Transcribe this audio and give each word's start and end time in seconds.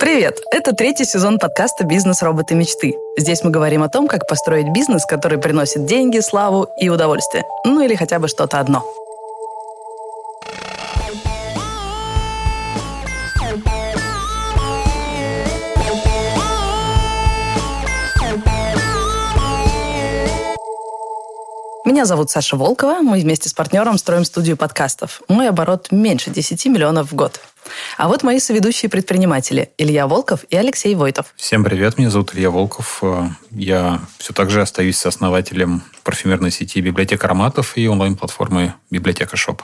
Привет! 0.00 0.40
Это 0.52 0.72
третий 0.74 1.04
сезон 1.04 1.40
подкаста 1.40 1.82
«Бизнес. 1.84 2.22
Роботы. 2.22 2.54
Мечты». 2.54 2.94
Здесь 3.16 3.42
мы 3.42 3.50
говорим 3.50 3.82
о 3.82 3.88
том, 3.88 4.06
как 4.06 4.28
построить 4.28 4.68
бизнес, 4.68 5.04
который 5.04 5.38
приносит 5.38 5.86
деньги, 5.86 6.20
славу 6.20 6.68
и 6.80 6.88
удовольствие. 6.88 7.44
Ну 7.64 7.82
или 7.82 7.96
хотя 7.96 8.20
бы 8.20 8.28
что-то 8.28 8.60
одно. 8.60 8.84
Меня 21.84 22.04
зовут 22.04 22.30
Саша 22.30 22.56
Волкова. 22.56 23.00
Мы 23.00 23.18
вместе 23.18 23.48
с 23.48 23.52
партнером 23.52 23.98
строим 23.98 24.24
студию 24.24 24.56
подкастов. 24.56 25.22
Мой 25.26 25.48
оборот 25.48 25.88
меньше 25.90 26.30
10 26.30 26.66
миллионов 26.66 27.10
в 27.10 27.16
год. 27.16 27.40
А 27.96 28.08
вот 28.08 28.22
мои 28.22 28.38
соведущие 28.38 28.90
предприниматели 28.90 29.70
Илья 29.78 30.06
Волков 30.06 30.44
и 30.50 30.56
Алексей 30.56 30.94
Войтов. 30.94 31.34
Всем 31.36 31.64
привет, 31.64 31.98
меня 31.98 32.10
зовут 32.10 32.34
Илья 32.34 32.50
Волков. 32.50 33.02
Я 33.50 34.00
все 34.18 34.32
так 34.32 34.50
же 34.50 34.60
остаюсь 34.60 34.98
сооснователем 34.98 35.82
парфюмерной 36.02 36.50
сети 36.50 36.80
«Библиотека 36.80 37.26
ароматов» 37.26 37.76
и 37.76 37.86
онлайн-платформы 37.86 38.74
«Библиотека 38.90 39.36
Shop». 39.36 39.62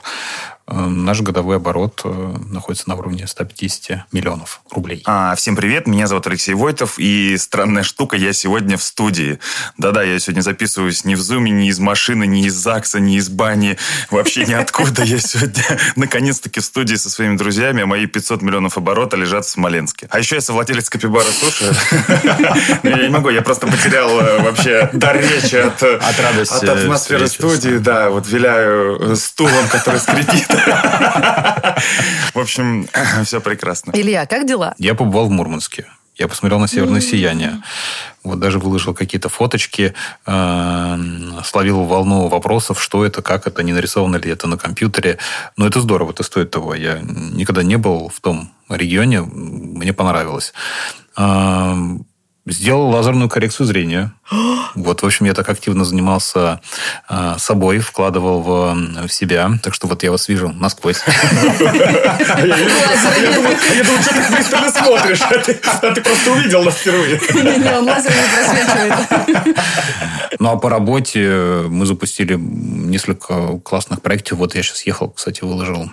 Э, 0.67 0.85
наш 0.87 1.21
годовой 1.21 1.57
оборот 1.57 2.01
э, 2.03 2.37
находится 2.49 2.89
на 2.89 2.95
уровне 2.95 3.27
150 3.27 4.11
миллионов 4.11 4.61
рублей. 4.71 5.03
А, 5.05 5.35
всем 5.35 5.55
привет, 5.55 5.85
меня 5.85 6.07
зовут 6.07 6.25
Алексей 6.25 6.55
Войтов, 6.55 6.97
и 6.97 7.37
странная 7.37 7.83
штука, 7.83 8.17
я 8.17 8.33
сегодня 8.33 8.75
в 8.75 8.81
студии. 8.81 9.39
Да-да, 9.77 10.01
я 10.01 10.17
сегодня 10.17 10.41
записываюсь 10.41 11.05
не 11.05 11.13
в 11.13 11.21
зуме, 11.21 11.51
не 11.51 11.67
из 11.67 11.77
машины, 11.79 12.25
не 12.25 12.45
из 12.45 12.55
ЗАГСа, 12.55 12.99
не 12.99 13.17
из 13.17 13.29
бани, 13.29 13.77
вообще 14.09 14.45
ниоткуда. 14.45 15.03
Я 15.03 15.19
сегодня 15.19 15.63
наконец-таки 15.95 16.59
в 16.59 16.65
студии 16.65 16.95
со 16.95 17.11
своими 17.11 17.37
друзьями, 17.37 17.83
а 17.83 17.85
мои 17.85 18.07
500 18.07 18.41
миллионов 18.41 18.77
оборота 18.77 19.17
лежат 19.17 19.45
в 19.45 19.49
Смоленске. 19.49 20.07
А 20.09 20.17
еще 20.17 20.35
я 20.35 20.41
совладелец 20.41 20.89
Капибара 20.89 21.25
Суши. 21.25 21.75
Я 22.83 22.97
не 22.97 23.09
могу, 23.09 23.29
я 23.29 23.41
просто 23.41 23.67
потерял 23.75 24.19
э, 24.19 24.41
вообще 24.41 24.89
дар 24.93 25.17
речи 25.17 25.55
от 25.55 25.81
атмосферы 25.83 27.27
студии. 27.27 27.77
Да, 27.77 28.09
вот 28.09 28.27
виляю 28.27 29.15
стулом, 29.15 29.67
который 29.69 29.99
скрипит. 29.99 30.47
В 32.33 32.39
общем, 32.39 32.87
все 33.23 33.41
прекрасно. 33.41 33.91
Илья, 33.93 34.25
как 34.25 34.45
дела? 34.47 34.73
Я 34.77 34.95
побывал 34.95 35.27
в 35.27 35.31
Мурманске. 35.31 35.85
Я 36.17 36.29
посмотрел 36.29 36.59
на 36.59 36.67
северное 36.67 37.01
сияние. 37.01 37.61
Вот 38.23 38.39
даже 38.39 38.57
выложил 38.57 38.93
какие-то 38.93 39.27
фоточки, 39.27 39.93
э, 40.25 40.97
словил 41.43 41.83
волну 41.83 42.27
вопросов, 42.29 42.81
что 42.81 43.05
это, 43.05 43.21
как 43.21 43.47
это, 43.47 43.63
не 43.63 43.73
нарисовано 43.73 44.15
ли 44.15 44.31
это 44.31 44.47
на 44.47 44.57
компьютере. 44.57 45.19
Но 45.57 45.67
это 45.67 45.81
здорово, 45.81 46.11
это 46.11 46.23
стоит 46.23 46.51
того. 46.51 46.73
Я 46.73 46.99
никогда 47.01 47.63
не 47.63 47.77
был 47.77 48.09
в 48.09 48.21
том 48.21 48.49
регионе, 48.69 49.21
мне 49.21 49.91
понравилось. 49.91 50.53
Э, 51.17 51.75
Сделал 52.47 52.89
лазерную 52.89 53.27
коррекцию 53.27 53.65
зрения. 53.65 54.13
Вот, 54.75 55.01
в 55.01 55.05
общем, 55.05 55.25
я 55.25 55.33
так 55.33 55.49
активно 55.49 55.83
занимался 55.83 56.61
э, 57.09 57.35
собой, 57.39 57.79
вкладывал 57.79 58.41
в, 58.41 59.07
в 59.07 59.09
себя. 59.09 59.49
Так 59.63 59.73
что 59.73 59.87
вот 59.87 60.03
я 60.03 60.11
вас 60.11 60.27
вижу 60.27 60.49
насквозь. 60.49 61.01
Я 61.07 61.63
думал, 63.83 64.01
что 64.01 64.13
ты 64.13 64.35
пристально 64.35 64.71
смотришь, 64.71 65.21
а 65.21 65.91
ты 65.91 66.01
просто 66.01 66.31
увидел 66.31 66.63
нас 66.63 66.75
впервые. 66.75 67.19
Не, 67.33 67.77
он 67.77 67.85
лазер 67.85 68.11
не 68.11 68.27
просвечивает. 68.35 69.57
Ну, 70.39 70.49
а 70.49 70.57
по 70.57 70.69
работе 70.69 71.63
мы 71.67 71.85
запустили 71.85 72.35
несколько 72.35 73.57
классных 73.59 74.01
проектов. 74.01 74.37
Вот 74.37 74.53
я 74.55 74.61
сейчас 74.61 74.85
ехал, 74.85 75.09
кстати, 75.09 75.43
выложил 75.43 75.89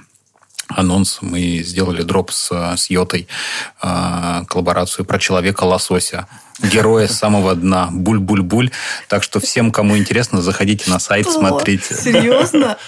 анонс. 0.76 1.18
Мы 1.20 1.62
сделали 1.64 2.02
дроп 2.02 2.30
с, 2.32 2.50
с 2.76 2.90
Йотой, 2.90 3.28
э, 3.82 4.44
коллаборацию 4.48 5.04
про 5.04 5.18
человека-лосося. 5.18 6.26
Героя 6.62 7.08
с 7.08 7.18
самого 7.18 7.54
дна. 7.54 7.88
Буль-буль-буль. 7.92 8.70
Так 9.08 9.22
что 9.22 9.40
всем, 9.40 9.70
кому 9.70 9.96
интересно, 9.96 10.42
заходите 10.42 10.90
на 10.90 10.98
сайт, 10.98 11.26
Что? 11.26 11.38
смотрите. 11.40 11.94
Серьезно? 11.94 12.76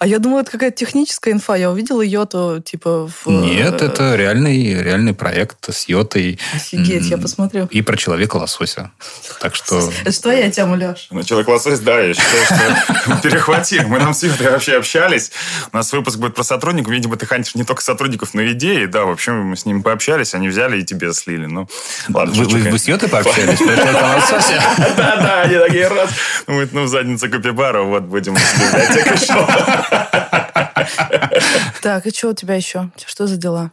А 0.00 0.06
я 0.06 0.18
думала, 0.18 0.40
это 0.40 0.50
какая-то 0.52 0.78
техническая 0.78 1.34
инфа. 1.34 1.56
Я 1.56 1.70
увидела 1.70 2.00
Йоту, 2.00 2.62
типа, 2.64 3.06
в... 3.06 3.28
Нет, 3.28 3.82
это 3.82 4.14
реальный, 4.14 4.82
реальный 4.82 5.12
проект 5.12 5.68
с 5.70 5.90
Йотой. 5.90 6.38
Офигеть, 6.54 7.10
я 7.10 7.18
посмотрю. 7.18 7.66
И 7.66 7.82
про 7.82 7.98
человека-лосося. 7.98 8.92
Так 9.42 9.54
что... 9.54 9.92
Это 10.00 10.12
что 10.12 10.32
я 10.32 10.50
тему, 10.50 10.74
Леш? 10.76 11.08
Ну, 11.10 11.22
Человек-лосось, 11.22 11.80
да, 11.80 12.00
я 12.00 12.14
считаю, 12.14 12.46
что 12.46 13.16
перехватил. 13.22 13.88
Мы 13.88 13.98
там 13.98 14.14
с 14.14 14.22
Ютой 14.22 14.50
вообще 14.50 14.78
общались. 14.78 15.32
У 15.70 15.76
нас 15.76 15.92
выпуск 15.92 16.16
будет 16.16 16.34
про 16.34 16.44
сотрудников. 16.44 16.94
Видимо, 16.94 17.18
ты 17.18 17.26
хантишь 17.26 17.54
не 17.54 17.64
только 17.64 17.82
сотрудников, 17.82 18.32
но 18.32 18.40
и 18.40 18.52
идеи. 18.52 18.86
Да, 18.86 19.04
в 19.04 19.10
общем, 19.10 19.48
мы 19.48 19.56
с 19.58 19.66
ними 19.66 19.82
пообщались, 19.82 20.32
они 20.32 20.48
взяли 20.48 20.80
и 20.80 20.82
тебе 20.82 21.12
слили. 21.12 21.44
Ну, 21.44 21.68
ладно, 22.08 22.42
Вы, 22.42 22.78
с 22.78 22.88
Йотой 22.88 23.10
пообщались? 23.10 23.58
Да-да, 23.58 25.42
они 25.44 25.58
такие 25.58 25.88
раз. 25.88 26.08
Думают, 26.46 26.72
ну, 26.72 26.84
в 26.84 26.88
задницу 26.88 27.28
Копибара, 27.28 27.82
вот 27.82 28.04
будем 28.04 28.34
с 28.38 28.54
библиотекой 28.54 29.18
шоу. 29.18 29.46
Так, 31.82 32.06
и 32.06 32.10
что 32.10 32.28
у 32.28 32.34
тебя 32.34 32.54
еще? 32.54 32.90
Что 33.06 33.26
за 33.26 33.36
дела? 33.36 33.70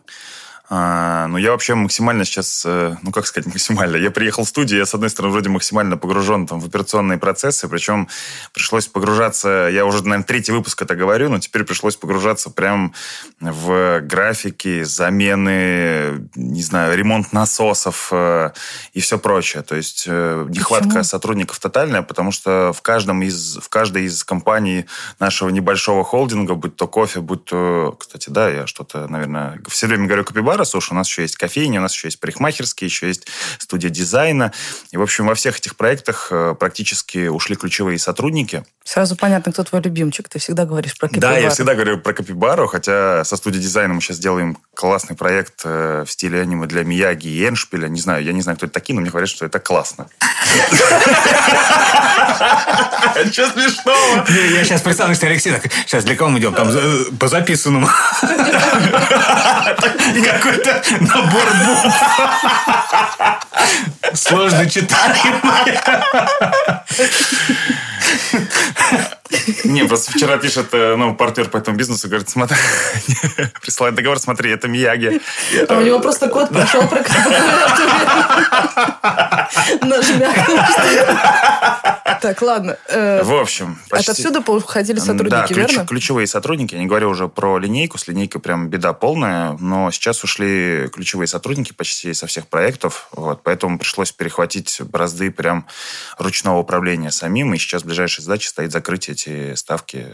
А, 0.69 1.27
ну, 1.27 1.37
я 1.37 1.51
вообще 1.51 1.75
максимально 1.75 2.25
сейчас, 2.25 2.63
э, 2.65 2.97
ну, 3.01 3.11
как 3.11 3.25
сказать, 3.25 3.47
максимально. 3.47 3.95
Я 3.95 4.11
приехал 4.11 4.43
в 4.43 4.49
студию, 4.49 4.79
я, 4.79 4.85
с 4.85 4.93
одной 4.93 5.09
стороны, 5.09 5.31
вроде 5.31 5.49
максимально 5.49 5.95
погружен 5.95 6.45
там, 6.45 6.59
в 6.59 6.65
операционные 6.65 7.17
процессы, 7.17 7.69
причем 7.69 8.09
пришлось 8.53 8.87
погружаться, 8.87 9.69
я 9.71 9.85
уже, 9.85 10.03
наверное, 10.03 10.25
третий 10.25 10.51
выпуск 10.51 10.81
это 10.81 10.95
говорю, 10.95 11.29
но 11.29 11.39
теперь 11.39 11.63
пришлось 11.63 11.95
погружаться 11.95 12.49
прям 12.49 12.93
в 13.39 14.01
графики, 14.01 14.83
замены, 14.83 16.29
не 16.35 16.61
знаю, 16.61 16.97
ремонт 16.97 17.31
насосов 17.31 18.09
э, 18.11 18.51
и 18.91 18.99
все 18.99 19.17
прочее. 19.17 19.63
То 19.63 19.75
есть 19.75 20.03
э, 20.05 20.45
нехватка 20.49 20.87
Почему? 20.87 21.03
сотрудников 21.03 21.59
тотальная, 21.59 22.01
потому 22.01 22.33
что 22.33 22.73
в, 22.73 22.81
каждом 22.81 23.21
из, 23.21 23.57
в 23.57 23.69
каждой 23.69 24.03
из 24.03 24.21
компаний 24.25 24.85
нашего 25.17 25.47
небольшого 25.47 26.03
холдинга, 26.03 26.55
будь 26.55 26.75
то 26.75 26.89
кофе, 26.89 27.21
будь 27.21 27.45
то... 27.45 27.95
Кстати, 27.97 28.29
да, 28.29 28.49
я 28.49 28.67
что-то, 28.67 29.07
наверное, 29.07 29.61
все 29.69 29.87
время 29.87 30.07
говорю 30.07 30.25
копибара, 30.57 30.65
слушай, 30.65 30.91
у 30.93 30.95
нас 30.95 31.07
еще 31.07 31.21
есть 31.21 31.35
кофейня, 31.35 31.79
у 31.79 31.81
нас 31.83 31.93
еще 31.93 32.07
есть 32.07 32.19
парикмахерские, 32.19 32.87
еще 32.87 33.07
есть 33.07 33.27
студия 33.59 33.89
дизайна. 33.89 34.51
И, 34.91 34.97
в 34.97 35.01
общем, 35.01 35.27
во 35.27 35.35
всех 35.35 35.57
этих 35.57 35.75
проектах 35.75 36.29
э, 36.31 36.55
практически 36.59 37.27
ушли 37.27 37.55
ключевые 37.55 37.99
сотрудники. 37.99 38.63
Сразу 38.83 39.15
понятно, 39.15 39.51
кто 39.51 39.63
твой 39.63 39.81
любимчик. 39.81 40.29
Ты 40.29 40.39
всегда 40.39 40.65
говоришь 40.65 40.97
про 40.97 41.09
Да, 41.09 41.31
я 41.31 41.35
капибару. 41.35 41.53
всегда 41.53 41.73
говорю 41.75 41.97
про 41.99 42.13
капибару, 42.13 42.67
хотя 42.67 43.23
со 43.23 43.37
студией 43.37 43.61
дизайна 43.61 43.93
мы 43.93 44.01
сейчас 44.01 44.17
делаем 44.17 44.57
классный 44.73 45.15
проект 45.15 45.61
э, 45.65 46.05
в 46.07 46.11
стиле 46.11 46.41
аниме 46.41 46.65
для 46.67 46.83
Мияги 46.83 47.27
и 47.27 47.47
Эншпиля. 47.47 47.87
Не 47.87 47.99
знаю, 47.99 48.23
я 48.23 48.33
не 48.33 48.41
знаю, 48.41 48.57
кто 48.57 48.65
это 48.65 48.73
такие, 48.73 48.95
но 48.95 49.01
мне 49.01 49.09
говорят, 49.11 49.29
что 49.29 49.45
это 49.45 49.59
классно. 49.59 50.07
Что 53.31 53.49
смешного? 53.51 54.25
Я 54.29 54.63
сейчас 54.63 54.81
представлю, 54.81 55.15
что 55.15 55.27
Алексей 55.27 55.51
так, 55.51 55.71
сейчас 55.85 56.03
для 56.03 56.15
кого 56.15 56.29
мы 56.29 56.39
идем? 56.39 56.53
Там 56.53 56.69
э, 56.69 57.05
по 57.19 57.27
записанному. 57.27 57.87
Какой-то 60.47 60.81
набор 61.01 61.45
букв. 61.65 61.95
Сложно 64.13 64.69
читаемый. 64.69 65.77
Не, 69.63 69.85
просто 69.85 70.11
вчера 70.11 70.37
пишет 70.37 70.67
э, 70.73 70.95
ну, 70.95 71.15
партнер 71.15 71.49
по 71.49 71.57
этому 71.57 71.77
бизнесу, 71.77 72.07
говорит, 72.07 72.29
смотри, 72.29 72.57
присылает 73.61 73.95
договор, 73.95 74.19
смотри, 74.19 74.51
это 74.51 74.67
Мияги. 74.67 75.21
А 75.67 75.77
у 75.77 75.81
него 75.81 75.99
просто 75.99 76.27
кот 76.29 76.49
прошел 76.49 76.87
про. 76.87 77.03
Так, 82.21 82.41
ладно. 82.41 82.77
Э, 82.89 83.23
В 83.23 83.33
общем. 83.33 83.79
Отовсюду 83.91 84.41
уходили 84.47 84.99
Да, 84.99 85.05
сотрудники, 85.05 85.53
верно? 85.53 85.85
ключевые 85.85 86.27
сотрудники. 86.27 86.73
Я 86.73 86.81
не 86.81 86.87
говорю 86.87 87.09
уже 87.09 87.27
про 87.27 87.57
линейку. 87.57 87.97
С 87.97 88.07
линейкой 88.07 88.41
прям 88.41 88.69
беда 88.69 88.93
полная. 88.93 89.55
Но 89.59 89.91
сейчас 89.91 90.23
ушли 90.23 90.89
ключевые 90.93 91.27
сотрудники 91.27 91.73
почти 91.73 92.13
со 92.13 92.27
всех 92.27 92.47
проектов. 92.47 93.07
Вот, 93.11 93.43
поэтому 93.43 93.77
пришлось 93.77 94.11
перехватить 94.11 94.81
бразды 94.81 95.31
прям 95.31 95.67
ручного 96.17 96.59
управления 96.59 97.11
самим. 97.11 97.53
И 97.53 97.57
сейчас 97.57 97.83
ближайшая 97.83 98.23
задача 98.23 98.49
стоит 98.49 98.71
закрыть 98.71 99.09
эти 99.17 99.55
ставки, 99.55 100.07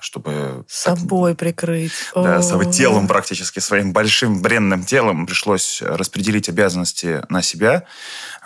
чтобы... 0.00 0.64
Собой 0.68 1.34
прикрыть. 1.34 1.92
Да, 2.14 2.40
своим 2.42 2.70
телом 2.70 3.06
практически, 3.06 3.58
своим 3.58 3.92
большим 3.92 4.40
бренным 4.40 4.84
телом 4.84 5.26
пришлось 5.26 5.82
распределить 5.82 6.48
обязанности 6.48 7.22
на 7.28 7.42
себя. 7.42 7.84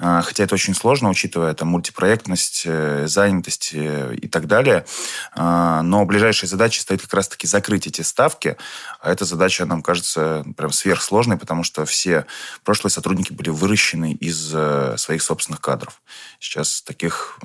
А, 0.02 0.22
Хотя 0.22 0.44
это 0.44 0.54
очень 0.54 0.74
сложно, 0.74 1.10
учитывая 1.10 1.52
там, 1.54 1.68
мультипроектность, 1.68 2.62
э, 2.64 3.06
занятость 3.06 3.72
э, 3.74 4.14
и 4.14 4.28
так 4.28 4.46
далее. 4.46 4.86
А, 5.32 5.82
Но 5.82 6.06
ближайшей 6.06 6.48
задачей 6.48 6.80
стоит 6.80 7.02
как 7.02 7.12
раз-таки 7.12 7.46
закрыть 7.46 7.86
эти 7.86 8.00
ставки. 8.00 8.56
А 9.00 9.12
эта 9.12 9.26
задача 9.26 9.66
нам 9.66 9.82
кажется 9.82 10.44
прям 10.56 10.72
сверхсложной, 10.72 11.36
потому 11.36 11.64
что 11.64 11.84
все 11.84 12.24
прошлые 12.64 12.90
сотрудники 12.90 13.32
были 13.32 13.50
выращены 13.50 14.12
из 14.12 14.52
э, 14.54 14.96
своих 14.96 15.22
собственных 15.22 15.60
кадров. 15.60 16.00
Сейчас 16.38 16.80
таких 16.82 17.38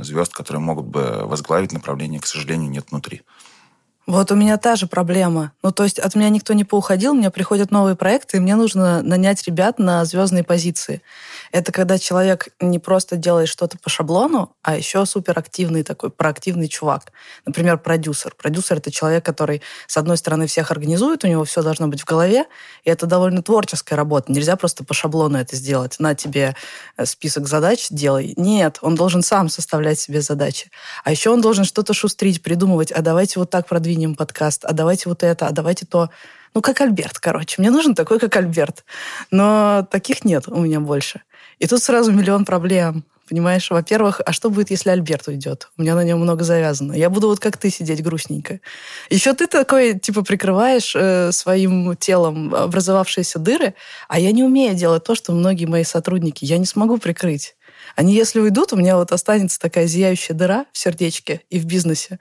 звезд, 0.00 0.32
которые 0.34 0.60
могут 0.60 0.86
бы 0.86 1.22
возглавить 1.24 1.72
направление, 1.72 2.20
к 2.20 2.26
сожалению, 2.26 2.70
нет 2.70 2.86
внутри. 2.90 3.22
Вот 4.08 4.32
у 4.32 4.34
меня 4.34 4.56
та 4.56 4.74
же 4.74 4.86
проблема. 4.86 5.52
Ну, 5.62 5.70
то 5.70 5.84
есть 5.84 5.98
от 5.98 6.14
меня 6.14 6.30
никто 6.30 6.54
не 6.54 6.64
поуходил, 6.64 7.12
мне 7.12 7.30
приходят 7.30 7.70
новые 7.70 7.94
проекты, 7.94 8.38
и 8.38 8.40
мне 8.40 8.54
нужно 8.54 9.02
нанять 9.02 9.46
ребят 9.46 9.78
на 9.78 10.02
звездные 10.06 10.44
позиции. 10.44 11.02
Это 11.52 11.72
когда 11.72 11.98
человек 11.98 12.48
не 12.58 12.78
просто 12.78 13.16
делает 13.16 13.50
что-то 13.50 13.76
по 13.76 13.90
шаблону, 13.90 14.56
а 14.62 14.78
еще 14.78 15.04
суперактивный 15.04 15.82
такой, 15.82 16.08
проактивный 16.08 16.68
чувак. 16.68 17.12
Например, 17.44 17.76
продюсер. 17.76 18.34
Продюсер— 18.34 18.76
это 18.78 18.90
человек, 18.90 19.26
который, 19.26 19.60
с 19.86 19.98
одной 19.98 20.16
стороны, 20.16 20.46
всех 20.46 20.70
организует, 20.70 21.24
у 21.24 21.28
него 21.28 21.44
все 21.44 21.62
должно 21.62 21.86
быть 21.86 22.00
в 22.00 22.06
голове, 22.06 22.46
и 22.84 22.90
это 22.90 23.04
довольно 23.04 23.42
творческая 23.42 23.96
работа. 23.96 24.32
Нельзя 24.32 24.56
просто 24.56 24.84
по 24.84 24.94
шаблону 24.94 25.36
это 25.36 25.54
сделать. 25.54 25.96
На 25.98 26.14
тебе 26.14 26.56
э, 26.96 27.04
список 27.04 27.46
задач, 27.46 27.88
делай. 27.90 28.32
Нет, 28.38 28.78
он 28.80 28.94
должен 28.94 29.20
сам 29.20 29.50
составлять 29.50 29.98
себе 30.00 30.22
задачи. 30.22 30.70
А 31.04 31.10
еще 31.10 31.28
он 31.28 31.42
должен 31.42 31.64
что-то 31.64 31.92
шустрить, 31.92 32.40
придумывать, 32.40 32.90
а 32.90 33.02
давайте 33.02 33.38
вот 33.38 33.50
так 33.50 33.66
продвинем 33.66 33.97
подкаст, 34.06 34.64
а 34.64 34.72
давайте 34.72 35.08
вот 35.08 35.22
это, 35.22 35.46
а 35.46 35.52
давайте 35.52 35.86
то. 35.86 36.10
Ну, 36.54 36.62
как 36.62 36.80
Альберт, 36.80 37.18
короче. 37.18 37.56
Мне 37.58 37.70
нужен 37.70 37.94
такой, 37.94 38.18
как 38.18 38.34
Альберт. 38.36 38.84
Но 39.30 39.86
таких 39.90 40.24
нет 40.24 40.48
у 40.48 40.60
меня 40.60 40.80
больше. 40.80 41.22
И 41.58 41.66
тут 41.66 41.82
сразу 41.82 42.12
миллион 42.12 42.44
проблем. 42.44 43.04
Понимаешь, 43.28 43.70
во-первых, 43.70 44.22
а 44.24 44.32
что 44.32 44.48
будет, 44.48 44.70
если 44.70 44.88
Альберт 44.88 45.28
уйдет? 45.28 45.68
У 45.76 45.82
меня 45.82 45.94
на 45.94 46.02
нем 46.02 46.18
много 46.18 46.44
завязано. 46.44 46.94
Я 46.94 47.10
буду 47.10 47.28
вот 47.28 47.40
как 47.40 47.58
ты 47.58 47.68
сидеть 47.68 48.02
грустненько. 48.02 48.60
Еще 49.10 49.34
ты 49.34 49.46
такой, 49.46 49.98
типа, 49.98 50.24
прикрываешь 50.24 50.94
э, 50.96 51.30
своим 51.32 51.94
телом 51.96 52.54
образовавшиеся 52.54 53.38
дыры, 53.38 53.74
а 54.08 54.18
я 54.18 54.32
не 54.32 54.44
умею 54.44 54.74
делать 54.74 55.04
то, 55.04 55.14
что 55.14 55.32
многие 55.32 55.66
мои 55.66 55.84
сотрудники. 55.84 56.46
Я 56.46 56.56
не 56.56 56.64
смогу 56.64 56.96
прикрыть. 56.96 57.54
Они, 57.96 58.14
если 58.14 58.40
уйдут, 58.40 58.72
у 58.72 58.76
меня 58.76 58.96
вот 58.96 59.12
останется 59.12 59.58
такая 59.58 59.86
зияющая 59.86 60.34
дыра 60.34 60.64
в 60.72 60.78
сердечке 60.78 61.42
и 61.50 61.58
в 61.58 61.66
бизнесе. 61.66 62.18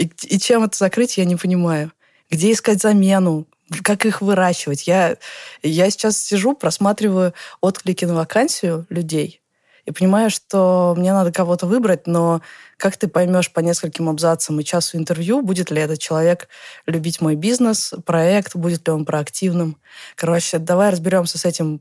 И, 0.00 0.10
и 0.22 0.38
чем 0.38 0.64
это 0.64 0.76
закрыть, 0.76 1.18
я 1.18 1.24
не 1.24 1.36
понимаю. 1.36 1.92
Где 2.30 2.52
искать 2.52 2.80
замену? 2.80 3.46
как 3.84 4.04
их 4.04 4.20
выращивать. 4.20 4.88
Я, 4.88 5.16
я 5.62 5.88
сейчас 5.90 6.18
сижу, 6.18 6.54
просматриваю 6.54 7.34
отклики 7.60 8.04
на 8.04 8.16
вакансию 8.16 8.84
людей 8.88 9.40
и 9.84 9.92
понимаю, 9.92 10.30
что 10.30 10.94
мне 10.96 11.12
надо 11.12 11.32
кого-то 11.32 11.66
выбрать, 11.66 12.06
но 12.06 12.42
как 12.76 12.96
ты 12.96 13.08
поймешь 13.08 13.52
по 13.52 13.60
нескольким 13.60 14.08
абзацам 14.08 14.58
и 14.58 14.64
часу 14.64 14.96
интервью, 14.96 15.42
будет 15.42 15.70
ли 15.70 15.80
этот 15.80 15.98
человек 15.98 16.48
любить 16.86 17.20
мой 17.20 17.36
бизнес, 17.36 17.94
проект, 18.04 18.56
будет 18.56 18.86
ли 18.86 18.92
он 18.92 19.04
проактивным. 19.04 19.76
Короче, 20.16 20.58
давай 20.58 20.90
разберемся 20.90 21.38
с 21.38 21.44
этим 21.44 21.80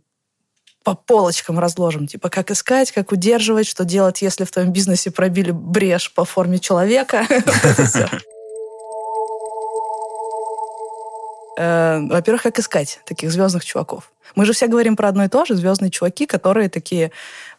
по 0.83 0.95
полочкам 0.95 1.59
разложим. 1.59 2.07
Типа, 2.07 2.29
как 2.29 2.51
искать, 2.51 2.91
как 2.91 3.11
удерживать, 3.11 3.67
что 3.67 3.85
делать, 3.85 4.21
если 4.21 4.45
в 4.45 4.51
твоем 4.51 4.71
бизнесе 4.71 5.11
пробили 5.11 5.51
брешь 5.51 6.13
по 6.13 6.25
форме 6.25 6.59
человека. 6.59 7.25
Э, 11.61 11.99
во-первых, 12.07 12.43
как 12.43 12.57
искать 12.57 13.01
таких 13.03 13.33
звездных 13.33 13.65
чуваков? 13.65 14.13
Мы 14.33 14.45
же 14.45 14.53
все 14.53 14.67
говорим 14.67 14.95
про 14.95 15.09
одно 15.09 15.25
и 15.25 15.27
то 15.27 15.43
же, 15.43 15.55
звездные 15.55 15.91
чуваки, 15.91 16.25
которые 16.25 16.69
такие 16.69 17.11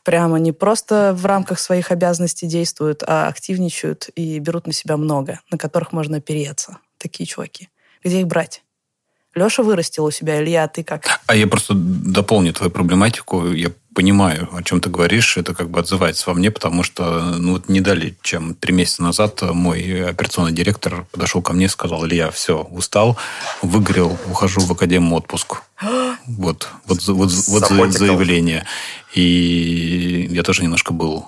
прямо 0.04 0.38
не 0.38 0.52
просто 0.52 1.12
в 1.14 1.26
рамках 1.26 1.58
своих 1.58 1.90
обязанностей 1.90 2.46
действуют, 2.46 3.02
а 3.06 3.28
активничают 3.28 4.08
и 4.14 4.38
берут 4.38 4.66
на 4.66 4.72
себя 4.72 4.96
много, 4.96 5.40
на 5.50 5.58
которых 5.58 5.92
можно 5.92 6.16
опереться. 6.16 6.78
Такие 6.96 7.26
чуваки. 7.26 7.68
Где 8.02 8.20
их 8.20 8.26
брать? 8.26 8.62
Леша 9.34 9.62
вырастил 9.62 10.04
у 10.04 10.10
себя, 10.10 10.42
Илья, 10.42 10.66
ты 10.66 10.82
как? 10.82 11.20
А 11.26 11.36
я 11.36 11.46
просто 11.46 11.74
дополню 11.74 12.52
твою 12.52 12.70
проблематику. 12.70 13.52
Я 13.52 13.70
понимаю, 13.94 14.48
о 14.52 14.62
чем 14.62 14.80
ты 14.80 14.90
говоришь. 14.90 15.36
Это 15.36 15.54
как 15.54 15.70
бы 15.70 15.78
отзывается 15.78 16.24
во 16.30 16.34
мне, 16.34 16.50
потому 16.50 16.82
что 16.82 17.20
ну, 17.38 17.52
вот 17.52 17.68
не 17.68 17.80
дали, 17.80 18.16
чем 18.22 18.54
три 18.54 18.72
месяца 18.72 19.02
назад 19.02 19.40
мой 19.42 20.08
операционный 20.08 20.52
директор 20.52 21.06
подошел 21.12 21.42
ко 21.42 21.52
мне 21.52 21.66
и 21.66 21.68
сказал, 21.68 22.04
Илья, 22.06 22.30
все, 22.30 22.62
устал, 22.62 23.16
выгорел, 23.62 24.18
ухожу 24.28 24.60
в 24.60 24.72
академию 24.72 25.14
отпуск. 25.14 25.62
вот, 26.26 26.68
вот, 26.86 27.06
вот, 27.06 27.30
вот 27.70 27.92
заявление. 27.92 28.64
И 29.14 30.28
я 30.30 30.42
тоже 30.42 30.62
немножко 30.62 30.92
был 30.92 31.26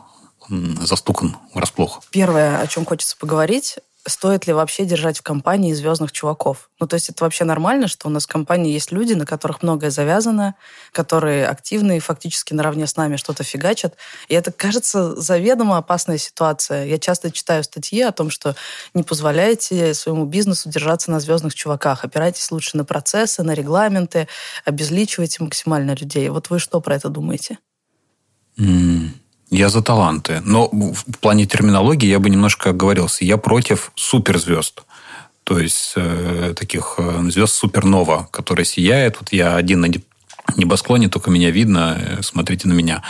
застукан 0.49 1.37
врасплох. 1.55 2.03
Первое, 2.11 2.61
о 2.61 2.67
чем 2.67 2.85
хочется 2.85 3.17
поговорить, 3.17 3.79
стоит 4.07 4.47
ли 4.47 4.53
вообще 4.53 4.85
держать 4.85 5.19
в 5.19 5.23
компании 5.23 5.73
звездных 5.73 6.11
чуваков. 6.13 6.71
Ну, 6.81 6.87
то 6.87 6.95
есть 6.95 7.09
это 7.09 7.23
вообще 7.23 7.45
нормально, 7.45 7.87
что 7.87 8.09
у 8.09 8.11
нас 8.11 8.25
в 8.25 8.29
компании 8.29 8.73
есть 8.73 8.91
люди, 8.91 9.13
на 9.13 9.25
которых 9.25 9.63
многое 9.63 9.91
завязано, 9.91 10.57
которые 10.91 11.47
активны 11.47 11.97
и 11.97 12.01
фактически 12.01 12.53
наравне 12.53 12.87
с 12.87 12.97
нами 12.97 13.17
что-то 13.17 13.45
фигачат. 13.45 13.97
И 14.29 14.35
это, 14.35 14.51
кажется, 14.51 15.15
заведомо 15.15 15.79
опасная 15.79 16.19
ситуация. 16.19 16.87
Я 16.87 16.99
часто 16.99 17.31
читаю 17.31 17.63
статьи 17.63 18.03
о 18.03 18.13
том, 18.13 18.31
что 18.31 18.57
не 18.93 19.05
позволяйте 19.05 19.95
своему 19.95 20.25
бизнесу 20.25 20.69
держаться 20.69 21.11
на 21.11 21.21
звездных 21.21 21.55
чуваках. 21.55 22.05
Опирайтесь 22.05 22.51
лучше 22.51 22.77
на 22.77 22.85
процессы, 22.85 23.43
на 23.43 23.55
регламенты, 23.55 24.27
обезличивайте 24.65 25.43
максимально 25.45 25.95
людей. 25.95 26.29
Вот 26.29 26.51
вы 26.51 26.59
что 26.59 26.81
про 26.81 26.97
это 26.97 27.09
думаете? 27.09 27.59
Mm. 28.59 29.22
Я 29.53 29.69
за 29.69 29.83
таланты. 29.83 30.41
Но 30.45 30.71
в 30.71 31.05
плане 31.21 31.45
терминологии 31.45 32.09
я 32.09 32.19
бы 32.19 32.31
немножко 32.31 32.71
оговорился. 32.71 33.27
Я 33.27 33.37
против 33.37 33.93
суперзвезд. 33.95 34.83
То 35.45 35.59
есть 35.59 35.93
э, 35.95 36.55
таких 36.57 36.95
э, 36.97 37.31
звезд 37.31 37.53
супернова, 37.53 38.29
которые 38.31 38.65
сияют. 38.65 39.19
Вот 39.21 39.31
я 39.31 39.57
один 39.57 39.83
на 39.83 39.89
небосклоне, 40.57 41.11
только 41.11 41.31
меня 41.31 41.51
видно, 41.51 41.99
э, 42.01 42.23
смотрите 42.23 42.67
на 42.67 42.73
меня. 42.73 43.03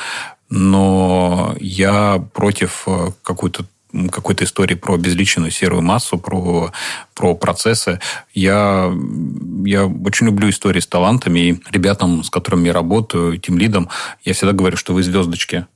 Но 0.50 1.54
я 1.60 2.20
против 2.34 2.82
э, 2.86 3.12
какой-то 3.22 3.64
какой-то 4.10 4.44
истории 4.44 4.74
про 4.74 4.96
безличную 4.96 5.50
серую 5.50 5.82
массу, 5.82 6.16
про, 6.16 6.72
про 7.14 7.34
процессы. 7.34 8.00
Я, 8.32 8.90
я 9.66 9.86
очень 9.86 10.26
люблю 10.26 10.48
истории 10.48 10.80
с 10.80 10.86
талантами, 10.86 11.40
и 11.40 11.60
ребятам, 11.70 12.24
с 12.24 12.30
которыми 12.30 12.68
я 12.68 12.72
работаю, 12.72 13.36
тем 13.36 13.58
лидом, 13.58 13.90
я 14.24 14.32
всегда 14.32 14.54
говорю, 14.54 14.78
что 14.78 14.94
вы 14.94 15.02
звездочки 15.02 15.66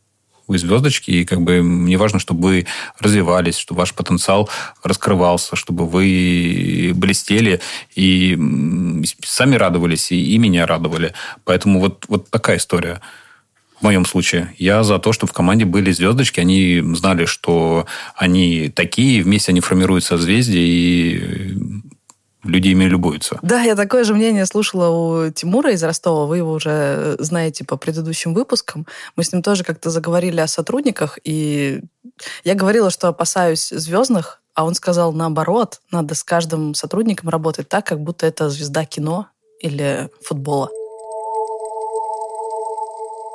вы 0.46 0.58
звездочки, 0.58 1.10
и 1.10 1.24
как 1.24 1.42
бы 1.42 1.62
мне 1.62 1.96
важно, 1.96 2.18
чтобы 2.18 2.42
вы 2.42 2.66
развивались, 3.00 3.56
чтобы 3.56 3.80
ваш 3.80 3.94
потенциал 3.94 4.48
раскрывался, 4.82 5.56
чтобы 5.56 5.86
вы 5.86 6.92
блестели 6.94 7.60
и 7.94 8.38
сами 9.24 9.56
радовались, 9.56 10.12
и, 10.12 10.34
и 10.34 10.38
меня 10.38 10.66
радовали. 10.66 11.14
Поэтому 11.44 11.80
вот, 11.80 12.04
вот 12.08 12.30
такая 12.30 12.58
история. 12.58 13.00
В 13.78 13.82
моем 13.82 14.06
случае. 14.06 14.54
Я 14.56 14.82
за 14.84 14.98
то, 14.98 15.12
чтобы 15.12 15.30
в 15.30 15.34
команде 15.34 15.66
были 15.66 15.92
звездочки, 15.92 16.40
они 16.40 16.82
знали, 16.94 17.26
что 17.26 17.84
они 18.14 18.70
такие, 18.70 19.22
вместе 19.22 19.52
они 19.52 19.60
формируют 19.60 20.02
созвездие, 20.02 20.64
и 20.64 21.80
люди 22.46 22.68
ими 22.68 22.84
любуются. 22.84 23.38
Да, 23.42 23.62
я 23.62 23.74
такое 23.74 24.04
же 24.04 24.14
мнение 24.14 24.46
слушала 24.46 24.88
у 24.88 25.30
Тимура 25.30 25.72
из 25.72 25.82
Ростова. 25.82 26.26
Вы 26.26 26.38
его 26.38 26.52
уже 26.52 27.16
знаете 27.18 27.64
по 27.64 27.76
предыдущим 27.76 28.34
выпускам. 28.34 28.86
Мы 29.16 29.24
с 29.24 29.32
ним 29.32 29.42
тоже 29.42 29.64
как-то 29.64 29.90
заговорили 29.90 30.40
о 30.40 30.46
сотрудниках, 30.46 31.18
и 31.24 31.82
я 32.44 32.54
говорила, 32.54 32.90
что 32.90 33.08
опасаюсь 33.08 33.68
звездных, 33.68 34.42
а 34.54 34.64
он 34.64 34.74
сказал 34.74 35.12
наоборот, 35.12 35.80
надо 35.90 36.14
с 36.14 36.24
каждым 36.24 36.74
сотрудником 36.74 37.28
работать 37.28 37.68
так, 37.68 37.86
как 37.86 38.00
будто 38.00 38.26
это 38.26 38.48
звезда 38.48 38.84
кино 38.84 39.28
или 39.60 40.08
футбола. 40.22 40.70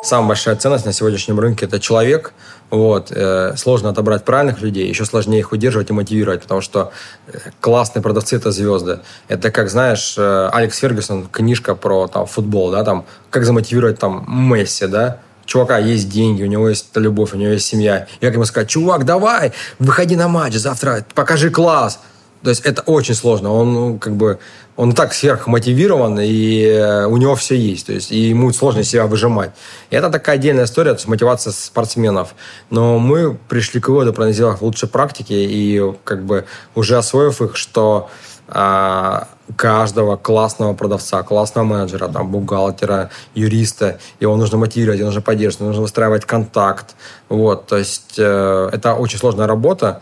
Самая 0.04 0.30
большая 0.30 0.56
ценность 0.56 0.86
на 0.86 0.94
сегодняшнем 0.94 1.40
рынке– 1.40 1.66
это 1.68 1.80
человек. 1.80 2.34
Вот. 2.72 3.12
Э, 3.12 3.54
сложно 3.56 3.90
отобрать 3.90 4.26
правильных 4.26 4.60
людей, 4.60 4.88
еще 4.88 5.06
сложнее 5.06 5.42
их 5.42 5.52
удерживать 5.52 5.92
и 5.92 5.94
мотивировать, 5.94 6.42
потому 6.42 6.60
что 6.62 6.92
э, 7.28 7.38
классные 7.60 8.02
продавцы– 8.02 8.36
это 8.38 8.52
звезды. 8.52 9.02
Это 9.28 9.52
как, 9.52 9.70
знаешь, 9.70 10.16
э, 10.18 10.50
Алекс 10.52 10.76
Фергюсон, 10.80 11.28
книжка 11.28 11.76
про 11.76 12.08
там, 12.08 12.26
футбол, 12.26 12.72
да, 12.72 12.84
там, 12.84 13.06
как 13.30 13.46
замотивировать 13.46 14.00
там 14.00 14.26
Месси, 14.28 14.88
да, 14.88 15.20
чувака 15.46 15.78
есть 15.78 16.10
деньги, 16.10 16.42
у 16.42 16.48
него 16.48 16.68
есть 16.68 16.88
любовь, 16.96 17.34
у 17.34 17.38
него 17.38 17.52
есть 17.52 17.68
семья. 17.68 18.08
Как 18.22 18.34
ему 18.34 18.46
сказать, 18.46 18.70
чувак, 18.70 19.06
давай, 19.06 19.54
выходи 19.78 20.16
на 20.16 20.28
матч 20.28 20.56
завтра, 20.56 21.06
покажи 21.14 21.52
класс. 21.52 22.00
То 22.44 22.50
есть 22.50 22.62
это 22.62 22.82
очень 22.84 23.14
сложно. 23.14 23.52
Он 23.52 23.74
ну, 23.74 24.00
как 24.00 24.16
бы 24.16 24.40
он 24.76 24.94
так 24.94 25.14
сверхмотивирован, 25.14 26.20
и 26.22 26.64
э, 26.64 27.06
у 27.06 27.18
него 27.18 27.36
все 27.36 27.56
есть. 27.56 27.86
То 27.88 27.94
есть 27.94 28.12
и 28.12 28.18
ему 28.30 28.52
сложно 28.52 28.84
себя 28.84 29.06
выжимать. 29.06 29.52
И 29.90 29.96
это 29.96 30.10
такая 30.10 30.38
отдельная 30.38 30.66
история, 30.66 30.92
то 30.92 30.98
есть 30.98 31.08
мотивация 31.08 31.52
спортсменов. 31.52 32.34
Но 32.70 32.98
мы 32.98 33.36
пришли 33.36 33.80
к 33.80 33.90
выводу, 33.90 34.14
проанализировав 34.14 34.62
лучшие 34.62 34.90
практики 34.90 35.34
и 35.34 35.94
как 36.04 36.24
бы 36.24 36.46
уже 36.74 36.98
освоив 36.98 37.42
их, 37.42 37.56
что 37.56 38.10
а, 38.48 39.28
каждого 39.56 40.18
классного 40.18 40.74
продавца, 40.74 41.24
классного 41.24 41.66
менеджера, 41.66 42.08
там, 42.08 42.32
бухгалтера, 42.32 43.10
юриста, 43.36 44.00
его 44.20 44.36
нужно 44.36 44.58
мотивировать, 44.58 45.00
его 45.00 45.08
нужно 45.08 45.22
поддерживать, 45.22 45.68
нужно 45.68 45.82
выстраивать 45.84 46.26
контакт. 46.26 46.96
Вот, 47.30 47.68
то 47.68 47.78
есть 47.78 48.16
э, 48.18 48.70
это 48.74 48.96
очень 48.96 49.20
сложная 49.20 49.48
работа 49.48 50.02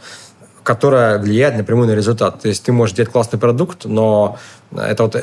которая 0.69 1.17
влияет 1.17 1.57
напрямую 1.57 1.87
на 1.87 1.95
результат. 1.95 2.41
То 2.41 2.47
есть 2.47 2.63
ты 2.63 2.71
можешь 2.71 2.95
делать 2.95 3.11
классный 3.11 3.39
продукт, 3.39 3.85
но 3.85 4.37
это 4.71 5.01
вот 5.01 5.15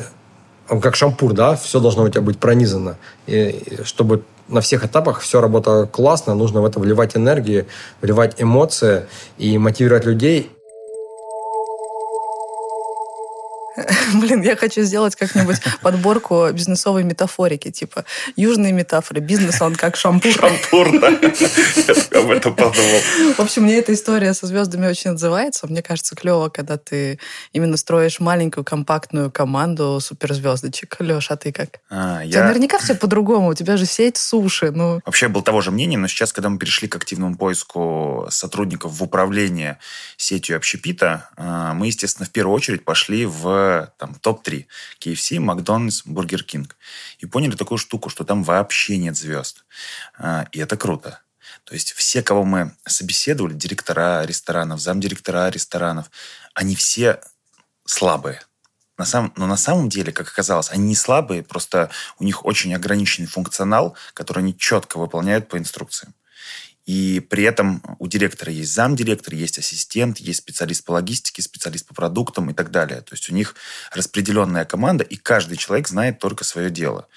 он 0.68 0.80
как 0.80 0.96
шампур, 0.96 1.34
да, 1.34 1.54
все 1.54 1.78
должно 1.78 2.02
у 2.02 2.08
тебя 2.08 2.20
быть 2.20 2.40
пронизано. 2.40 2.96
И 3.28 3.78
чтобы 3.84 4.24
на 4.48 4.60
всех 4.60 4.84
этапах 4.84 5.20
все 5.20 5.40
работало 5.40 5.86
классно, 5.86 6.34
нужно 6.34 6.62
в 6.62 6.64
это 6.64 6.80
вливать 6.80 7.16
энергию, 7.16 7.66
вливать 8.02 8.42
эмоции 8.42 9.06
и 9.38 9.56
мотивировать 9.56 10.04
людей. 10.04 10.50
Блин, 14.14 14.42
я 14.42 14.56
хочу 14.56 14.82
сделать 14.82 15.16
как-нибудь 15.16 15.56
подборку 15.82 16.48
бизнесовой 16.52 17.04
метафорики, 17.04 17.70
типа 17.70 18.04
южные 18.36 18.72
метафоры. 18.72 19.20
Бизнес, 19.20 19.60
он 19.60 19.74
как 19.74 19.96
шампур. 19.96 20.32
Шампур, 20.32 21.00
да. 21.00 21.08
Я 21.10 22.20
об 22.20 22.30
этом 22.30 22.54
подумал. 22.54 23.00
В 23.36 23.40
общем, 23.40 23.64
мне 23.64 23.78
эта 23.78 23.92
история 23.92 24.32
со 24.34 24.46
звездами 24.46 24.86
очень 24.86 25.10
отзывается. 25.10 25.66
Мне 25.66 25.82
кажется, 25.82 26.16
клево, 26.16 26.48
когда 26.48 26.76
ты 26.76 27.18
именно 27.52 27.76
строишь 27.76 28.20
маленькую 28.20 28.64
компактную 28.64 29.30
команду 29.30 30.00
суперзвездочек. 30.00 30.96
Леша, 31.00 31.34
а 31.34 31.36
ты 31.36 31.52
как? 31.52 31.80
А, 31.90 32.22
я... 32.24 32.44
наверняка 32.44 32.78
все 32.78 32.94
по-другому. 32.94 33.48
У 33.48 33.54
тебя 33.54 33.76
же 33.76 33.86
сеть 33.86 34.16
суши. 34.16 34.70
Ну, 34.70 35.00
Вообще 35.04 35.28
был 35.28 35.42
того 35.42 35.60
же 35.60 35.70
мнения, 35.70 35.98
но 35.98 36.08
сейчас, 36.08 36.32
когда 36.32 36.48
мы 36.48 36.58
перешли 36.58 36.88
к 36.88 36.96
активному 36.96 37.36
поиску 37.36 38.26
сотрудников 38.30 38.92
в 38.92 39.02
управление 39.02 39.78
сетью 40.16 40.56
общепита, 40.56 41.28
э, 41.36 41.72
мы, 41.74 41.86
естественно, 41.86 42.26
в 42.26 42.30
первую 42.30 42.56
очередь 42.56 42.84
пошли 42.84 43.26
в 43.26 43.65
там, 43.98 44.14
топ-3. 44.14 44.66
KFC, 45.00 45.38
Макдональдс, 45.38 46.02
Бургер 46.04 46.42
Кинг. 46.42 46.76
И 47.18 47.26
поняли 47.26 47.56
такую 47.56 47.78
штуку, 47.78 48.08
что 48.08 48.24
там 48.24 48.42
вообще 48.42 48.96
нет 48.98 49.16
звезд. 49.16 49.64
Э, 50.18 50.44
И 50.52 50.58
это 50.58 50.76
круто. 50.76 51.20
То 51.64 51.74
есть 51.74 51.92
все, 51.92 52.22
кого 52.22 52.44
мы 52.44 52.72
собеседовали, 52.86 53.54
директора 53.54 54.24
ресторанов, 54.24 54.80
замдиректора 54.80 55.50
ресторанов, 55.50 56.10
они 56.54 56.74
все 56.76 57.20
слабые. 57.84 58.40
На 58.98 59.04
самом, 59.04 59.32
но 59.36 59.46
на 59.46 59.56
самом 59.56 59.88
деле, 59.88 60.12
как 60.12 60.28
оказалось, 60.28 60.70
они 60.70 60.84
не 60.84 60.94
слабые, 60.94 61.42
просто 61.42 61.90
у 62.18 62.24
них 62.24 62.46
очень 62.46 62.74
ограниченный 62.74 63.28
функционал, 63.28 63.96
который 64.14 64.38
они 64.38 64.56
четко 64.56 64.98
выполняют 64.98 65.48
по 65.48 65.58
инструкциям. 65.58 66.14
И 66.86 67.18
при 67.18 67.42
этом 67.42 67.82
у 67.98 68.06
директора 68.06 68.52
есть 68.52 68.72
замдиректор, 68.72 69.34
есть 69.34 69.58
ассистент, 69.58 70.18
есть 70.18 70.38
специалист 70.38 70.84
по 70.84 70.92
логистике, 70.92 71.42
специалист 71.42 71.86
по 71.86 71.94
продуктам 71.94 72.50
и 72.50 72.54
так 72.54 72.70
далее. 72.70 73.00
То 73.00 73.14
есть 73.14 73.28
у 73.28 73.34
них 73.34 73.56
распределенная 73.92 74.64
команда, 74.64 75.02
и 75.02 75.16
каждый 75.16 75.56
человек 75.56 75.88
знает 75.88 76.20
только 76.20 76.44
свое 76.44 76.70
дело. 76.70 77.08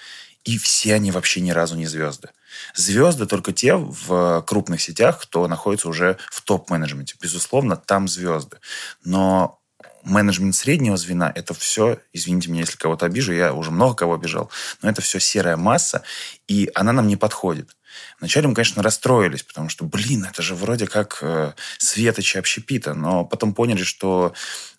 И 0.43 0.57
все 0.57 0.95
они 0.95 1.11
вообще 1.11 1.41
ни 1.41 1.51
разу 1.51 1.75
не 1.75 1.85
звезды. 1.85 2.29
Звезды 2.73 3.27
только 3.27 3.53
те 3.53 3.75
в 3.75 4.43
крупных 4.47 4.81
сетях, 4.81 5.21
кто 5.21 5.47
находится 5.47 5.87
уже 5.87 6.17
в 6.31 6.41
топ-менеджменте. 6.41 7.15
Безусловно, 7.21 7.75
там 7.75 8.07
звезды. 8.07 8.57
Но 9.03 9.59
менеджмент 10.03 10.55
среднего 10.55 10.97
звена– 10.97 11.31
это 11.35 11.53
все, 11.53 11.99
извините 12.13 12.49
меня, 12.49 12.61
если 12.61 12.77
кого-то 12.77 13.05
обижу, 13.05 13.33
я 13.33 13.53
уже 13.53 13.69
много 13.69 13.93
кого 13.95 14.15
обижал, 14.15 14.49
но 14.81 14.89
это 14.89 15.01
все 15.01 15.19
серая 15.19 15.57
масса, 15.57 16.03
и 16.47 16.71
она 16.73 16.93
нам 16.93 17.07
не 17.07 17.17
подходит. 17.17 17.75
Вначале 18.19 18.47
мы, 18.47 18.55
конечно, 18.55 18.83
расстроились, 18.83 19.43
потому 19.43 19.69
что, 19.69 19.85
блин, 19.85 20.25
это 20.25 20.41
же 20.41 20.55
вроде 20.55 20.87
как 20.87 21.19
э, 21.21 21.53
светочи 21.77 22.37
общепита, 22.37 22.93
но 22.93 23.25
потом 23.25 23.53
поняли, 23.53 23.83
что 23.83 24.33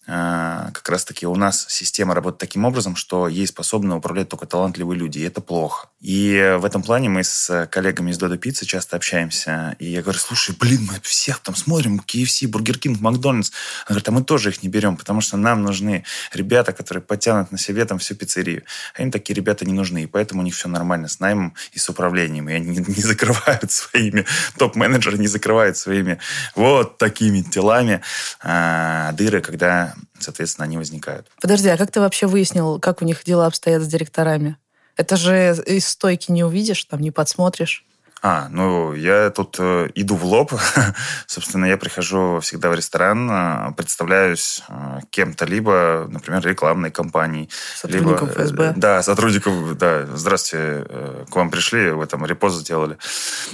как 0.06 0.88
раз-таки 0.88 1.26
у 1.26 1.36
нас 1.36 1.66
система 1.68 2.14
работает 2.14 2.40
таким 2.40 2.64
образом, 2.64 2.96
что 2.96 3.28
ей 3.28 3.46
способны 3.46 3.94
управлять 3.94 4.28
только 4.28 4.46
талантливые 4.46 4.98
люди, 4.98 5.18
и 5.18 5.22
это 5.22 5.40
плохо. 5.40 5.88
И 6.00 6.56
в 6.58 6.64
этом 6.64 6.82
плане 6.82 7.10
мы 7.10 7.22
с 7.22 7.68
коллегами 7.70 8.10
из 8.10 8.18
Додо 8.18 8.38
Пиццы 8.38 8.64
часто 8.64 8.96
общаемся, 8.96 9.76
и 9.78 9.86
я 9.86 10.02
говорю, 10.02 10.18
слушай, 10.18 10.56
блин, 10.58 10.88
мы 10.90 10.98
всех 11.02 11.40
там 11.40 11.54
смотрим, 11.54 12.00
KFC, 12.04 12.48
Бургер 12.48 12.78
Кинг, 12.78 13.00
Макдональдс. 13.00 13.50
Она 13.86 13.94
говорит, 13.94 14.08
а 14.08 14.12
мы 14.12 14.24
тоже 14.24 14.48
их 14.50 14.62
не 14.62 14.68
берем, 14.68 14.96
потому 14.96 15.20
что 15.20 15.36
нам 15.36 15.62
нужны 15.62 16.04
ребята, 16.32 16.72
которые 16.72 17.02
подтянут 17.02 17.52
на 17.52 17.58
себе 17.58 17.84
там 17.84 17.98
всю 17.98 18.14
пиццерию. 18.14 18.64
А 18.94 19.02
им 19.02 19.10
такие 19.10 19.34
ребята 19.34 19.66
не 19.66 19.72
нужны, 19.72 20.04
и 20.04 20.06
поэтому 20.06 20.40
у 20.40 20.44
них 20.44 20.54
все 20.54 20.68
нормально 20.68 21.08
с 21.08 21.20
наймом 21.20 21.54
и 21.72 21.78
с 21.78 21.88
управлением, 21.88 22.48
и 22.48 22.54
они 22.54 22.78
не, 22.78 23.02
закрывают 23.02 23.70
своими, 23.70 24.24
топ-менеджеры 24.56 25.18
не 25.18 25.28
закрывают 25.28 25.76
своими 25.76 26.18
вот 26.54 26.96
такими 26.98 27.42
телами 27.42 28.00
а, 28.42 29.12
дыры, 29.12 29.40
когда, 29.40 29.89
соответственно, 30.18 30.64
они 30.64 30.78
возникают. 30.78 31.28
подожди, 31.40 31.68
а 31.68 31.76
как 31.76 31.90
ты 31.90 32.00
вообще 32.00 32.26
выяснил, 32.26 32.78
как 32.78 33.02
у 33.02 33.04
них 33.04 33.24
дела 33.24 33.46
обстоят 33.46 33.82
с 33.82 33.86
директорами? 33.86 34.56
Это 34.96 35.16
же 35.16 35.56
из 35.66 35.88
стойки 35.88 36.30
не 36.30 36.44
увидишь, 36.44 36.84
там 36.84 37.00
не 37.00 37.10
подсмотришь. 37.10 37.86
А, 38.22 38.48
ну, 38.50 38.92
я 38.92 39.30
тут 39.30 39.56
э, 39.58 39.88
иду 39.94 40.14
в 40.14 40.24
лоб. 40.24 40.52
Собственно, 41.26 41.64
я 41.64 41.78
прихожу 41.78 42.40
всегда 42.40 42.68
в 42.68 42.74
ресторан, 42.74 43.30
э, 43.30 43.72
представляюсь 43.76 44.62
э, 44.68 45.00
кем-то, 45.10 45.46
либо, 45.46 46.06
например, 46.10 46.44
рекламной 46.46 46.90
компанией. 46.90 47.48
Сотрудником 47.76 48.28
либо, 48.28 48.40
э, 48.40 48.44
ФСБ. 48.44 48.72
Да, 48.76 49.02
сотрудников, 49.02 49.78
да. 49.78 50.06
Здравствуйте, 50.14 50.86
э, 50.88 51.24
к 51.30 51.34
вам 51.34 51.50
пришли, 51.50 51.90
вы 51.90 52.06
там 52.06 52.26
репост 52.26 52.58
сделали. 52.58 52.98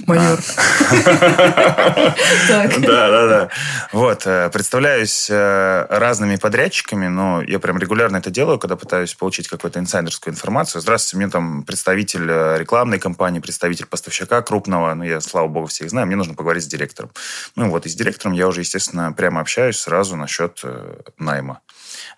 Майор. 0.05 0.39
Да, 2.47 3.09
да, 3.09 3.27
да. 3.27 3.49
Вот, 3.91 4.25
э, 4.25 4.49
представляюсь 4.49 5.29
э, 5.29 5.85
разными 5.89 6.35
подрядчиками, 6.35 7.07
но 7.07 7.41
я 7.41 7.59
прям 7.59 7.77
регулярно 7.77 8.17
это 8.17 8.29
делаю, 8.29 8.59
когда 8.59 8.75
пытаюсь 8.75 9.13
получить 9.13 9.47
какую-то 9.47 9.79
инсайдерскую 9.79 10.33
информацию. 10.33 10.81
Здравствуйте, 10.81 11.17
мне 11.17 11.31
там 11.31 11.63
представитель 11.63 12.29
э, 12.29 12.57
рекламной 12.57 12.99
компании, 12.99 13.39
представитель 13.39 13.85
поставщика 13.85 14.41
крупного, 14.57 14.93
ну, 14.95 15.03
я, 15.03 15.21
слава 15.21 15.47
богу, 15.47 15.67
всех 15.67 15.89
знаю, 15.91 16.07
мне 16.07 16.15
нужно 16.15 16.33
поговорить 16.33 16.63
с 16.63 16.67
директором. 16.67 17.11
Ну, 17.55 17.69
вот, 17.69 17.85
и 17.85 17.89
с 17.89 17.95
директором 17.95 18.33
я 18.33 18.47
уже, 18.47 18.61
естественно, 18.61 19.13
прямо 19.13 19.41
общаюсь 19.41 19.77
сразу 19.77 20.15
насчет 20.15 20.61
э, 20.63 21.01
найма. 21.19 21.59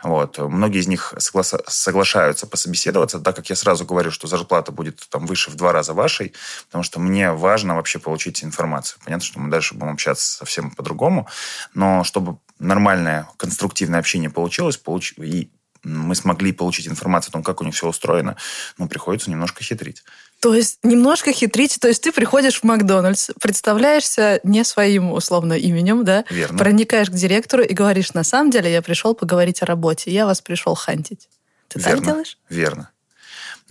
Вот. 0.04 0.38
Многие 0.38 0.80
из 0.80 0.88
них 0.88 1.14
согласа- 1.18 1.64
соглашаются 1.68 2.48
пособеседоваться, 2.48 3.20
так 3.20 3.36
как 3.36 3.50
я 3.50 3.58
сразу 3.58 3.86
говорю, 3.86 4.12
что 4.12 4.28
зарплата 4.28 4.72
будет 4.72 5.06
там 5.10 5.26
выше 5.26 5.52
в 5.52 5.56
два 5.56 5.74
раза 5.74 5.94
вашей, 5.94 6.34
потому 6.68 6.84
что 6.84 7.00
мне 7.00 7.32
важно 7.32 7.76
вообще 7.76 8.00
получить 8.00 8.42
информацию. 8.44 9.02
Понятно, 9.04 9.26
что 9.26 9.40
мы 9.40 9.50
дальше 9.50 9.76
будем 9.76 9.94
общаться 9.94 10.38
совсем 10.38 10.72
по-другому, 10.72 11.28
но 11.74 12.06
чтобы 12.06 12.38
нормальное, 12.58 13.28
конструктивное 13.38 14.00
общение 14.00 14.30
получилось, 14.30 14.78
получ... 14.78 15.14
и 15.18 15.52
мы 15.84 16.16
смогли 16.16 16.52
получить 16.52 16.88
информацию 16.88 17.32
о 17.32 17.34
том, 17.34 17.44
как 17.44 17.62
у 17.62 17.66
них 17.66 17.74
все 17.74 17.88
устроено, 17.88 18.36
ну, 18.78 18.88
приходится 18.88 19.30
немножко 19.30 19.64
хитрить. 19.64 20.04
То 20.42 20.54
есть 20.54 20.80
немножко 20.84 21.32
хитрить. 21.34 21.78
То 21.80 21.88
есть 21.88 22.02
ты 22.04 22.12
приходишь 22.12 22.62
в 22.62 22.64
Макдональдс, 22.64 23.32
представляешься 23.42 24.40
не 24.44 24.64
своим 24.64 25.12
условно 25.12 25.54
именем, 25.54 26.06
да? 26.06 26.24
Верно. 26.30 26.58
Проникаешь 26.58 27.10
к 27.10 27.14
директору 27.14 27.64
и 27.64 27.74
говоришь, 27.74 28.14
на 28.14 28.24
самом 28.24 28.50
деле 28.52 28.72
я 28.72 28.82
пришел 28.82 29.16
поговорить 29.16 29.62
о 29.62 29.66
работе, 29.66 30.12
я 30.12 30.26
вас 30.26 30.42
пришел 30.42 30.76
хантить. 30.76 31.28
Ты 31.68 31.80
так 31.80 31.94
Верно. 31.94 32.06
делаешь? 32.06 32.38
Верно. 32.50 32.90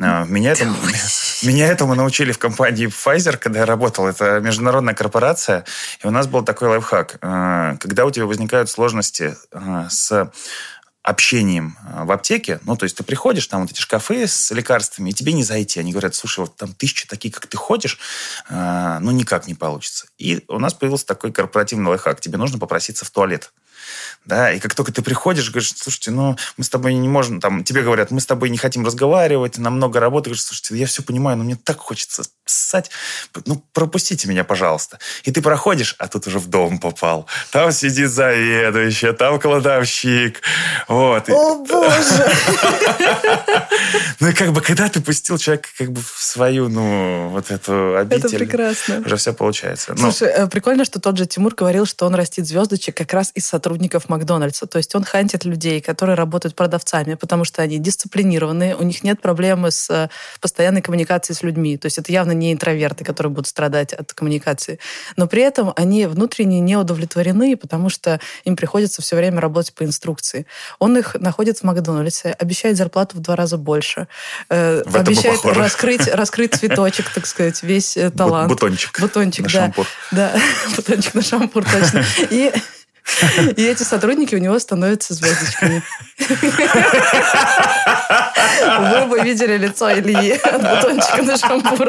А, 0.00 0.25
Меня 0.26 0.52
этому, 0.52 0.75
меня 1.42 1.66
этому 1.66 1.94
научили 1.94 2.32
в 2.32 2.38
компании 2.38 2.87
Pfizer, 2.87 3.37
когда 3.37 3.60
я 3.60 3.66
работал. 3.66 4.06
Это 4.06 4.38
международная 4.40 4.94
корпорация. 4.94 5.64
И 6.02 6.06
у 6.06 6.10
нас 6.10 6.26
был 6.26 6.44
такой 6.44 6.68
лайфхак. 6.68 7.18
А, 7.20 7.76
Когда 7.80 8.04
у 8.04 8.10
тебя 8.10 8.26
возникают 8.26 8.70
сложности 8.70 9.37
а, 9.52 9.88
с 9.88 10.30
общением 11.09 11.77
а, 11.87 12.05
в 12.05 12.12
аптеке, 12.12 12.61
ну, 12.65 12.77
то 12.77 12.85
есть 12.85 12.97
ты 12.97 13.03
приходишь, 13.03 13.47
там 13.47 13.62
вот 13.62 13.71
эти 13.71 13.81
шкафы 13.81 14.27
с 14.27 14.50
лекарствами, 14.50 15.11
и 15.11 15.12
тебе 15.12 15.33
не 15.33 15.43
зайти. 15.43 15.81
Они 15.81 15.93
говорят, 15.93 16.15
слушай, 16.15 16.41
вот 16.41 16.57
там 16.57 16.75
тысячи 16.75 17.07
такие, 17.07 17.33
как 17.33 17.47
ты 17.47 17.57
ходишь, 17.57 17.99
а, 18.49 18.99
ну, 19.00 19.11
никак 19.11 19.47
не 19.47 19.55
получится. 19.55 20.07
И 20.19 20.45
у 20.49 20.59
нас 20.59 20.75
появился 20.75 21.07
такой 21.07 21.33
корпоративный 21.33 21.88
лайфхак. 21.88 22.21
Тебе 22.21 22.37
нужно 22.37 22.59
попроситься 22.59 23.05
в 23.05 23.11
туалет. 23.11 23.53
Да, 24.25 24.52
и 24.52 24.58
как 24.58 24.75
только 24.75 24.92
ты 24.92 25.00
приходишь, 25.02 25.50
говоришь, 25.50 25.73
слушайте, 25.76 26.11
ну, 26.11 26.37
мы 26.56 26.64
с 26.64 26.68
тобой 26.68 26.94
не 26.94 27.08
можем, 27.08 27.40
там, 27.40 27.64
тебе 27.64 27.82
говорят, 27.82 28.11
мы 28.11 28.20
с 28.20 28.26
тобой 28.26 28.50
не 28.50 28.58
хотим 28.58 28.85
разговаривать, 28.85 29.56
нам 29.58 29.76
много 29.76 30.00
работы, 30.00 30.30
говоришь, 30.30 30.44
слушайте, 30.44 30.76
я 30.76 30.87
все 30.87 31.02
понимаю, 31.02 31.38
но 31.38 31.44
мне 31.44 31.56
так 31.56 31.78
хочется 31.78 32.25
ссать, 32.44 32.90
ну, 33.47 33.62
пропустите 33.73 34.28
меня, 34.28 34.44
пожалуйста. 34.44 34.99
И 35.25 35.32
ты 35.32 35.40
проходишь, 35.40 35.94
а 35.99 36.08
тут 36.08 36.26
уже 36.26 36.38
в 36.38 36.47
дом 36.47 36.78
попал. 36.78 37.26
Там 37.52 37.73
сидит 37.73 38.11
заведующая, 38.11 39.12
там 39.12 39.40
кладовщик, 39.40 40.42
вот. 40.88 41.28
О, 41.30 41.64
боже! 41.64 42.32
Ну, 44.20 44.28
и 44.28 44.32
как 44.32 44.52
бы, 44.52 44.61
когда 44.61 44.88
ты 44.88 45.00
пустил 45.00 45.38
человека 45.38 45.68
как 45.76 45.92
бы 45.92 46.00
в 46.00 46.23
свою, 46.23 46.68
ну, 46.68 47.28
вот 47.28 47.50
эту 47.50 47.97
обитель, 47.97 48.26
Это 48.26 48.37
прекрасно. 48.37 49.02
уже 49.04 49.16
все 49.16 49.32
получается. 49.32 49.94
Ну, 49.97 50.11
Слушай, 50.11 50.28
э, 50.28 50.47
прикольно, 50.49 50.85
что 50.85 51.00
тот 51.00 51.16
же 51.16 51.26
Тимур 51.26 51.54
говорил, 51.54 51.87
что 51.87 52.06
он 52.06 52.14
растит 52.14 52.47
звездочек 52.47 52.97
как 52.97 53.12
раз 53.12 53.30
из 53.35 53.47
сотрудников 53.47 53.67
Макдональдса. 54.08 54.66
То 54.66 54.78
есть 54.78 54.94
он 54.94 55.04
хантит 55.04 55.44
людей, 55.44 55.80
которые 55.80 56.16
работают 56.16 56.54
продавцами, 56.54 57.14
потому 57.14 57.44
что 57.44 57.62
они 57.62 57.78
дисциплинированные, 57.78 58.76
у 58.76 58.82
них 58.82 59.02
нет 59.04 59.20
проблемы 59.20 59.70
с 59.70 59.90
э, 59.90 60.08
постоянной 60.40 60.82
коммуникацией 60.82 61.37
с 61.37 61.42
людьми. 61.42 61.76
То 61.76 61.87
есть 61.87 61.98
это 61.98 62.12
явно 62.12 62.32
не 62.32 62.52
интроверты, 62.52 63.04
которые 63.04 63.30
будут 63.30 63.46
страдать 63.46 63.92
от 63.92 64.12
коммуникации. 64.12 64.78
Но 65.16 65.26
при 65.26 65.42
этом 65.42 65.72
они 65.76 66.06
внутренне 66.06 66.60
не 66.60 66.76
удовлетворены, 66.76 67.56
потому 67.56 67.88
что 67.90 68.20
им 68.44 68.56
приходится 68.56 69.02
все 69.02 69.16
время 69.16 69.40
работать 69.40 69.75
по 69.75 69.84
инструкции. 69.84 70.46
Он 70.78 70.96
их 70.96 71.14
находит 71.14 71.58
в 71.58 71.64
Макдональдсе, 71.64 72.30
обещает 72.30 72.76
зарплату 72.76 73.16
в 73.16 73.20
два 73.20 73.37
раза 73.37 73.56
больше, 73.56 74.08
э, 74.48 74.82
обещает 74.92 75.44
раскрыть, 75.44 76.08
раскрыть 76.08 76.54
цветочек, 76.54 77.10
так 77.10 77.26
сказать, 77.26 77.62
весь 77.62 77.96
э, 77.96 78.10
талант. 78.10 78.48
бутончик 78.48 78.98
Бутончик, 79.00 79.44
на 79.46 79.52
да. 79.52 79.60
шампур. 79.60 79.87
Да, 80.10 80.32
бутончик 80.76 81.14
на 81.14 81.22
шампур, 81.22 81.64
точно. 81.64 82.04
И, 82.30 82.52
и 83.57 83.65
эти 83.65 83.83
сотрудники 83.83 84.35
у 84.35 84.38
него 84.38 84.59
становятся 84.59 85.15
звездочками. 85.15 85.83
Вы 88.79 89.07
бы 89.07 89.21
видели 89.21 89.57
лицо 89.57 89.91
Ильи 89.91 90.33
от 90.33 90.62
бутончика 90.62 91.23
на 91.23 91.38
шампур. 91.38 91.88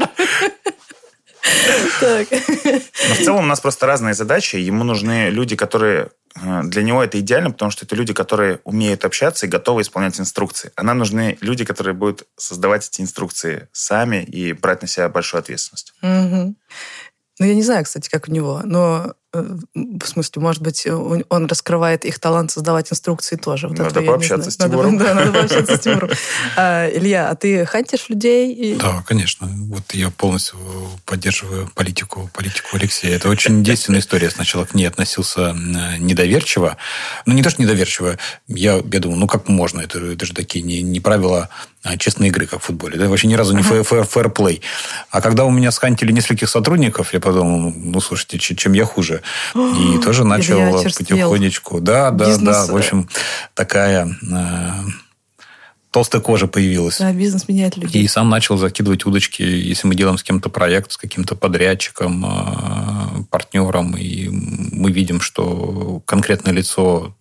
Так. 1.99 2.27
Но 2.31 3.15
в 3.15 3.17
целом 3.23 3.43
у 3.45 3.47
нас 3.47 3.59
просто 3.59 3.85
разные 3.85 4.13
задачи. 4.13 4.55
Ему 4.57 4.83
нужны 4.83 5.29
люди, 5.29 5.55
которые 5.55 6.09
э, 6.35 6.61
для 6.63 6.83
него 6.83 7.03
это 7.03 7.19
идеально, 7.19 7.51
потому 7.51 7.71
что 7.71 7.85
это 7.85 7.95
люди, 7.95 8.13
которые 8.13 8.59
умеют 8.63 9.05
общаться 9.05 9.45
и 9.45 9.49
готовы 9.49 9.81
исполнять 9.81 10.19
инструкции. 10.19 10.71
А 10.75 10.83
нам 10.83 10.97
нужны 10.97 11.37
люди, 11.41 11.65
которые 11.65 11.93
будут 11.93 12.27
создавать 12.37 12.87
эти 12.87 13.01
инструкции 13.01 13.67
сами 13.71 14.23
и 14.23 14.53
брать 14.53 14.81
на 14.81 14.87
себя 14.87 15.09
большую 15.09 15.39
ответственность. 15.39 15.93
Угу. 16.01 16.55
Ну, 17.39 17.45
я 17.45 17.55
не 17.55 17.63
знаю, 17.63 17.85
кстати, 17.85 18.09
как 18.09 18.27
у 18.27 18.31
него, 18.31 18.61
но 18.65 19.13
в 19.31 20.05
смысле, 20.05 20.41
может 20.41 20.63
быть, 20.63 20.87
он 20.87 21.45
раскрывает 21.45 22.03
их 22.03 22.17
талант 22.17 22.49
создавать 22.49 22.91
инструкции 22.91 23.35
тоже. 23.35 23.67
Вот 23.67 23.77
надо 23.77 24.01
пообщаться 24.01 24.49
с 24.49 24.57
Тимуром. 24.57 24.95
Надо, 24.95 25.05
да, 25.13 25.13
надо 25.13 25.31
пообщаться 25.31 25.77
с 25.77 25.79
Тимуром. 25.79 26.09
А, 26.55 26.89
Илья, 26.89 27.29
а 27.29 27.35
ты 27.35 27.63
хантишь 27.65 28.09
людей? 28.09 28.75
Да, 28.81 29.03
конечно. 29.05 29.47
Вот 29.47 29.93
я 29.93 30.09
полностью 30.09 30.57
поддерживаю 31.05 31.69
политику, 31.75 32.29
политику 32.33 32.69
Алексея. 32.73 33.17
Это 33.17 33.29
очень 33.29 33.63
действенная 33.63 33.99
история. 33.99 34.31
Сначала 34.31 34.65
к 34.65 34.73
ней 34.73 34.85
относился 34.85 35.55
недоверчиво. 35.99 36.77
Ну, 37.27 37.33
не 37.33 37.43
то, 37.43 37.51
что 37.51 37.61
недоверчиво. 37.61 38.17
Я, 38.47 38.77
я 38.77 38.99
думаю, 38.99 39.19
ну, 39.19 39.27
как 39.27 39.47
можно? 39.47 39.81
Это, 39.81 39.99
это 39.99 40.25
же 40.25 40.33
такие 40.33 40.65
не, 40.65 40.81
не 40.81 40.99
правила 40.99 41.49
а, 41.83 41.97
честной 41.97 42.27
игры, 42.27 42.45
как 42.45 42.61
в 42.61 42.65
футболе. 42.65 42.97
Да? 42.97 43.07
Вообще 43.07 43.27
ни 43.27 43.35
разу 43.35 43.55
не 43.55 43.61
фэр-плей. 43.61 44.61
А 45.11 45.21
когда 45.21 45.45
у 45.45 45.51
меня 45.51 45.71
схантили 45.71 46.11
нескольких 46.11 46.49
сотрудников, 46.49 47.13
я 47.13 47.19
подумал, 47.19 47.71
ну, 47.75 48.01
слушайте, 48.01 48.37
чем 48.39 48.73
я 48.73 48.85
хуже? 48.85 49.18
И 49.55 49.97
тоже 50.03 50.23
начал 50.23 50.81
потихонечку. 50.83 51.79
Да, 51.79 52.11
да, 52.11 52.37
да. 52.37 52.65
В 52.65 52.75
общем, 52.75 53.07
такая 53.53 54.15
э, 54.21 54.71
толстая 55.91 56.21
кожа 56.21 56.47
появилась. 56.47 56.99
Да, 56.99 57.11
бизнес 57.11 57.47
меняет 57.47 57.77
людей. 57.77 58.03
И 58.03 58.07
сам 58.07 58.29
начал 58.29 58.57
закидывать 58.57 59.05
удочки, 59.05 59.41
если 59.41 59.87
мы 59.87 59.95
делаем 59.95 60.17
с 60.17 60.23
кем-то 60.23 60.49
проект, 60.49 60.91
с 60.91 60.97
каким-то 60.97 61.35
подрядчиком, 61.35 62.25
э, 62.25 63.23
партнером, 63.29 63.95
и 63.97 64.29
мы 64.29 64.91
видим, 64.91 65.21
что 65.21 66.01
конкретное 66.05 66.53
лицо 66.53 67.15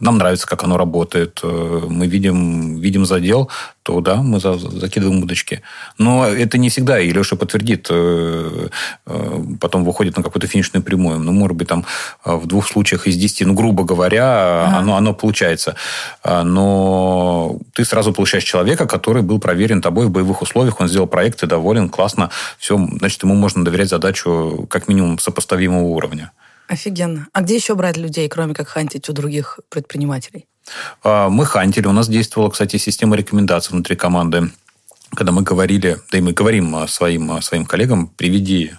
нам 0.00 0.18
нравится, 0.18 0.46
как 0.46 0.64
оно 0.64 0.76
работает, 0.76 1.40
э, 1.42 1.86
мы 1.88 2.06
видим, 2.06 2.80
видим 2.80 3.04
задел, 3.04 3.50
то 3.82 4.00
да, 4.00 4.16
мы 4.16 4.40
за, 4.40 4.58
закидываем 4.58 5.22
удочки. 5.22 5.62
Но 5.98 6.26
это 6.26 6.58
не 6.58 6.70
всегда, 6.70 6.98
и 7.00 7.10
Леша 7.10 7.36
подтвердит, 7.36 7.88
э, 7.90 8.68
э, 9.06 9.42
потом 9.60 9.84
выходит 9.84 10.16
на 10.16 10.22
какую-то 10.22 10.46
финишную 10.46 10.82
прямую. 10.82 11.18
Ну, 11.18 11.32
может 11.32 11.56
быть, 11.56 11.68
там 11.68 11.84
в 12.24 12.46
двух 12.46 12.66
случаях 12.66 13.06
из 13.06 13.16
десяти, 13.16 13.44
ну, 13.44 13.54
грубо 13.54 13.84
говоря, 13.84 14.64
ага. 14.64 14.78
оно, 14.78 14.96
оно 14.96 15.14
получается. 15.14 15.76
Но 16.24 17.58
ты 17.74 17.84
сразу 17.84 18.12
получаешь 18.12 18.44
человека, 18.44 18.86
который 18.86 19.22
был 19.22 19.38
проверен 19.38 19.82
тобой 19.82 20.06
в 20.06 20.10
боевых 20.10 20.42
условиях, 20.42 20.80
он 20.80 20.88
сделал 20.88 21.06
проект, 21.06 21.40
ты 21.40 21.46
доволен, 21.46 21.88
классно, 21.88 22.30
все, 22.58 22.76
значит, 22.98 23.22
ему 23.22 23.34
можно 23.34 23.64
доверять 23.64 23.88
задачу 23.88 24.66
как 24.70 24.88
минимум 24.88 25.18
сопоставимого 25.18 25.84
уровня. 25.84 26.32
Офигенно. 26.70 27.26
А 27.32 27.40
где 27.40 27.56
еще 27.56 27.74
брать 27.74 27.96
людей, 27.96 28.28
кроме 28.28 28.54
как 28.54 28.68
хантить 28.68 29.08
у 29.08 29.12
других 29.12 29.58
предпринимателей? 29.70 30.46
А, 31.02 31.28
мы 31.28 31.44
хантили. 31.44 31.88
У 31.88 31.92
нас 31.92 32.08
действовала, 32.08 32.48
кстати, 32.48 32.76
система 32.76 33.16
рекомендаций 33.16 33.72
внутри 33.72 33.96
команды. 33.96 34.52
Когда 35.12 35.32
мы 35.32 35.42
говорили, 35.42 35.98
да 36.12 36.18
и 36.18 36.20
мы 36.20 36.32
говорим 36.32 36.86
своим, 36.86 37.42
своим 37.42 37.66
коллегам, 37.66 38.06
приведи 38.06 38.72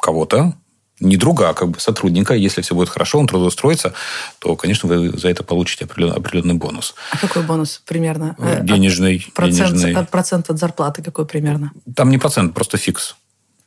кого-то, 0.00 0.54
не 0.98 1.16
друга, 1.16 1.50
а 1.50 1.54
как 1.54 1.68
бы 1.68 1.78
сотрудника. 1.78 2.34
Если 2.34 2.62
все 2.62 2.74
будет 2.74 2.88
хорошо, 2.88 3.20
он 3.20 3.28
трудоустроится, 3.28 3.94
то, 4.40 4.56
конечно, 4.56 4.88
вы 4.88 5.16
за 5.16 5.28
это 5.28 5.44
получите 5.44 5.84
определенный, 5.84 6.16
определенный 6.16 6.54
бонус. 6.54 6.96
А 7.12 7.18
какой 7.18 7.44
бонус 7.44 7.80
примерно? 7.86 8.34
Денежный. 8.62 9.24
От, 9.28 9.34
процент, 9.34 9.68
денежный. 9.68 9.94
От, 9.94 10.10
процент 10.10 10.50
от 10.50 10.58
зарплаты 10.58 11.00
какой 11.02 11.26
примерно? 11.26 11.70
Там 11.94 12.10
не 12.10 12.18
процент, 12.18 12.54
просто 12.54 12.76
фикс. 12.76 13.14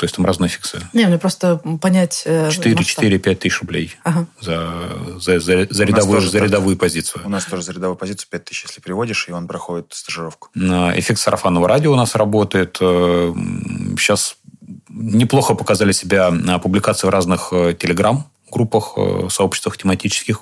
То 0.01 0.05
есть 0.05 0.15
там 0.15 0.25
разные 0.25 0.49
фиксы. 0.49 0.81
Не, 0.93 1.05
мне 1.05 1.19
просто 1.19 1.57
понять... 1.79 2.23
4-4-5 2.25 3.35
тысяч 3.35 3.59
рублей 3.59 3.93
ага. 4.03 4.25
за, 4.39 4.73
за, 5.19 5.39
за, 5.39 5.67
за, 5.69 5.83
рядовую, 5.83 6.21
за 6.21 6.39
рядовую 6.39 6.75
позицию. 6.75 7.21
У 7.23 7.29
нас 7.29 7.45
тоже 7.45 7.61
за 7.61 7.73
рядовую 7.73 7.97
позицию 7.97 8.27
5 8.31 8.43
тысяч, 8.43 8.63
если 8.63 8.81
приводишь, 8.81 9.27
и 9.29 9.31
он 9.31 9.45
проходит 9.45 9.93
стажировку. 9.93 10.49
Эффект 10.55 11.19
сарафанного 11.19 11.67
радио 11.67 11.93
у 11.93 11.95
нас 11.95 12.15
работает. 12.15 12.77
Сейчас 12.79 14.37
э, 14.47 14.65
неплохо 14.89 15.53
показали 15.53 15.91
себя 15.91 16.31
публикации 16.57 17.05
в 17.05 17.11
разных 17.11 17.49
э, 17.51 17.75
телеграм-группах, 17.77 18.93
э, 18.97 19.27
сообществах 19.29 19.77
тематических. 19.77 20.41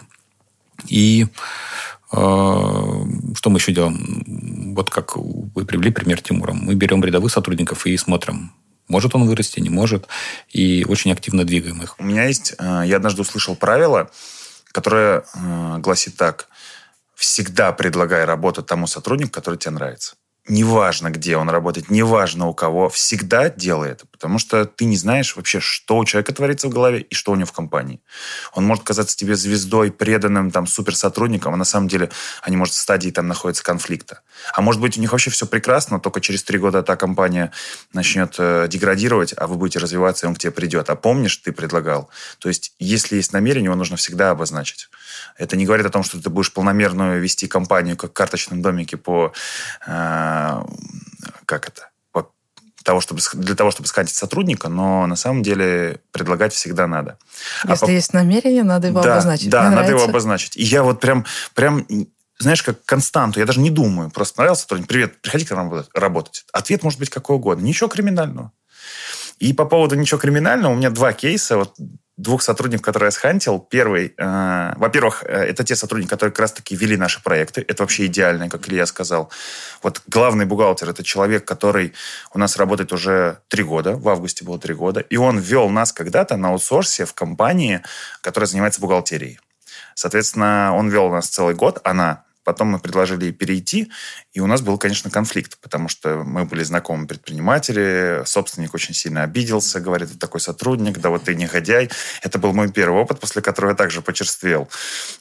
И 0.88 1.28
что 2.08 3.50
мы 3.50 3.58
еще 3.60 3.74
делаем? 3.74 4.74
Вот 4.74 4.90
как 4.90 5.18
вы 5.18 5.66
привели 5.66 5.92
пример 5.92 6.22
Тимура. 6.22 6.54
Мы 6.54 6.74
берем 6.74 7.04
рядовых 7.04 7.32
сотрудников 7.32 7.86
и 7.86 7.96
смотрим, 7.98 8.52
может 8.90 9.16
он 9.16 9.26
вырасти, 9.26 9.60
не 9.62 9.70
может. 9.70 10.08
И 10.50 10.86
очень 10.88 11.14
активно 11.14 11.46
двигаем 11.46 11.82
их. 11.82 11.96
У 12.00 12.04
меня 12.04 12.26
есть... 12.26 12.56
Э, 12.60 12.84
я 12.86 12.98
однажды 12.98 13.22
услышал 13.22 13.56
правило, 13.56 14.12
которое 14.72 15.24
э, 15.34 15.78
гласит 15.78 16.18
так. 16.18 16.50
Всегда 17.16 17.72
предлагай 17.72 18.26
работу 18.26 18.64
тому 18.64 18.88
сотруднику, 18.88 19.32
который 19.32 19.58
тебе 19.58 19.72
нравится 19.72 20.16
неважно, 20.50 21.10
где 21.10 21.38
он 21.38 21.50
работает, 21.50 21.90
неважно 21.90 22.48
у 22.48 22.54
кого, 22.54 22.90
всегда 22.90 23.50
делай 23.50 23.92
это, 23.92 24.06
потому 24.08 24.40
что 24.40 24.66
ты 24.66 24.86
не 24.86 24.98
знаешь 24.98 25.36
вообще, 25.36 25.60
что 25.60 25.98
у 25.98 26.06
человека 26.06 26.34
творится 26.34 26.68
в 26.68 26.72
голове 26.72 27.02
и 27.02 27.16
что 27.16 27.32
у 27.32 27.36
него 27.36 27.46
в 27.46 27.52
компании. 27.52 28.02
Он 28.54 28.66
может 28.66 28.84
казаться 28.84 29.16
тебе 29.16 29.36
звездой, 29.36 29.92
преданным, 29.92 30.52
там, 30.52 30.68
суперсотрудником, 30.68 31.54
а 31.54 31.58
на 31.58 31.66
самом 31.66 31.88
деле 31.88 32.10
они, 32.42 32.58
может, 32.58 32.74
в 32.74 32.78
стадии 32.78 33.12
там 33.12 33.28
находятся 33.28 33.64
конфликта. 33.64 34.22
А 34.54 34.62
может 34.62 34.82
быть, 34.82 34.98
у 34.98 35.02
них 35.02 35.12
вообще 35.12 35.30
все 35.30 35.46
прекрасно, 35.46 36.00
только 36.00 36.20
через 36.22 36.44
три 36.44 36.58
года 36.58 36.82
та 36.84 36.96
компания 36.96 37.52
начнет 37.94 38.36
э, 38.40 38.68
деградировать, 38.68 39.34
а 39.38 39.48
вы 39.48 39.56
будете 39.56 39.80
развиваться, 39.80 40.26
и 40.26 40.30
он 40.30 40.36
к 40.36 40.40
тебе 40.40 40.52
придет. 40.52 40.90
А 40.90 40.96
помнишь, 40.96 41.38
ты 41.38 41.52
предлагал? 41.52 42.10
То 42.40 42.50
есть, 42.50 42.74
если 42.80 43.18
есть 43.18 43.34
намерение, 43.34 43.66
его 43.66 43.76
нужно 43.76 43.98
всегда 43.98 44.32
обозначить. 44.32 44.90
Это 45.40 45.56
не 45.56 45.66
говорит 45.66 45.86
о 45.86 45.90
том, 45.90 46.04
что 46.04 46.22
ты 46.22 46.30
будешь 46.30 46.52
полномерную 46.52 47.22
вести 47.22 47.48
компанию, 47.48 47.96
как 47.96 48.12
в 48.12 48.14
карточном 48.14 48.62
домике 48.62 48.98
по... 48.98 49.32
Э, 49.88 50.62
как 51.46 51.70
это? 51.70 51.90
По 52.12 52.30
того, 52.84 53.00
чтобы, 53.00 53.22
для 53.34 53.56
того, 53.56 53.72
чтобы 53.72 53.88
скатить 53.88 54.16
сотрудника, 54.16 54.68
но 54.68 55.08
на 55.08 55.16
самом 55.16 55.42
деле 55.42 56.02
предлагать 56.12 56.54
всегда 56.54 56.88
надо. 56.88 57.18
А 57.64 57.72
Если 57.72 57.86
а 57.86 57.92
есть 57.92 58.14
намерение, 58.14 58.64
надо 58.64 58.88
его 58.88 59.02
да, 59.02 59.14
обозначить. 59.14 59.50
Да, 59.50 59.62
Мне 59.62 59.70
надо 59.70 59.82
нравится. 59.84 60.04
его 60.04 60.10
обозначить. 60.10 60.58
И 60.58 60.64
я 60.64 60.84
вот 60.84 61.00
прям, 61.00 61.26
прям 61.56 61.88
знаешь, 62.38 62.62
как 62.62 62.84
константу, 62.84 63.40
я 63.40 63.46
даже 63.46 63.62
не 63.62 63.70
думаю. 63.70 64.10
Просто 64.10 64.42
нравился 64.42 64.64
сотрудник, 64.64 64.88
привет, 64.88 65.22
приходи 65.22 65.46
к 65.46 65.52
нам 65.52 65.86
работать. 65.94 66.46
Ответ 66.52 66.84
может 66.84 67.00
быть 67.00 67.10
какой 67.10 67.38
угодно. 67.38 67.64
Ничего 67.64 67.88
криминального. 67.88 68.52
И 69.40 69.54
по 69.54 69.64
поводу 69.64 69.96
ничего 69.96 70.20
криминального 70.20 70.74
у 70.74 70.76
меня 70.76 70.90
два 70.90 71.14
кейса. 71.14 71.56
Вот 71.56 71.76
двух 72.20 72.42
сотрудников, 72.42 72.86
которые 72.86 73.08
я 73.08 73.12
схантил. 73.12 73.60
Первый, 73.60 74.14
э, 74.18 74.74
во-первых, 74.76 75.24
э, 75.24 75.28
это 75.28 75.64
те 75.64 75.76
сотрудники, 75.76 76.10
которые 76.10 76.32
как 76.32 76.40
раз-таки 76.40 76.76
вели 76.76 76.98
наши 76.98 77.24
проекты. 77.24 77.64
Это 77.68 77.84
вообще 77.84 78.08
идеально, 78.08 78.50
как 78.50 78.68
Илья 78.68 78.86
сказал. 78.86 79.32
Вот 79.82 80.02
главный 80.08 80.46
бухгалтер– 80.46 80.90
это 80.92 81.04
человек, 81.04 81.46
который 81.46 81.94
у 82.34 82.40
нас 82.40 82.58
работает 82.58 82.92
уже 82.92 83.40
три 83.48 83.64
года. 83.64 83.94
В 83.94 84.10
августе 84.10 84.44
было 84.44 84.60
три 84.60 84.74
года. 84.74 85.00
И 85.00 85.18
он 85.18 85.40
ввел 85.40 85.70
нас 85.70 85.94
когда-то 85.94 86.36
на 86.36 86.50
аутсорсе 86.50 87.06
в 87.06 87.14
компании, 87.14 87.82
которая 88.22 88.48
занимается 88.48 88.82
бухгалтерией. 88.82 89.40
Соответственно, 89.96 90.74
он 90.76 90.90
вел 90.90 91.10
нас 91.10 91.28
целый 91.28 91.56
год, 91.56 91.80
она 91.84 92.24
Потом 92.44 92.70
мы 92.70 92.80
предложили 92.80 93.32
перейти, 93.32 93.92
и 94.34 94.40
у 94.40 94.48
нас 94.48 94.62
был, 94.62 94.78
конечно, 94.78 95.10
конфликт, 95.10 95.60
потому 95.62 95.90
что 95.90 96.24
мы 96.24 96.46
были 96.46 96.64
знакомы 96.64 97.08
предприниматели, 97.08 98.24
собственник 98.26 98.74
очень 98.74 98.94
сильно 98.94 99.24
обиделся, 99.24 99.80
говорит, 99.80 100.12
ты 100.12 100.18
такой 100.18 100.42
сотрудник, 100.42 101.00
да 101.00 101.10
вот 101.10 101.26
ты 101.26 101.36
негодяй. 101.36 101.90
Это 102.24 102.40
был 102.40 102.54
мой 102.54 102.72
первый 102.72 103.02
опыт, 103.02 103.20
после 103.20 103.42
которого 103.42 103.72
я 103.72 103.76
также 103.76 104.02
почерствел. 104.02 104.70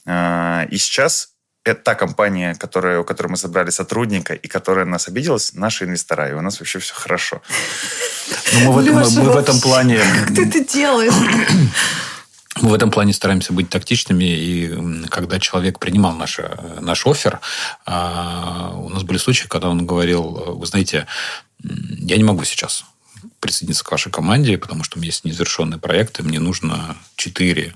А, 0.05 0.65
и 0.71 0.77
сейчас 0.77 1.29
это 1.65 1.81
та 1.83 1.95
компания, 1.95 2.55
которая, 2.55 2.99
у 2.99 3.03
которой 3.03 3.27
мы 3.27 3.37
собрали 3.37 3.69
сотрудника 3.69 4.33
и 4.33 4.47
которая 4.47 4.85
нас 4.85 5.07
обиделась, 5.07 5.53
наши 5.53 5.85
инвестора. 5.85 6.29
И 6.29 6.33
у 6.33 6.41
нас 6.41 6.59
вообще 6.59 6.79
все 6.79 6.93
хорошо. 6.93 7.41
Ну, 8.53 8.71
мы, 8.71 8.81
в 8.81 8.87
этом, 8.87 8.95
мы, 8.95 9.23
мы 9.23 9.31
в 9.31 9.37
этом 9.37 9.59
плане... 9.59 9.99
Как 9.99 10.35
ты 10.35 10.47
это 10.47 10.63
делаешь? 10.63 11.13
В 12.61 12.73
этом 12.73 12.91
плане 12.91 13.13
стараемся 13.13 13.53
быть 13.53 13.69
тактичными, 13.69 14.25
и 14.25 15.07
когда 15.09 15.39
человек 15.39 15.79
принимал 15.79 16.13
наш, 16.15 16.39
наш 16.81 17.05
офер, 17.07 17.39
а, 17.85 18.73
у 18.75 18.89
нас 18.89 19.03
были 19.03 19.17
случаи, 19.17 19.47
когда 19.47 19.69
он 19.69 19.85
говорил, 19.85 20.55
вы 20.57 20.65
знаете, 20.65 21.07
я 21.63 22.17
не 22.17 22.23
могу 22.23 22.43
сейчас 22.43 22.85
присоединиться 23.39 23.83
к 23.83 23.91
вашей 23.91 24.11
команде, 24.11 24.57
потому 24.57 24.83
что 24.83 24.97
у 24.97 24.99
меня 24.99 25.07
есть 25.07 25.25
незавершенные 25.25 25.79
проекты, 25.79 26.23
мне 26.23 26.39
нужно 26.39 26.97
4-5 27.17 27.73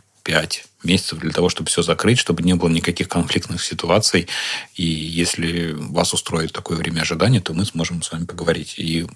месяцев 0.84 1.20
для 1.20 1.32
того, 1.32 1.50
чтобы 1.50 1.70
все 1.70 1.82
закрыть, 1.82 2.20
чтобы 2.20 2.44
не 2.44 2.54
было 2.54 2.70
никаких 2.70 3.08
конфликтных 3.08 3.64
ситуаций. 3.64 4.28
И 4.76 4.84
если 4.84 5.74
вас 5.74 6.14
устроит 6.14 6.52
такое 6.52 6.78
время 6.78 7.02
ожидания, 7.02 7.40
то 7.40 7.54
мы 7.54 7.66
сможем 7.66 8.02
с 8.04 8.12
вами 8.12 8.26
поговорить. 8.26 8.76
И 8.78 9.08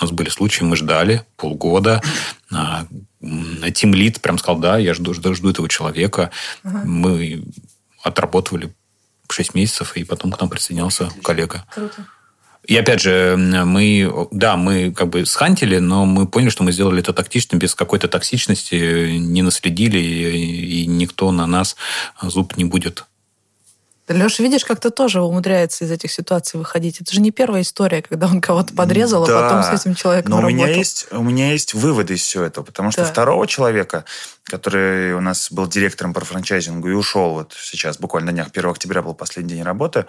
у 0.00 0.04
нас 0.04 0.12
были 0.12 0.28
случаи, 0.28 0.64
мы 0.64 0.76
ждали 0.76 1.24
полгода. 1.36 2.02
Тим 3.74 3.94
Лид 3.94 4.20
прям 4.20 4.38
сказал, 4.38 4.60
да, 4.60 4.78
я 4.78 4.94
жду, 4.94 5.14
жду, 5.14 5.34
жду 5.34 5.50
этого 5.50 5.68
человека. 5.68 6.30
Ага. 6.62 6.82
Мы 6.84 7.42
отработали 8.02 8.72
6 9.30 9.54
месяцев, 9.54 9.96
и 9.96 10.04
потом 10.04 10.32
к 10.32 10.40
нам 10.40 10.48
присоединялся 10.48 11.10
коллега. 11.22 11.64
Круто. 11.74 12.06
И 12.64 12.76
опять 12.76 13.00
же, 13.00 13.34
мы, 13.36 14.28
да, 14.30 14.56
мы 14.56 14.92
как 14.92 15.08
бы 15.08 15.24
схантили, 15.24 15.78
но 15.78 16.04
мы 16.04 16.26
поняли, 16.26 16.50
что 16.50 16.64
мы 16.64 16.72
сделали 16.72 17.00
это 17.00 17.14
тактично, 17.14 17.56
без 17.56 17.74
какой-то 17.74 18.08
токсичности, 18.08 19.16
не 19.16 19.40
наследили, 19.40 19.98
и 19.98 20.84
никто 20.86 21.32
на 21.32 21.46
нас 21.46 21.76
зуб 22.20 22.56
не 22.58 22.64
будет 22.64 23.06
Леша, 24.08 24.42
видишь, 24.42 24.64
как 24.64 24.80
то 24.80 24.90
тоже 24.90 25.20
умудряется 25.20 25.84
из 25.84 25.90
этих 25.90 26.10
ситуаций 26.10 26.58
выходить. 26.58 27.00
Это 27.00 27.12
же 27.12 27.20
не 27.20 27.30
первая 27.30 27.62
история, 27.62 28.02
когда 28.02 28.26
он 28.26 28.40
кого-то 28.40 28.74
подрезал, 28.74 29.26
да, 29.26 29.38
а 29.38 29.42
потом 29.42 29.62
с 29.62 29.80
этим 29.80 29.94
человеком 29.94 30.30
но 30.30 30.40
работал. 30.40 30.54
у 30.54 30.64
меня 30.64 30.74
есть, 30.74 31.06
у 31.10 31.22
меня 31.22 31.52
есть 31.52 31.74
выводы 31.74 32.14
из 32.14 32.22
всего 32.22 32.44
этого, 32.44 32.64
потому 32.64 32.90
что 32.90 33.02
да. 33.02 33.08
второго 33.08 33.46
человека, 33.46 34.04
который 34.44 35.12
у 35.14 35.20
нас 35.20 35.52
был 35.52 35.66
директором 35.66 36.14
по 36.14 36.24
франчайзингу 36.24 36.88
и 36.88 36.94
ушел 36.94 37.30
вот 37.30 37.54
сейчас, 37.60 37.98
буквально 37.98 38.32
на 38.32 38.32
днях, 38.32 38.48
1 38.52 38.70
октября 38.70 39.02
был 39.02 39.14
последний 39.14 39.54
день 39.54 39.62
работы, 39.62 40.06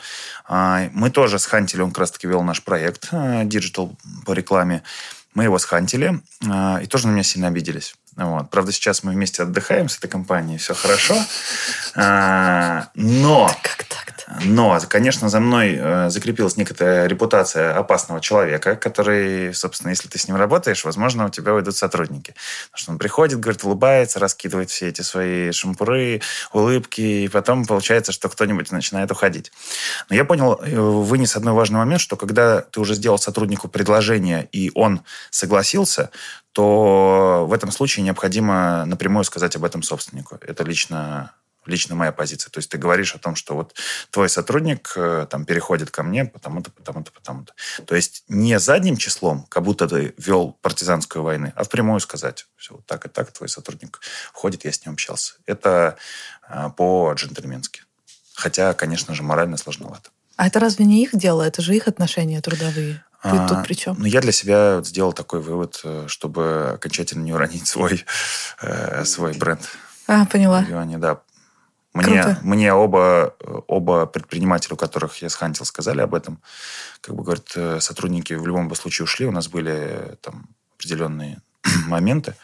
а, 0.47 0.89
мы 0.93 1.09
тоже 1.09 1.38
схантили, 1.39 1.81
он 1.81 1.89
как 1.91 1.99
раз-таки 1.99 2.27
вел 2.27 2.41
наш 2.41 2.63
проект 2.63 3.09
а, 3.12 3.43
Digital 3.43 3.95
по 4.25 4.31
рекламе, 4.31 4.83
мы 5.35 5.43
его 5.43 5.59
схантили, 5.59 6.21
и 6.41 6.88
тоже 6.88 7.07
на 7.07 7.12
меня 7.12 7.23
сильно 7.23 7.47
обиделись. 7.47 7.95
Вот. 8.19 8.49
Правда, 8.49 8.71
сейчас 8.73 9.03
мы 9.03 9.13
вместе 9.13 9.43
отдыхаем 9.43 9.88
с 9.88 9.97
этой 9.97 10.10
компанией, 10.10 10.58
все 10.58 10.73
хорошо. 10.73 11.15
А, 11.95 12.89
но... 12.93 13.47
Как 13.63 13.86
так-то? 13.86 14.09
Но, 14.45 14.79
конечно, 14.87 15.29
за 15.29 15.39
мной 15.39 15.75
э, 15.75 16.09
закрепилась 16.09 16.55
некоторая 16.55 17.07
репутация 17.07 17.75
опасного 17.75 18.21
человека, 18.21 18.75
который, 18.75 19.53
собственно, 19.53 19.89
если 19.89 20.07
ты 20.07 20.19
с 20.19 20.27
ним 20.27 20.37
работаешь, 20.37 20.85
возможно, 20.85 21.25
у 21.25 21.29
тебя 21.29 21.53
уйдут 21.53 21.75
сотрудники. 21.75 22.35
Потому 22.71 22.81
что 22.81 22.91
он 22.91 22.97
приходит, 22.99 23.39
говорит, 23.39 23.63
улыбается, 23.63 24.19
раскидывает 24.19 24.69
все 24.69 24.89
эти 24.89 25.01
свои 25.01 25.51
шампуры, 25.51 26.21
улыбки, 26.53 27.01
и 27.01 27.27
потом 27.27 27.65
получается, 27.65 28.11
что 28.11 28.29
кто-нибудь 28.29 28.71
начинает 28.71 29.09
уходить. 29.11 29.51
Но 30.09 30.15
я 30.15 30.25
понял, 30.25 30.59
э, 30.61 30.79
вынес 30.79 31.35
одной 31.35 31.53
важный 31.53 31.77
момент, 31.77 32.01
что 32.01 32.15
когда 32.15 32.61
ты 32.61 32.79
уже 32.79 32.93
сделал 32.93 33.17
сотруднику 33.17 33.67
предложение, 33.67 34.47
и 34.51 34.71
он 34.75 35.01
согласился, 35.31 36.11
то 36.51 37.45
в 37.47 37.53
этом 37.53 37.71
случае 37.71 38.03
необходимо 38.03 38.85
напрямую 38.85 39.23
сказать 39.23 39.55
об 39.55 39.65
этом 39.65 39.81
собственнику. 39.81 40.37
Это 40.41 40.63
лично 40.63 41.31
лично 41.65 41.95
моя 41.95 42.12
позиция. 42.12 42.50
То 42.52 42.60
есть 42.60 42.69
ты 42.69 42.78
говоришь 42.78 43.15
о 43.15 43.19
том, 43.19 43.36
что 43.36 43.56
вот 43.56 43.76
твой 44.12 44.30
сотрудник 44.30 44.93
э, 44.95 45.28
там 45.30 45.45
переходит 45.45 45.91
ко 45.91 46.04
мне 46.04 46.26
потому-то, 46.26 46.72
потому-то, 46.72 47.12
потому-то. 47.12 47.54
То 47.86 47.95
есть 47.95 48.24
не 48.28 48.60
задним 48.60 48.98
числом, 48.98 49.45
как 49.50 49.63
будто 49.63 49.88
ты 49.88 50.13
вел 50.17 50.58
партизанскую 50.62 51.24
войну, 51.24 51.52
а 51.56 51.63
впрямую 51.63 52.00
сказать, 52.00 52.48
все, 52.58 52.76
вот 52.76 52.86
так 52.86 53.06
и 53.06 53.10
так 53.10 53.32
твой 53.32 53.50
сотрудник 53.50 54.00
ходит, 54.34 54.65
я 54.65 54.72
с 54.72 54.86
ним 54.86 54.93
общался. 54.93 55.36
Это 55.45 55.98
э, 56.50 56.69
по-джентльменски. 56.76 57.84
Хотя, 58.34 58.74
конечно 58.74 59.13
же, 59.13 59.24
морально 59.24 59.58
сложновато. 59.58 60.12
А 60.38 60.48
это 60.48 60.60
разве 60.60 60.86
не 60.86 61.04
их 61.04 61.10
дело? 61.13 61.43
Это 61.43 61.62
же 61.62 61.76
их 61.76 61.89
отношения 61.89 62.39
трудовые. 62.39 63.04
Ты 63.22 63.30
а, 63.30 63.48
тут 63.50 63.63
при 63.63 63.74
чем? 63.74 63.98
Ну, 64.00 64.06
я 64.06 64.22
для 64.22 64.32
себя 64.32 64.82
сделал 64.86 65.12
такой 65.12 65.41
вывод, 65.41 65.82
э, 65.84 66.06
чтобы 66.08 66.72
окончательно 66.76 67.24
не 67.24 67.34
уронить 67.34 67.67
свой, 67.67 68.06
э, 68.62 69.04
свой 69.04 69.34
бренд. 69.34 69.60
А, 70.08 70.26
поняла. 70.26 70.62
Регионе, 70.62 70.98
да. 70.98 71.19
Мне, 71.93 72.38
мне 72.43 72.73
оба, 72.73 73.36
оба 73.67 74.06
предпринимателя, 74.06 74.75
у 74.75 74.78
которых 74.78 75.21
я 75.21 75.30
схантил, 75.30 75.65
сказали 75.65 76.02
об 76.02 76.13
этом. 76.13 76.41
Как 77.02 77.15
бы, 77.15 77.23
говорят, 77.23 77.52
э, 77.56 77.80
сотрудники 77.80 78.34
в 78.34 78.45
любом 78.45 78.73
случае 78.75 79.06
ушли. 79.06 79.25
У 79.25 79.32
нас 79.32 79.47
были 79.47 80.17
там 80.21 80.49
определенные 80.75 81.41
моменты. 81.88 82.36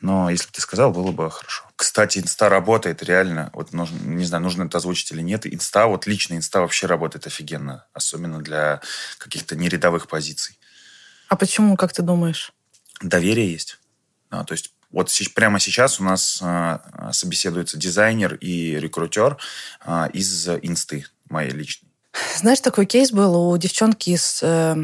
Но 0.00 0.30
если 0.30 0.46
бы 0.46 0.52
ты 0.52 0.60
сказал, 0.60 0.90
было 0.90 1.12
бы 1.12 1.30
хорошо. 1.30 1.64
Кстати, 1.76 2.18
инста 2.18 2.48
работает 2.48 3.02
реально. 3.02 3.50
Вот 3.52 3.72
нужно, 3.72 3.96
не 4.06 4.24
знаю, 4.24 4.42
нужно 4.42 4.64
это 4.64 4.78
озвучить 4.78 5.12
или 5.12 5.22
нет. 5.22 5.46
Инста, 5.46 5.86
вот 5.86 6.06
лично 6.06 6.34
инста 6.34 6.60
вообще 6.60 6.86
работает 6.86 7.26
офигенно. 7.26 7.86
Особенно 7.92 8.40
для 8.40 8.80
каких-то 9.18 9.54
нерядовых 9.54 10.08
позиций. 10.08 10.58
А 11.28 11.36
почему, 11.36 11.76
как 11.76 11.92
ты 11.92 12.02
думаешь? 12.02 12.52
Доверие 13.00 13.52
есть. 13.52 13.78
А, 14.30 14.44
то 14.44 14.52
есть 14.52 14.73
вот 14.94 15.10
прямо 15.34 15.58
сейчас 15.58 16.00
у 16.00 16.04
нас 16.04 16.38
а, 16.40 17.10
собеседуется 17.12 17.76
дизайнер 17.76 18.34
и 18.36 18.78
рекрутер 18.78 19.36
а, 19.84 20.08
из 20.12 20.48
инсты 20.48 21.06
моей 21.28 21.50
личной. 21.50 21.88
Знаешь, 22.36 22.60
такой 22.60 22.86
кейс 22.86 23.10
был 23.10 23.50
у 23.50 23.56
девчонки 23.58 24.10
из 24.10 24.40
э, 24.40 24.76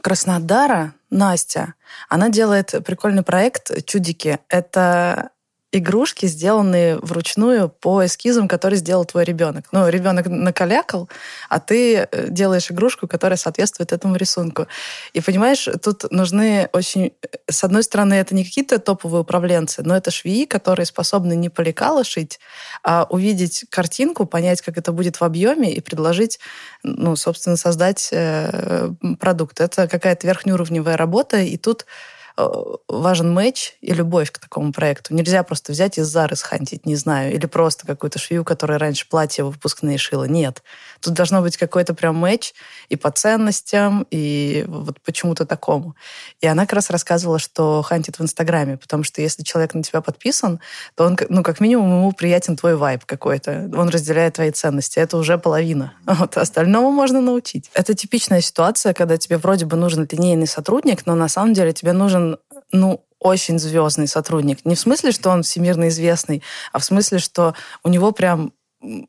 Краснодара, 0.00 0.94
Настя. 1.10 1.74
Она 2.08 2.28
делает 2.28 2.72
прикольный 2.84 3.24
проект 3.24 3.84
«Чудики». 3.84 4.38
Это 4.48 5.30
игрушки, 5.72 6.26
сделанные 6.26 6.98
вручную 6.98 7.70
по 7.70 8.04
эскизам, 8.04 8.46
которые 8.46 8.78
сделал 8.78 9.06
твой 9.06 9.24
ребенок. 9.24 9.66
Ну, 9.72 9.88
ребенок 9.88 10.26
накалякал, 10.26 11.08
а 11.48 11.60
ты 11.60 11.96
э, 12.10 12.28
делаешь 12.28 12.70
игрушку, 12.70 13.08
которая 13.08 13.38
соответствует 13.38 13.92
этому 13.92 14.16
рисунку. 14.16 14.66
И 15.14 15.20
понимаешь, 15.20 15.66
тут 15.82 16.10
нужны 16.10 16.68
очень... 16.72 17.12
С 17.50 17.64
одной 17.64 17.82
стороны, 17.82 18.14
это 18.14 18.34
не 18.34 18.44
какие-то 18.44 18.78
топовые 18.78 19.22
управленцы, 19.22 19.82
но 19.82 19.96
это 19.96 20.10
швеи, 20.10 20.44
которые 20.44 20.84
способны 20.84 21.34
не 21.34 21.48
по 21.48 21.62
шить, 22.04 22.38
а 22.82 23.06
увидеть 23.08 23.64
картинку, 23.70 24.26
понять, 24.26 24.60
как 24.60 24.76
это 24.76 24.92
будет 24.92 25.20
в 25.20 25.24
объеме 25.24 25.72
и 25.72 25.80
предложить, 25.80 26.38
ну, 26.82 27.16
собственно, 27.16 27.56
создать 27.56 28.10
э, 28.12 28.90
продукт. 29.18 29.60
Это 29.60 29.88
какая-то 29.88 30.26
верхнеуровневая 30.26 30.98
работа, 30.98 31.38
и 31.38 31.56
тут 31.56 31.86
Э, 31.86 32.21
важен 32.36 33.32
матч 33.32 33.74
и 33.80 33.92
любовь 33.92 34.30
к 34.30 34.38
такому 34.38 34.72
проекту. 34.72 35.14
Нельзя 35.14 35.42
просто 35.42 35.72
взять 35.72 35.98
из 35.98 36.06
Зары 36.06 36.36
схантить, 36.36 36.86
не 36.86 36.96
знаю, 36.96 37.34
или 37.34 37.46
просто 37.46 37.86
какую-то 37.86 38.18
швею, 38.18 38.44
которая 38.44 38.78
раньше 38.78 39.08
платье 39.08 39.44
выпускные 39.44 39.98
шила. 39.98 40.24
Нет. 40.24 40.62
Тут 41.00 41.14
должно 41.14 41.42
быть 41.42 41.56
какой-то 41.56 41.94
прям 41.94 42.16
матч 42.16 42.54
и 42.88 42.96
по 42.96 43.10
ценностям, 43.10 44.06
и 44.10 44.64
вот 44.68 45.00
почему-то 45.00 45.46
такому. 45.46 45.94
И 46.40 46.46
она 46.46 46.62
как 46.62 46.74
раз 46.74 46.90
рассказывала, 46.90 47.38
что 47.38 47.82
хантит 47.82 48.18
в 48.18 48.22
Инстаграме, 48.22 48.76
потому 48.76 49.02
что 49.04 49.20
если 49.20 49.42
человек 49.42 49.74
на 49.74 49.82
тебя 49.82 50.00
подписан, 50.00 50.60
то 50.94 51.04
он, 51.04 51.18
ну, 51.28 51.42
как 51.42 51.60
минимум, 51.60 51.90
ему 51.90 52.12
приятен 52.12 52.56
твой 52.56 52.76
вайб 52.76 53.04
какой-то. 53.04 53.70
Он 53.76 53.88
разделяет 53.88 54.34
твои 54.34 54.50
ценности. 54.50 54.98
Это 54.98 55.16
уже 55.16 55.38
половина. 55.38 55.94
Вот, 56.22 56.36
остальному 56.36 56.92
можно 56.92 57.20
научить. 57.20 57.70
Это 57.74 57.94
типичная 57.94 58.40
ситуация, 58.42 58.94
когда 58.94 59.16
тебе 59.16 59.38
вроде 59.38 59.66
бы 59.66 59.76
нужен 59.76 60.06
линейный 60.10 60.46
сотрудник, 60.46 61.04
но 61.06 61.14
на 61.14 61.28
самом 61.28 61.52
деле 61.52 61.72
тебе 61.72 61.92
нужен, 61.92 62.21
ну, 62.72 63.04
очень 63.18 63.58
звездный 63.58 64.08
сотрудник. 64.08 64.64
Не 64.64 64.74
в 64.74 64.80
смысле, 64.80 65.12
что 65.12 65.30
он 65.30 65.42
всемирно 65.42 65.88
известный, 65.88 66.42
а 66.72 66.78
в 66.78 66.84
смысле, 66.84 67.18
что 67.18 67.54
у 67.84 67.88
него 67.88 68.12
прям 68.12 68.52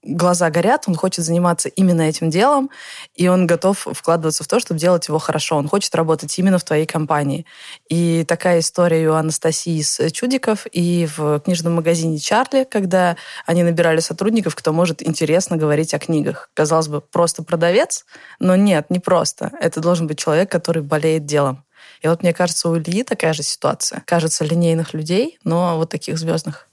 глаза 0.04 0.50
горят, 0.50 0.84
он 0.88 0.96
хочет 0.96 1.26
заниматься 1.26 1.70
именно 1.70 2.04
этим 2.04 2.30
делом, 2.30 2.70
и 3.16 3.28
он 3.28 3.48
готов 3.48 3.88
вкладываться 3.92 4.44
в 4.44 4.48
то, 4.48 4.60
чтобы 4.60 4.80
делать 4.80 5.08
его 5.08 5.18
хорошо. 5.18 5.58
Он 5.58 5.68
хочет 5.68 5.96
работать 5.96 6.38
именно 6.38 6.60
в 6.60 6.64
твоей 6.64 6.86
компании. 6.86 7.46
И 7.90 8.24
такая 8.28 8.60
история 8.60 9.10
у 9.10 9.14
Анастасии 9.14 9.82
с 9.82 10.12
Чудиков 10.12 10.68
и 10.72 11.08
в 11.18 11.40
книжном 11.40 11.74
магазине 11.74 12.20
Чарли, 12.20 12.66
когда 12.70 13.18
они 13.46 13.64
набирали 13.64 14.00
сотрудников, 14.00 14.56
кто 14.56 14.74
может 14.74 15.06
интересно 15.06 15.58
говорить 15.58 15.94
о 15.94 16.00
книгах. 16.00 16.50
Казалось 16.54 16.88
бы, 16.88 17.02
просто 17.02 17.44
продавец, 17.44 18.06
но 18.40 18.56
нет, 18.56 18.90
не 18.90 19.00
просто. 19.00 19.52
Это 19.60 19.80
должен 19.80 20.08
быть 20.08 20.20
человек, 20.20 20.52
который 20.52 20.84
болеет 20.84 21.26
делом. 21.26 21.66
И 22.02 22.08
вот 22.08 22.24
мне 22.24 22.34
кажется, 22.34 22.70
у 22.70 22.78
Ильи 22.78 23.04
такая 23.04 23.34
же 23.34 23.44
ситуация. 23.44 24.04
Кажется, 24.06 24.44
линейных 24.44 24.94
людей, 24.94 25.40
но 25.44 25.78
вот 25.78 25.90
таких 25.90 26.18
звездных. 26.18 26.68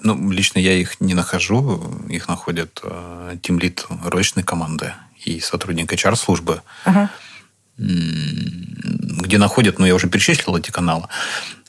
Ну, 0.00 0.30
лично 0.30 0.58
я 0.58 0.74
их 0.74 1.00
не 1.00 1.14
нахожу. 1.14 1.80
Их 2.08 2.28
находят 2.28 2.80
э, 2.82 3.36
тимлит 3.42 3.86
розничной 4.04 4.42
команды 4.42 4.92
и 5.24 5.40
сотрудник 5.40 5.92
HR-службы. 5.92 6.62
Ага. 6.84 7.10
Где 7.78 9.38
находят, 9.38 9.78
ну, 9.78 9.86
я 9.86 9.94
уже 9.94 10.08
перечислил 10.08 10.56
эти 10.56 10.70
каналы. 10.70 11.08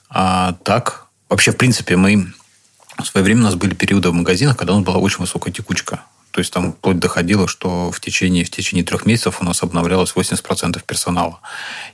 А 0.10 0.54
так, 0.64 1.08
вообще, 1.30 1.52
в 1.52 1.58
принципе, 1.58 1.96
мы... 1.96 2.34
В 2.98 3.06
свое 3.06 3.24
время 3.24 3.42
у 3.42 3.44
нас 3.44 3.56
были 3.56 3.76
периоды 3.76 4.10
в 4.10 4.14
магазинах, 4.14 4.58
когда 4.58 4.74
у 4.74 4.78
нас 4.78 4.86
была 4.86 4.98
очень 4.98 5.20
высокая 5.20 5.54
текучка. 5.54 6.02
То 6.38 6.42
есть 6.42 6.54
там 6.54 6.74
вплоть 6.74 7.00
доходило, 7.00 7.48
что 7.48 7.92
в 7.92 8.00
течение, 8.00 8.44
в 8.44 8.52
течение 8.52 8.86
трех 8.86 9.08
месяцев 9.08 9.42
у 9.42 9.44
нас 9.44 9.64
обновлялось 9.64 10.14
80% 10.16 10.80
персонала. 10.86 11.40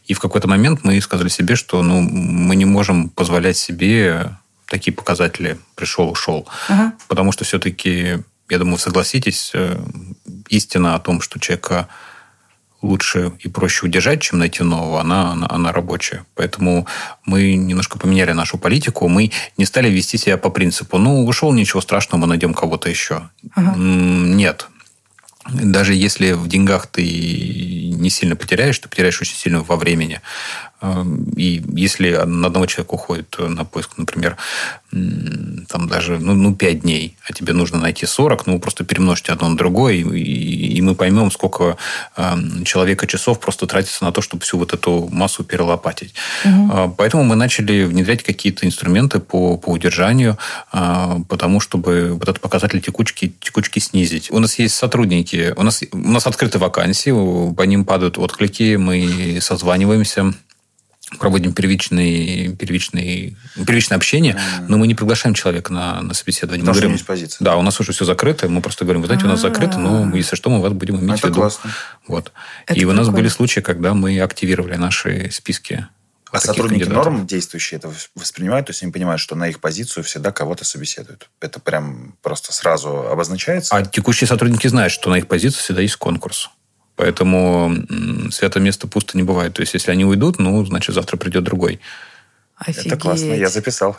И 0.03 0.13
в 0.13 0.19
какой-то 0.19 0.49
момент 0.49 0.81
мы 0.83 0.99
сказали 0.99 1.29
себе, 1.29 1.55
что 1.55 1.81
ну, 1.81 2.01
мы 2.01 2.57
не 2.57 2.65
можем 2.65 3.07
позволять 3.07 3.55
себе 3.55 4.35
такие 4.67 4.93
показатели 4.93 5.57
пришел, 5.75 6.09
ушел. 6.09 6.45
Ага. 6.67 6.91
Потому 7.07 7.31
что 7.31 7.45
все-таки, 7.45 8.19
я 8.49 8.59
думаю, 8.59 8.79
согласитесь, 8.79 9.51
э, 9.53 9.79
истина 10.49 10.95
о 10.95 10.99
том, 10.99 11.21
что 11.21 11.39
человека 11.39 11.87
лучше 12.83 13.31
и 13.39 13.49
проще 13.49 13.85
удержать, 13.85 14.21
чем 14.21 14.39
найти 14.39 14.61
нового, 14.61 15.01
она, 15.01 15.31
она, 15.31 15.47
она 15.49 15.71
рабочая. 15.71 16.25
Поэтому 16.35 16.85
мы 17.25 17.55
немножко 17.55 17.97
поменяли 17.97 18.33
нашу 18.33 18.57
политику. 18.57 19.07
Мы 19.07 19.31
не 19.57 19.65
стали 19.65 19.89
вести 19.89 20.17
себя 20.17 20.37
по 20.37 20.49
принципу, 20.49 20.97
ну, 20.97 21.25
ушел, 21.25 21.51
ничего 21.53 21.81
страшного, 21.81 22.21
мы 22.21 22.27
найдем 22.27 22.53
кого-то 22.53 22.89
еще. 22.89 23.29
Ага. 23.55 23.73
Нет. 23.77 24.67
Даже 25.49 25.93
если 25.93 26.33
в 26.33 26.47
деньгах 26.47 26.87
ты 26.87 27.03
не 27.03 28.09
сильно 28.09 28.35
потеряешь, 28.35 28.79
ты 28.79 28.87
потеряешь 28.87 29.19
очень 29.21 29.35
сильно 29.35 29.61
во 29.61 29.75
времени. 29.75 30.21
И 31.37 31.63
если 31.75 32.11
на 32.25 32.47
одного 32.47 32.65
человека 32.65 32.93
уходит 32.93 33.35
на 33.39 33.63
поиск, 33.65 33.91
например, 33.97 34.37
там 35.69 35.87
даже 35.87 36.19
ну, 36.19 36.33
ну, 36.33 36.55
5 36.55 36.81
дней, 36.81 37.17
а 37.27 37.33
тебе 37.33 37.53
нужно 37.53 37.79
найти 37.79 38.05
40, 38.05 38.47
ну, 38.47 38.59
просто 38.59 38.83
перемножьте 38.83 39.31
одно 39.31 39.49
на 39.49 39.57
другое, 39.57 39.95
и, 39.95 40.01
и 40.01 40.81
мы 40.81 40.93
поймем, 40.93 41.31
сколько 41.31 41.77
э, 42.15 42.35
человека 42.65 43.07
часов 43.07 43.39
просто 43.39 43.65
тратится 43.65 44.03
на 44.03 44.11
то, 44.11 44.21
чтобы 44.21 44.43
всю 44.43 44.57
вот 44.57 44.73
эту 44.73 45.09
массу 45.11 45.43
перелопатить. 45.43 46.13
Угу. 46.45 46.95
Поэтому 46.97 47.23
мы 47.23 47.35
начали 47.35 47.85
внедрять 47.85 48.23
какие-то 48.23 48.65
инструменты 48.65 49.19
по, 49.19 49.57
по 49.57 49.69
удержанию, 49.69 50.37
э, 50.71 51.19
потому 51.27 51.59
чтобы 51.59 52.13
вот 52.13 52.23
этот 52.23 52.39
показатель 52.39 52.81
текучки, 52.81 53.33
текучки 53.39 53.79
снизить. 53.79 54.29
У 54.31 54.39
нас 54.39 54.59
есть 54.59 54.75
сотрудники, 54.75 55.53
у 55.55 55.63
нас, 55.63 55.81
у 55.91 55.97
нас 55.97 56.27
открыты 56.27 56.59
вакансии, 56.59 57.53
по 57.53 57.63
ним 57.63 57.85
падают 57.85 58.17
отклики, 58.17 58.75
мы 58.75 59.39
созваниваемся, 59.41 60.33
проводим 61.19 61.53
первичный, 61.53 62.55
первичный, 62.55 63.37
первичное 63.55 63.97
общение, 63.97 64.39
но 64.67 64.77
мы 64.77 64.87
не 64.87 64.95
приглашаем 64.95 65.33
человека 65.33 65.71
на, 65.71 66.01
на 66.01 66.13
собеседование. 66.13 66.61
Потому 66.61 66.75
мы 66.75 66.81
говорим, 66.81 66.93
есть 66.93 67.05
позиция. 67.05 67.43
Да, 67.43 67.57
у 67.57 67.61
нас 67.61 67.79
уже 67.79 67.91
все 67.91 68.05
закрыто, 68.05 68.47
мы 68.49 68.61
просто 68.61 68.85
говорим, 68.85 69.01
вы 69.01 69.07
знаете, 69.07 69.25
у 69.25 69.29
нас 69.29 69.41
закрыто, 69.41 69.77
но 69.77 70.15
если 70.15 70.35
что, 70.35 70.49
мы 70.49 70.61
вас 70.61 70.73
будем 70.73 70.99
иметь 70.99 71.19
Это 71.19 71.27
в 71.27 71.29
виду. 71.29 71.41
классно. 71.41 71.71
Вот. 72.07 72.31
Это 72.67 72.79
и 72.79 72.85
у 72.85 72.91
нас 72.91 73.09
были 73.09 73.27
случаи, 73.27 73.59
когда 73.59 73.93
мы 73.93 74.19
активировали 74.19 74.75
наши 74.75 75.29
списки 75.31 75.87
а 76.33 76.39
сотрудники 76.39 76.85
норм 76.85 77.27
действующие 77.27 77.77
это 77.77 77.93
воспринимают, 78.15 78.65
то 78.65 78.71
есть 78.71 78.81
они 78.81 78.91
понимают, 78.91 79.21
что 79.21 79.35
на 79.35 79.47
их 79.49 79.59
позицию 79.59 80.03
всегда 80.03 80.31
кого-то 80.31 80.65
собеседуют. 80.65 81.29
Это 81.39 81.59
прям 81.59 82.15
просто 82.23 82.51
сразу 82.51 82.89
обозначается. 83.07 83.75
А 83.75 83.85
текущие 83.85 84.27
сотрудники 84.27 84.65
знают, 84.65 84.91
что 84.91 85.11
на 85.11 85.19
их 85.19 85.27
позицию 85.27 85.61
всегда 85.61 85.81
есть 85.81 85.95
конкурс. 85.97 86.49
Поэтому 86.95 87.73
свято 88.31 88.59
место 88.59 88.87
пусто 88.87 89.17
не 89.17 89.23
бывает. 89.23 89.53
То 89.53 89.61
есть, 89.61 89.73
если 89.73 89.91
они 89.91 90.05
уйдут, 90.05 90.39
ну, 90.39 90.63
значит, 90.65 90.93
завтра 90.93 91.17
придет 91.17 91.43
другой. 91.43 91.79
Офигеть. 92.55 92.85
Это 92.85 92.97
классно, 92.97 93.33
я 93.33 93.49
записал. 93.49 93.97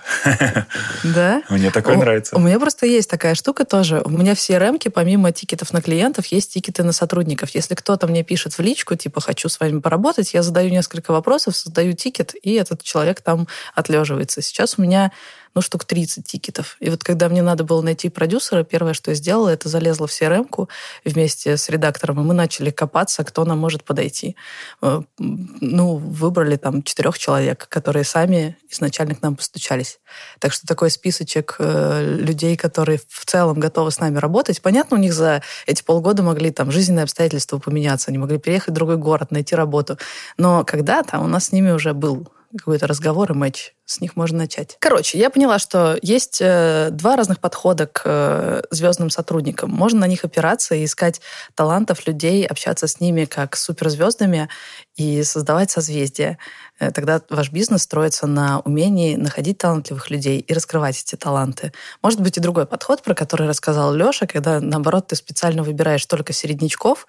Да? 1.03 1.43
Мне 1.51 1.71
такое 1.71 1.97
у, 1.97 2.01
нравится. 2.01 2.37
У 2.37 2.39
меня 2.39 2.59
просто 2.59 2.87
есть 2.87 3.11
такая 3.11 3.35
штука 3.35 3.65
тоже. 3.65 4.01
У 4.05 4.11
меня 4.11 4.35
в 4.35 4.39
CRM, 4.39 4.91
помимо 4.91 5.33
тикетов 5.33 5.73
на 5.73 5.83
клиентов, 5.83 6.27
есть 6.27 6.55
тикеты 6.55 6.85
на 6.85 6.93
сотрудников. 6.93 7.51
Если 7.51 7.75
кто-то 7.75 8.07
мне 8.07 8.23
пишет 8.23 8.55
в 8.55 8.61
личку, 8.61 8.95
типа, 8.95 9.21
хочу 9.21 9.49
с 9.49 9.59
вами 9.59 9.81
поработать, 9.81 10.33
я 10.35 10.43
задаю 10.43 10.71
несколько 10.71 11.11
вопросов, 11.11 11.57
создаю 11.57 11.95
тикет, 11.95 12.35
и 12.43 12.55
этот 12.55 12.83
человек 12.83 13.21
там 13.21 13.49
отлеживается. 13.75 14.41
Сейчас 14.41 14.77
у 14.79 14.83
меня 14.83 15.11
ну, 15.55 15.63
штук 15.63 15.85
30 15.85 16.27
тикетов. 16.27 16.77
И 16.81 16.91
вот 16.91 17.05
когда 17.05 17.29
мне 17.29 17.43
надо 17.43 17.65
было 17.65 17.81
найти 17.83 18.09
продюсера, 18.09 18.65
первое, 18.65 18.93
что 18.93 19.11
я 19.11 19.15
сделала, 19.15 19.49
это 19.49 19.69
залезла 19.69 20.07
в 20.07 20.11
CRM 20.11 20.69
вместе 21.05 21.57
с 21.57 21.69
редактором, 21.69 22.21
и 22.21 22.25
мы 22.25 22.35
начали 22.35 22.71
копаться, 22.71 23.25
кто 23.25 23.45
нам 23.45 23.59
может 23.59 23.85
подойти. 23.85 24.37
Э, 24.83 25.03
ну, 25.19 25.97
выбрали 25.97 26.57
там 26.57 26.83
четырех 26.83 27.19
человек, 27.19 27.67
которые 27.69 28.05
сами 28.05 28.57
изначально 28.71 29.15
к 29.15 29.23
нам 29.23 29.37
постучались. 29.37 30.01
Так 30.41 30.53
что 30.53 30.67
такой 30.67 30.91
списочек 30.91 31.57
э, 31.59 32.17
людей, 32.21 32.57
которые 32.57 32.99
в 33.09 33.25
целом 33.25 33.61
готовы 33.61 33.91
с 33.91 34.01
нами 34.01 34.19
работать. 34.19 34.61
Понятно, 34.61 34.97
у 34.97 35.01
них 35.01 35.13
за 35.13 35.43
эти 35.67 35.83
полгода 35.83 36.23
могли 36.23 36.51
там 36.51 36.71
жизненные 36.71 37.05
обстоятельства 37.05 37.59
поменяться, 37.59 38.11
они 38.11 38.19
могли 38.19 38.39
переехать 38.39 38.71
в 38.71 38.75
другой 38.75 38.97
город, 38.97 39.31
найти 39.31 39.55
работу. 39.55 39.99
Но 40.37 40.65
когда-то 40.65 41.21
у 41.21 41.27
нас 41.27 41.47
с 41.47 41.53
ними 41.53 41.71
уже 41.71 41.95
был 41.95 42.29
какой-то 42.59 42.87
разговор 42.87 43.33
и 43.33 43.35
матч. 43.35 43.75
С 43.87 44.01
них 44.01 44.17
можно 44.17 44.39
начать. 44.39 44.77
Короче, 44.79 45.19
я 45.19 45.29
поняла, 45.29 45.59
что 45.59 45.99
есть 46.01 46.39
э, 46.41 46.89
два 46.91 47.17
разных 47.17 47.39
подхода 47.39 47.87
к 47.87 48.03
э, 48.05 48.63
звездным 48.71 49.11
сотрудникам. 49.11 49.71
Можно 49.71 50.01
на 50.01 50.07
них 50.07 50.25
опираться 50.25 50.75
и 50.75 50.85
искать 50.85 51.21
талантов 51.55 52.07
людей, 52.07 52.47
общаться 52.47 52.87
с 52.87 53.01
ними 53.01 53.27
как 53.27 53.57
с 53.57 53.63
суперзвездами 53.65 54.49
и 54.97 55.23
создавать 55.25 55.71
созвездия. 55.71 56.39
Э, 56.79 56.91
тогда 56.91 57.21
ваш 57.31 57.51
бизнес 57.51 57.83
строится 57.83 58.27
на 58.27 58.61
умении 58.61 59.17
находить 59.17 59.59
талантливых 59.59 60.11
людей 60.11 60.41
и 60.41 60.53
раскрывать 60.53 61.03
эти 61.03 61.17
таланты. 61.17 61.73
Может 62.03 62.21
быть 62.21 62.37
и 62.37 62.41
другой 62.41 62.67
подход, 62.67 63.03
про 63.03 63.15
который 63.15 63.49
рассказал 63.49 63.95
Леша, 63.95 64.27
когда, 64.27 64.61
наоборот, 64.61 65.09
ты 65.09 65.17
специально 65.17 65.63
выбираешь 65.63 66.05
только 66.07 66.33
середнячков, 66.33 67.07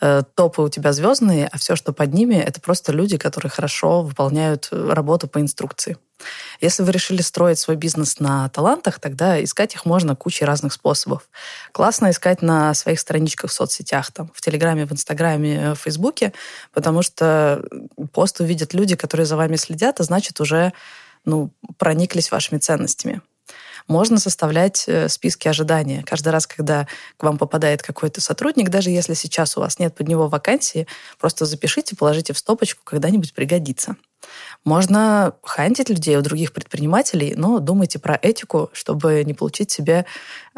э, 0.00 0.22
топы 0.34 0.62
у 0.62 0.68
тебя 0.68 0.92
звездные, 0.92 1.48
а 1.50 1.58
все, 1.58 1.76
что 1.76 1.92
под 1.92 2.14
ними, 2.14 2.36
это 2.36 2.60
просто 2.60 2.92
люди, 2.92 3.18
которые 3.18 3.50
хорошо 3.50 4.02
выполняют 4.02 4.68
работу 4.70 5.28
по 5.28 5.40
инструкции. 5.40 5.96
Если 6.60 6.82
вы 6.82 6.92
решили 6.92 7.22
строить 7.22 7.58
свой 7.58 7.76
бизнес 7.76 8.20
на 8.20 8.48
талантах, 8.48 9.00
тогда 9.00 9.42
искать 9.42 9.74
их 9.74 9.84
можно 9.84 10.16
кучей 10.16 10.44
разных 10.44 10.72
способов. 10.72 11.28
Классно 11.72 12.10
искать 12.10 12.42
на 12.42 12.72
своих 12.74 13.00
страничках 13.00 13.50
в 13.50 13.54
соцсетях, 13.54 14.12
там, 14.12 14.30
в 14.34 14.40
Телеграме, 14.40 14.86
в 14.86 14.92
Инстаграме, 14.92 15.74
в 15.74 15.76
Фейсбуке, 15.76 16.32
потому 16.72 17.02
что 17.02 17.64
пост 18.12 18.40
увидят 18.40 18.74
люди, 18.74 18.96
которые 18.96 19.26
за 19.26 19.36
вами 19.36 19.56
следят, 19.56 20.00
а 20.00 20.04
значит 20.04 20.40
уже 20.40 20.72
ну, 21.24 21.50
прониклись 21.78 22.30
вашими 22.30 22.58
ценностями. 22.58 23.20
Можно 23.86 24.18
составлять 24.18 24.84
э, 24.86 25.08
списки 25.08 25.46
ожидания. 25.46 26.02
Каждый 26.06 26.30
раз, 26.30 26.46
когда 26.46 26.86
к 27.18 27.22
вам 27.22 27.36
попадает 27.36 27.82
какой-то 27.82 28.22
сотрудник, 28.22 28.70
даже 28.70 28.88
если 28.88 29.12
сейчас 29.12 29.56
у 29.56 29.60
вас 29.60 29.78
нет 29.78 29.94
под 29.94 30.08
него 30.08 30.28
вакансии, 30.28 30.86
просто 31.18 31.44
запишите, 31.44 31.94
положите 31.94 32.32
в 32.32 32.38
стопочку, 32.38 32.80
когда-нибудь 32.82 33.34
пригодится. 33.34 33.96
Можно 34.64 35.34
хантить 35.42 35.90
людей 35.90 36.16
у 36.16 36.22
других 36.22 36.52
предпринимателей, 36.52 37.34
но 37.36 37.58
думайте 37.58 37.98
про 37.98 38.18
этику, 38.20 38.70
чтобы 38.72 39.22
не 39.24 39.34
получить 39.34 39.70
себе 39.70 40.06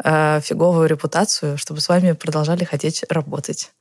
э, 0.03 0.39
фиговую 0.41 0.87
репутацию, 0.87 1.57
чтобы 1.57 1.81
с 1.81 1.89
вами 1.89 2.13
продолжали 2.13 2.63
хотеть 2.63 3.03
работать. 3.09 3.71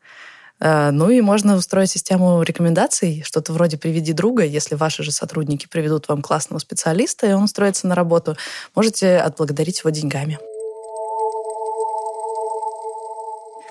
Э, 0.58 0.90
ну 0.90 1.10
и 1.10 1.20
можно 1.20 1.56
устроить 1.56 1.90
систему 1.90 2.42
рекомендаций, 2.42 3.22
что-то 3.24 3.52
вроде 3.52 3.78
«приведи 3.78 4.12
друга». 4.12 4.44
Если 4.44 4.74
ваши 4.74 5.02
же 5.02 5.12
сотрудники 5.12 5.66
приведут 5.66 6.08
вам 6.08 6.22
классного 6.22 6.58
специалиста, 6.58 7.26
и 7.26 7.32
он 7.32 7.44
устроится 7.44 7.86
на 7.86 7.94
работу, 7.94 8.36
можете 8.74 9.18
отблагодарить 9.18 9.80
его 9.80 9.90
деньгами. 9.90 10.38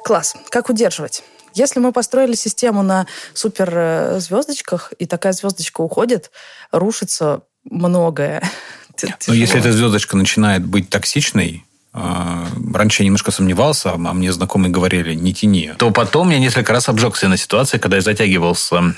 Класс. 0.04 0.36
Как 0.50 0.70
удерживать? 0.70 1.24
Если 1.56 1.80
мы 1.80 1.94
построили 1.94 2.36
систему 2.36 2.84
на 2.84 3.08
суперзвездочках, 3.34 4.94
и 5.00 5.06
такая 5.06 5.32
звездочка 5.32 5.82
уходит, 5.82 6.30
рушится 6.72 7.42
многое. 7.64 8.44
Но 9.28 9.34
если 9.34 9.60
эта 9.60 9.72
звездочка 9.72 10.18
начинает 10.18 10.66
быть 10.66 10.90
токсичной, 10.90 11.66
а, 11.94 12.46
раньше 12.74 13.04
я 13.04 13.06
немножко 13.06 13.32
сомневался, 13.32 13.94
а 13.94 13.98
мне 13.98 14.34
знакомые 14.34 14.70
говорили, 14.70 15.14
не 15.14 15.34
тяни. 15.34 15.74
То 15.78 15.92
потом 15.92 16.30
я 16.30 16.40
несколько 16.40 16.74
раз 16.74 16.90
обжегся 16.90 17.30
на 17.30 17.38
ситуации, 17.38 17.78
когда 17.78 17.98
я 17.98 18.02
затягивался 18.02 18.96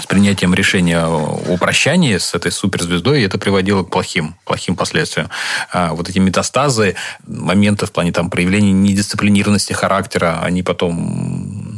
с 0.00 0.06
принятием 0.06 0.54
решения 0.54 1.04
о 1.04 1.56
прощании 1.58 2.18
с 2.18 2.34
этой 2.34 2.52
суперзвездой, 2.52 3.22
и 3.22 3.24
это 3.24 3.38
приводило 3.38 3.82
к 3.82 3.90
плохим, 3.90 4.36
плохим 4.44 4.76
последствиям. 4.76 5.28
А 5.72 5.94
вот 5.94 6.08
эти 6.08 6.18
метастазы, 6.18 6.96
моменты 7.26 7.86
в 7.86 7.92
плане 7.92 8.12
там, 8.12 8.30
проявления 8.30 8.72
недисциплинированности 8.72 9.72
характера, 9.72 10.40
они 10.42 10.62
потом 10.62 11.69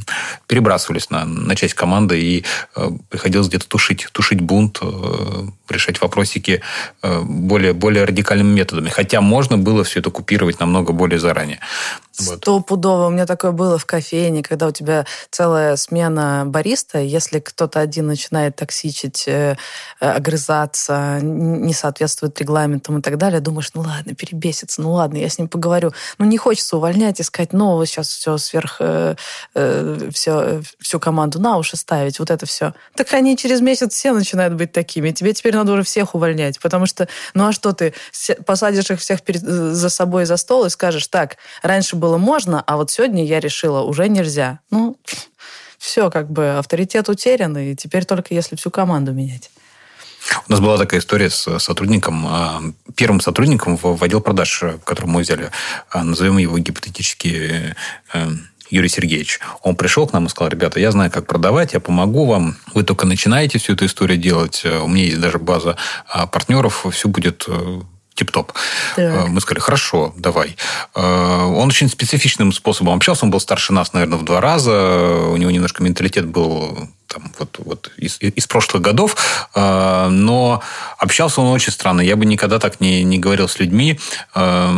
перебрасывались 0.46 1.10
на, 1.10 1.24
на 1.24 1.56
часть 1.56 1.74
команды, 1.74 2.20
и 2.20 2.44
э, 2.76 2.90
приходилось 3.08 3.48
где-то 3.48 3.68
тушить, 3.68 4.08
тушить 4.12 4.40
бунт, 4.40 4.78
э, 4.82 5.46
решать 5.72 6.00
вопросики 6.00 6.62
э, 7.02 7.20
более, 7.22 7.72
более 7.72 8.04
радикальными 8.04 8.52
методами. 8.52 8.88
Хотя 8.88 9.20
можно 9.20 9.58
было 9.58 9.84
все 9.84 10.00
это 10.00 10.10
купировать 10.10 10.60
намного 10.60 10.92
более 10.92 11.18
заранее. 11.18 11.60
Стопудово. 12.12 13.06
У 13.06 13.10
меня 13.10 13.26
такое 13.26 13.52
было 13.52 13.78
в 13.78 13.86
кофейне, 13.86 14.42
когда 14.42 14.66
у 14.66 14.70
тебя 14.70 15.06
целая 15.30 15.76
смена 15.76 16.44
бариста, 16.46 16.98
если 16.98 17.40
кто-то 17.40 17.80
один 17.80 18.06
начинает 18.06 18.56
токсичить, 18.56 19.24
э, 19.26 19.56
э, 20.00 20.10
огрызаться, 20.10 21.18
не 21.22 21.72
соответствует 21.72 22.38
регламентам 22.38 22.98
и 22.98 23.02
так 23.02 23.16
далее, 23.16 23.40
думаешь, 23.40 23.70
ну 23.74 23.80
ладно, 23.80 24.14
перебесится, 24.14 24.82
ну 24.82 24.92
ладно, 24.92 25.16
я 25.18 25.28
с 25.28 25.38
ним 25.38 25.48
поговорю. 25.48 25.92
Ну 26.18 26.26
не 26.26 26.36
хочется 26.36 26.76
увольнять, 26.76 27.20
искать 27.20 27.52
нового 27.52 27.86
сейчас 27.86 28.08
все 28.08 28.36
сверх, 28.36 28.76
э, 28.80 29.14
все, 30.12 30.62
всю 30.80 31.00
команду 31.00 31.40
на 31.40 31.56
уши 31.56 31.76
ставить, 31.76 32.18
вот 32.18 32.30
это 32.30 32.46
все. 32.46 32.74
Так 32.94 33.12
они 33.14 33.36
через 33.36 33.60
месяц 33.60 33.94
все 33.94 34.12
начинают 34.12 34.54
быть 34.54 34.72
такими. 34.72 35.10
Тебе 35.10 35.32
теперь 35.32 35.56
надо 35.62 35.72
уже 35.72 35.82
всех 35.82 36.14
увольнять, 36.14 36.60
потому 36.60 36.86
что, 36.86 37.08
ну 37.34 37.48
а 37.48 37.52
что 37.52 37.72
ты, 37.72 37.94
посадишь 38.46 38.90
их 38.90 39.00
всех 39.00 39.22
перед, 39.22 39.42
за 39.42 39.88
собой 39.88 40.24
за 40.24 40.36
стол 40.36 40.66
и 40.66 40.70
скажешь, 40.70 41.06
так, 41.06 41.36
раньше 41.62 41.96
было 41.96 42.18
можно, 42.18 42.62
а 42.66 42.76
вот 42.76 42.90
сегодня 42.90 43.24
я 43.24 43.40
решила, 43.40 43.80
уже 43.82 44.08
нельзя. 44.08 44.60
Ну, 44.70 44.96
все, 45.78 46.10
как 46.10 46.30
бы 46.30 46.58
авторитет 46.58 47.08
утерян, 47.08 47.56
и 47.56 47.74
теперь 47.74 48.04
только 48.04 48.34
если 48.34 48.56
всю 48.56 48.70
команду 48.70 49.12
менять. 49.12 49.50
У 50.48 50.52
нас 50.52 50.60
была 50.60 50.78
такая 50.78 51.00
история 51.00 51.30
с 51.30 51.58
сотрудником, 51.58 52.26
а, 52.26 52.62
первым 52.94 53.20
сотрудником 53.20 53.76
в 53.76 54.02
отдел 54.02 54.20
продаж, 54.20 54.62
которого 54.84 55.10
мы 55.10 55.22
взяли, 55.22 55.50
а, 55.90 56.04
назовем 56.04 56.38
его 56.38 56.58
гипотетически 56.58 57.74
э, 58.14 58.28
Юрий 58.72 58.88
Сергеевич. 58.88 59.38
Он 59.62 59.76
пришел 59.76 60.06
к 60.06 60.14
нам 60.14 60.26
и 60.26 60.28
сказал, 60.30 60.50
ребята, 60.50 60.80
я 60.80 60.90
знаю, 60.90 61.10
как 61.10 61.26
продавать, 61.26 61.74
я 61.74 61.80
помогу 61.80 62.24
вам. 62.24 62.56
Вы 62.72 62.84
только 62.84 63.06
начинаете 63.06 63.58
всю 63.58 63.74
эту 63.74 63.84
историю 63.84 64.18
делать. 64.18 64.64
У 64.64 64.88
меня 64.88 65.04
есть 65.04 65.20
даже 65.20 65.38
база 65.38 65.76
а, 66.08 66.26
партнеров, 66.26 66.86
все 66.90 67.08
будет 67.08 67.44
э, 67.48 67.80
тип-топ. 68.14 68.52
Так. 68.96 69.28
Мы 69.28 69.40
сказали, 69.40 69.60
хорошо, 69.60 70.12
давай. 70.16 70.56
Он 70.94 71.68
очень 71.68 71.88
специфичным 71.88 72.52
способом 72.52 72.94
общался. 72.94 73.24
Он 73.24 73.30
был 73.30 73.40
старше 73.40 73.72
нас, 73.72 73.92
наверное, 73.92 74.18
в 74.18 74.24
два 74.24 74.40
раза. 74.40 75.28
У 75.30 75.36
него 75.36 75.50
немножко 75.50 75.82
менталитет 75.82 76.26
был 76.26 76.88
там, 77.12 77.30
вот, 77.38 77.58
вот 77.64 77.90
из, 77.96 78.18
из 78.20 78.46
прошлых 78.46 78.82
годов, 78.82 79.16
э, 79.54 80.08
но 80.08 80.62
общался 80.98 81.40
он 81.40 81.48
очень 81.48 81.72
странно. 81.72 82.00
Я 82.00 82.16
бы 82.16 82.24
никогда 82.24 82.58
так 82.58 82.80
не, 82.80 83.04
не 83.04 83.18
говорил 83.18 83.48
с 83.48 83.58
людьми. 83.58 83.98
Э, 84.34 84.70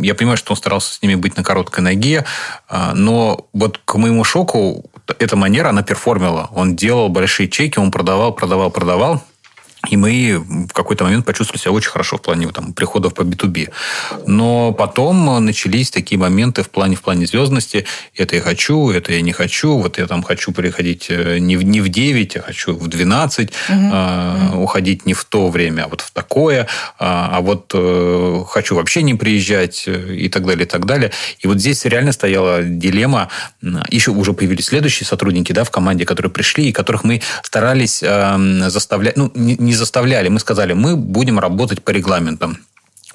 я 0.00 0.14
понимаю, 0.14 0.36
что 0.36 0.52
он 0.52 0.56
старался 0.56 0.94
с 0.94 1.02
ними 1.02 1.14
быть 1.14 1.36
на 1.36 1.44
короткой 1.44 1.84
ноге, 1.84 2.24
э, 2.68 2.92
но 2.94 3.46
вот 3.52 3.80
к 3.84 3.94
моему 3.94 4.24
шоку 4.24 4.84
эта 5.18 5.36
манера, 5.36 5.70
она 5.70 5.82
перформила. 5.82 6.50
Он 6.52 6.76
делал 6.76 7.08
большие 7.08 7.48
чеки, 7.48 7.78
он 7.78 7.90
продавал, 7.90 8.32
продавал, 8.32 8.70
продавал. 8.70 9.22
И 9.88 9.96
мы 9.96 10.38
в 10.68 10.72
какой-то 10.72 11.04
момент 11.04 11.24
почувствовали 11.24 11.60
себя 11.60 11.70
очень 11.70 11.90
хорошо 11.90 12.16
в 12.16 12.22
плане 12.22 12.48
там, 12.48 12.72
приходов 12.72 13.14
по 13.14 13.22
B2B. 13.22 13.70
Но 14.26 14.72
потом 14.72 15.44
начались 15.44 15.90
такие 15.90 16.18
моменты 16.18 16.64
в 16.64 16.70
плане, 16.70 16.96
в 16.96 17.00
плане 17.00 17.26
звездности. 17.26 17.86
Это 18.16 18.36
я 18.36 18.42
хочу, 18.42 18.90
это 18.90 19.12
я 19.12 19.20
не 19.20 19.32
хочу. 19.32 19.78
Вот 19.78 19.98
я 19.98 20.06
там 20.06 20.24
хочу 20.24 20.52
приходить 20.52 21.06
э, 21.10 21.38
не 21.38 21.56
в, 21.56 21.62
не 21.62 21.80
в 21.80 21.88
9, 21.88 22.36
а 22.36 22.40
хочу 22.42 22.74
в 22.74 22.88
12. 22.88 23.48
Угу. 23.48 23.78
А, 23.92 24.50
угу. 24.52 24.62
Уходить 24.64 25.06
не 25.06 25.14
в 25.14 25.24
то 25.24 25.48
время, 25.48 25.84
а 25.84 25.88
вот 25.88 26.00
в 26.00 26.10
такое. 26.10 26.66
А, 26.98 27.30
а 27.36 27.40
вот 27.40 27.70
э, 27.72 28.42
хочу 28.48 28.74
вообще 28.74 29.02
не 29.02 29.14
приезжать 29.14 29.84
э, 29.86 30.14
и 30.16 30.28
так 30.28 30.44
далее, 30.44 30.66
и 30.66 30.68
так 30.68 30.86
далее. 30.86 31.12
И 31.38 31.46
вот 31.46 31.60
здесь 31.60 31.84
реально 31.84 32.10
стояла 32.10 32.64
дилемма. 32.64 33.28
Еще 33.90 34.10
уже 34.10 34.32
появились 34.32 34.66
следующие 34.66 35.06
сотрудники 35.06 35.52
да, 35.52 35.62
в 35.62 35.70
команде, 35.70 36.04
которые 36.04 36.32
пришли, 36.32 36.68
и 36.68 36.72
которых 36.72 37.04
мы 37.04 37.22
старались 37.44 38.02
э, 38.02 38.68
заставлять... 38.68 39.16
Ну, 39.16 39.30
не, 39.36 39.67
не 39.68 39.74
заставляли, 39.74 40.28
мы 40.28 40.40
сказали, 40.40 40.72
мы 40.72 40.96
будем 40.96 41.38
работать 41.38 41.84
по 41.84 41.90
регламентам. 41.90 42.58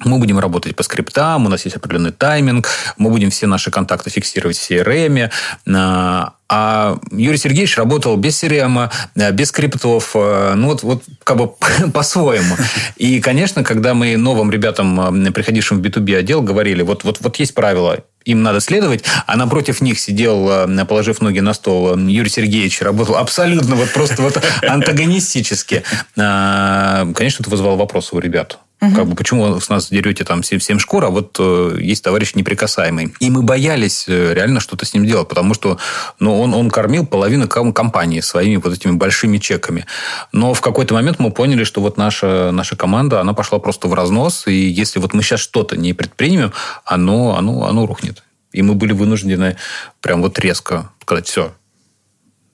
Мы 0.04 0.18
будем 0.18 0.40
работать 0.40 0.74
по 0.74 0.82
скриптам, 0.82 1.46
у 1.46 1.48
нас 1.48 1.64
есть 1.64 1.76
определенный 1.76 2.10
тайминг, 2.10 2.68
мы 2.96 3.10
будем 3.10 3.30
все 3.30 3.46
наши 3.46 3.70
контакты 3.70 4.10
фиксировать 4.10 4.58
в 4.58 4.70
CRM. 4.70 5.30
А, 5.72 6.32
а 6.48 6.98
Юрий 7.12 7.38
Сергеевич 7.38 7.78
работал 7.78 8.16
без 8.16 8.42
CRM, 8.42 8.90
без 9.32 9.48
скриптов, 9.48 10.10
э, 10.14 10.54
ну 10.56 10.66
вот, 10.68 10.82
вот 10.82 11.04
как 11.22 11.36
бы 11.36 11.52
по-своему. 11.94 12.56
И, 12.96 13.20
конечно, 13.20 13.62
когда 13.62 13.94
мы 13.94 14.16
новым 14.16 14.50
ребятам, 14.50 15.32
приходившим 15.32 15.80
в 15.80 15.86
B2B 15.86 16.16
отдел, 16.16 16.42
говорили, 16.42 16.82
вот, 16.82 17.04
вот, 17.04 17.18
вот 17.20 17.36
есть 17.36 17.54
правила, 17.54 17.98
им 18.24 18.42
надо 18.42 18.60
следовать, 18.60 19.04
а 19.26 19.36
напротив 19.36 19.80
них 19.80 19.98
сидел, 19.98 20.48
э, 20.50 20.84
положив 20.84 21.20
ноги 21.20 21.40
на 21.40 21.54
стол, 21.54 21.96
э, 21.96 22.10
Юрий 22.10 22.30
Сергеевич 22.30 22.80
работал 22.82 23.16
абсолютно 23.16 23.76
вот 23.76 23.92
просто 23.92 24.22
вот 24.22 24.42
антагонистически. 24.62 25.82
А, 26.16 27.06
конечно, 27.14 27.42
это 27.42 27.50
вызвало 27.50 27.76
вопросы 27.76 28.16
у 28.16 28.18
ребят. 28.18 28.58
Угу. 28.86 28.94
Как 28.96 29.06
бы, 29.06 29.16
почему 29.16 29.60
с 29.60 29.68
нас 29.68 29.88
дерете 29.90 30.24
там 30.24 30.42
7, 30.42 30.78
шкур, 30.78 31.04
а 31.04 31.10
вот 31.10 31.36
э, 31.38 31.76
есть 31.80 32.02
товарищ 32.04 32.34
неприкасаемый. 32.34 33.14
И 33.20 33.30
мы 33.30 33.42
боялись 33.42 34.06
реально 34.08 34.60
что-то 34.60 34.84
с 34.84 34.94
ним 34.94 35.06
делать, 35.06 35.28
потому 35.28 35.54
что 35.54 35.78
ну, 36.18 36.40
он, 36.40 36.54
он 36.54 36.70
кормил 36.70 37.06
половину 37.06 37.48
компании 37.48 38.20
своими 38.20 38.56
вот 38.56 38.72
этими 38.72 38.92
большими 38.92 39.38
чеками. 39.38 39.86
Но 40.32 40.54
в 40.54 40.60
какой-то 40.60 40.94
момент 40.94 41.18
мы 41.18 41.30
поняли, 41.30 41.64
что 41.64 41.80
вот 41.80 41.96
наша, 41.96 42.50
наша 42.52 42.76
команда, 42.76 43.20
она 43.20 43.34
пошла 43.34 43.58
просто 43.58 43.88
в 43.88 43.94
разнос, 43.94 44.46
и 44.46 44.54
если 44.54 44.98
вот 44.98 45.14
мы 45.14 45.22
сейчас 45.22 45.40
что-то 45.40 45.76
не 45.76 45.92
предпримем, 45.92 46.52
оно, 46.84 47.36
оно, 47.36 47.66
оно 47.66 47.86
рухнет. 47.86 48.22
И 48.52 48.62
мы 48.62 48.74
были 48.74 48.92
вынуждены 48.92 49.56
прям 50.00 50.22
вот 50.22 50.38
резко 50.38 50.90
сказать, 51.02 51.26
все, 51.26 51.54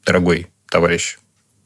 дорогой 0.05 0.49
товарищ, 0.69 1.20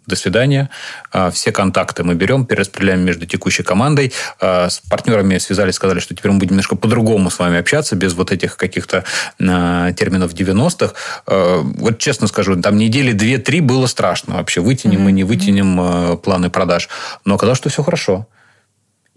до 0.06 0.16
свидания. 0.16 0.70
А, 1.12 1.30
все 1.30 1.52
контакты 1.52 2.04
мы 2.04 2.14
берем, 2.14 2.46
перераспределяем 2.46 3.00
между 3.00 3.26
текущей 3.26 3.62
командой. 3.62 4.12
А, 4.40 4.68
с 4.68 4.80
партнерами 4.80 5.38
связались, 5.38 5.74
сказали, 5.74 6.00
что 6.00 6.14
теперь 6.14 6.32
мы 6.32 6.38
будем 6.38 6.52
немножко 6.52 6.76
по-другому 6.76 7.30
с 7.30 7.38
вами 7.38 7.58
общаться, 7.58 7.96
без 7.96 8.14
вот 8.14 8.32
этих 8.32 8.56
каких-то 8.56 9.04
а, 9.40 9.92
терминов 9.92 10.32
90-х. 10.32 10.94
Вот 11.26 11.98
честно 11.98 12.26
скажу, 12.26 12.60
там 12.60 12.76
недели 12.76 13.12
две-три 13.12 13.60
было 13.60 13.86
страшно 13.86 14.36
вообще. 14.36 14.60
Вытянем 14.60 15.00
mm-hmm. 15.00 15.02
мы, 15.02 15.12
не 15.12 15.24
вытянем 15.24 16.18
планы 16.18 16.50
продаж. 16.50 16.88
Но 17.24 17.34
оказалось, 17.34 17.58
что 17.58 17.68
все 17.68 17.82
хорошо. 17.82 18.28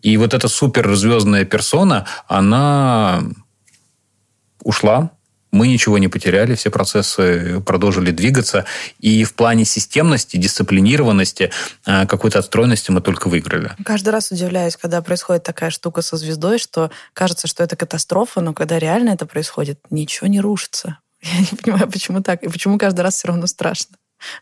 И 0.02 0.16
вот 0.18 0.34
эта 0.34 0.48
суперзвездная 0.48 1.46
персона, 1.46 2.06
она 2.28 3.24
ушла, 4.64 5.12
мы 5.52 5.68
ничего 5.68 5.98
не 5.98 6.08
потеряли, 6.08 6.56
все 6.56 6.70
процессы 6.70 7.62
продолжили 7.66 8.12
двигаться. 8.12 8.66
И 9.00 9.24
в 9.24 9.34
плане 9.34 9.66
системности, 9.66 10.38
дисциплинированности, 10.38 11.52
э, 11.86 12.06
какой-то 12.06 12.40
отстроенности 12.40 12.92
мы 12.92 13.02
только 13.02 13.28
выиграли. 13.28 13.72
Каждый 13.86 14.10
раз 14.10 14.32
удивляюсь, 14.32 14.76
когда 14.76 15.02
происходит 15.02 15.44
такая 15.44 15.70
штука 15.70 16.02
со 16.02 16.18
звездой, 16.18 16.60
что 16.60 16.92
кажется, 17.14 17.48
что 17.48 17.64
это 17.64 17.76
катастрофа, 17.76 18.42
но 18.42 18.54
когда 18.54 18.80
реально 18.80 19.12
это 19.12 19.26
происходит, 19.26 19.80
ничего 19.90 20.28
не 20.28 20.42
рушится. 20.42 21.00
Я 21.22 21.40
не 21.40 21.58
понимаю, 21.58 21.90
почему 21.90 22.22
так, 22.22 22.44
и 22.44 22.50
почему 22.50 22.78
каждый 22.78 23.02
раз 23.02 23.16
все 23.16 23.30
равно 23.30 23.48
страшно. 23.48 23.98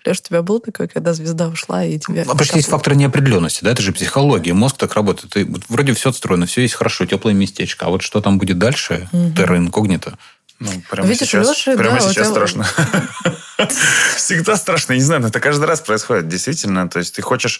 Леш, 0.05 0.19
у 0.19 0.23
тебя 0.23 0.41
был 0.41 0.59
такой, 0.59 0.87
когда 0.87 1.13
звезда 1.13 1.47
ушла, 1.49 1.83
и 1.83 1.99
тебе... 1.99 2.23
А 2.27 2.35
почти 2.35 2.57
есть 2.57 2.69
фактор 2.69 2.95
неопределенности, 2.95 3.63
да? 3.63 3.71
Это 3.71 3.81
же 3.81 3.91
психология. 3.91 4.53
Мозг 4.53 4.77
так 4.77 4.93
работает. 4.93 5.35
И 5.35 5.45
вроде 5.67 5.93
все 5.93 6.09
отстроено, 6.09 6.45
все 6.45 6.61
есть 6.61 6.75
хорошо, 6.75 7.05
теплое 7.05 7.33
местечко. 7.33 7.85
А 7.85 7.89
вот 7.89 8.01
что 8.01 8.21
там 8.21 8.37
будет 8.37 8.57
дальше, 8.57 9.09
угу. 9.11 9.33
терра 9.35 9.57
инкогнито, 9.57 10.17
ну, 10.59 10.71
прямо 10.89 11.07
Видишь, 11.07 11.27
сейчас, 11.27 11.49
Леша, 11.49 11.75
прямо 11.75 11.99
да, 11.99 12.09
сейчас 12.09 12.29
страшно. 12.29 12.65
Всегда 14.15 14.55
страшно, 14.55 14.93
не 14.93 15.01
знаю, 15.01 15.21
но 15.21 15.27
это 15.27 15.39
каждый 15.39 15.65
раз 15.65 15.81
происходит, 15.81 16.27
действительно. 16.29 16.87
То 16.89 16.99
есть 16.99 17.15
ты 17.15 17.21
хочешь 17.21 17.59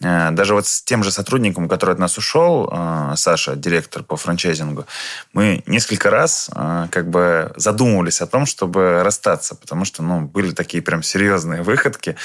э, 0.00 0.30
даже 0.30 0.54
вот 0.54 0.66
с 0.66 0.82
тем 0.82 1.04
же 1.04 1.10
сотрудником, 1.10 1.68
который 1.68 1.92
от 1.92 1.98
нас 1.98 2.16
ушел, 2.16 2.70
э, 2.72 3.12
Саша, 3.16 3.56
директор 3.56 4.02
по 4.02 4.16
франчайзингу, 4.16 4.86
мы 5.34 5.62
несколько 5.66 6.08
раз 6.08 6.48
э, 6.54 6.86
как 6.90 7.10
бы 7.10 7.52
задумывались 7.56 8.22
о 8.22 8.26
том, 8.26 8.46
чтобы 8.46 9.02
расстаться, 9.02 9.54
потому 9.54 9.84
что, 9.84 10.02
ну, 10.02 10.22
были 10.22 10.52
такие 10.52 10.82
прям 10.82 11.02
серьезные 11.02 11.62
выходки, 11.62 12.16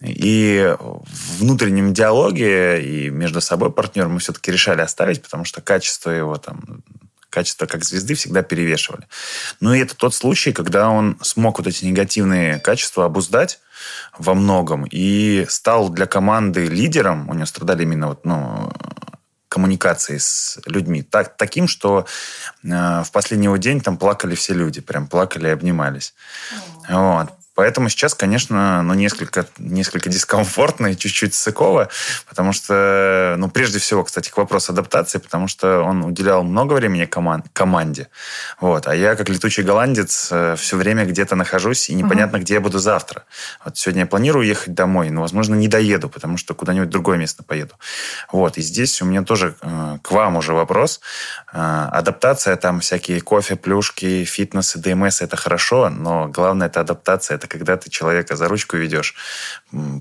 и 0.00 0.74
в 0.78 1.38
внутреннем 1.38 1.94
диалоге 1.94 2.82
и 2.82 3.10
между 3.10 3.40
собой 3.40 3.70
партнером 3.70 4.14
мы 4.14 4.18
все-таки 4.18 4.50
решали 4.50 4.80
оставить, 4.80 5.22
потому 5.22 5.44
что 5.44 5.60
качество 5.60 6.10
его 6.10 6.36
там 6.38 6.82
качества 7.30 7.66
как 7.66 7.84
звезды 7.84 8.14
всегда 8.14 8.42
перевешивали. 8.42 9.06
Но 9.60 9.74
и 9.74 9.80
это 9.80 9.96
тот 9.96 10.14
случай, 10.14 10.52
когда 10.52 10.90
он 10.90 11.18
смог 11.22 11.58
вот 11.58 11.66
эти 11.66 11.84
негативные 11.84 12.58
качества 12.58 13.06
обуздать 13.06 13.60
во 14.18 14.34
многом 14.34 14.84
и 14.90 15.46
стал 15.48 15.88
для 15.88 16.06
команды 16.06 16.66
лидером. 16.66 17.28
У 17.30 17.34
него 17.34 17.46
страдали 17.46 17.82
именно 17.82 18.08
вот, 18.08 18.24
ну, 18.24 18.72
коммуникации 19.48 20.18
с 20.18 20.58
людьми. 20.66 21.02
Так, 21.02 21.36
таким, 21.36 21.66
что 21.66 22.06
э, 22.62 22.68
в 22.68 23.10
последний 23.12 23.46
его 23.46 23.56
день 23.56 23.80
там 23.80 23.98
плакали 23.98 24.34
все 24.34 24.54
люди. 24.54 24.80
Прям 24.80 25.08
плакали 25.08 25.48
и 25.48 25.50
обнимались. 25.50 26.14
Вот. 26.88 27.28
Поэтому 27.54 27.88
сейчас, 27.88 28.14
конечно, 28.14 28.82
ну, 28.82 28.94
несколько, 28.94 29.46
несколько 29.58 30.08
дискомфортно 30.08 30.88
и 30.88 30.96
чуть-чуть 30.96 31.34
сыково, 31.34 31.88
потому 32.28 32.52
что, 32.52 33.34
ну, 33.38 33.50
прежде 33.50 33.78
всего, 33.78 34.04
кстати, 34.04 34.30
к 34.30 34.36
вопросу 34.36 34.72
адаптации, 34.72 35.18
потому 35.18 35.48
что 35.48 35.80
он 35.80 36.04
уделял 36.04 36.44
много 36.44 36.74
времени 36.74 37.06
коман- 37.06 37.44
команде, 37.52 38.08
вот, 38.60 38.86
а 38.86 38.94
я, 38.94 39.16
как 39.16 39.28
летучий 39.28 39.64
голландец, 39.64 40.28
э, 40.30 40.54
все 40.56 40.76
время 40.76 41.04
где-то 41.04 41.34
нахожусь, 41.34 41.90
и 41.90 41.94
непонятно, 41.94 42.38
угу. 42.38 42.44
где 42.44 42.54
я 42.54 42.60
буду 42.60 42.78
завтра. 42.78 43.24
Вот 43.64 43.76
сегодня 43.76 44.02
я 44.02 44.06
планирую 44.06 44.46
ехать 44.46 44.74
домой, 44.74 45.10
но, 45.10 45.20
возможно, 45.20 45.54
не 45.54 45.68
доеду, 45.68 46.08
потому 46.08 46.36
что 46.36 46.54
куда-нибудь 46.54 46.88
в 46.88 46.92
другое 46.92 47.18
место 47.18 47.42
поеду. 47.42 47.74
Вот, 48.32 48.58
и 48.58 48.62
здесь 48.62 49.02
у 49.02 49.04
меня 49.04 49.22
тоже 49.22 49.56
э, 49.60 49.98
к 50.02 50.10
вам 50.12 50.36
уже 50.36 50.52
вопрос. 50.52 51.00
Э, 51.52 51.88
адаптация, 51.90 52.56
там 52.56 52.80
всякие 52.80 53.20
кофе, 53.20 53.56
плюшки, 53.56 54.24
фитнес 54.24 54.76
и 54.76 54.78
ДМС– 54.78 55.20
это 55.22 55.36
хорошо, 55.36 55.90
но 55.90 56.28
главное– 56.28 56.66
это 56.68 56.80
адаптация, 56.80 57.39
это 57.40 57.48
когда 57.48 57.76
ты 57.76 57.88
человека 57.90 58.36
за 58.36 58.48
ручку 58.48 58.76
ведешь 58.76 59.14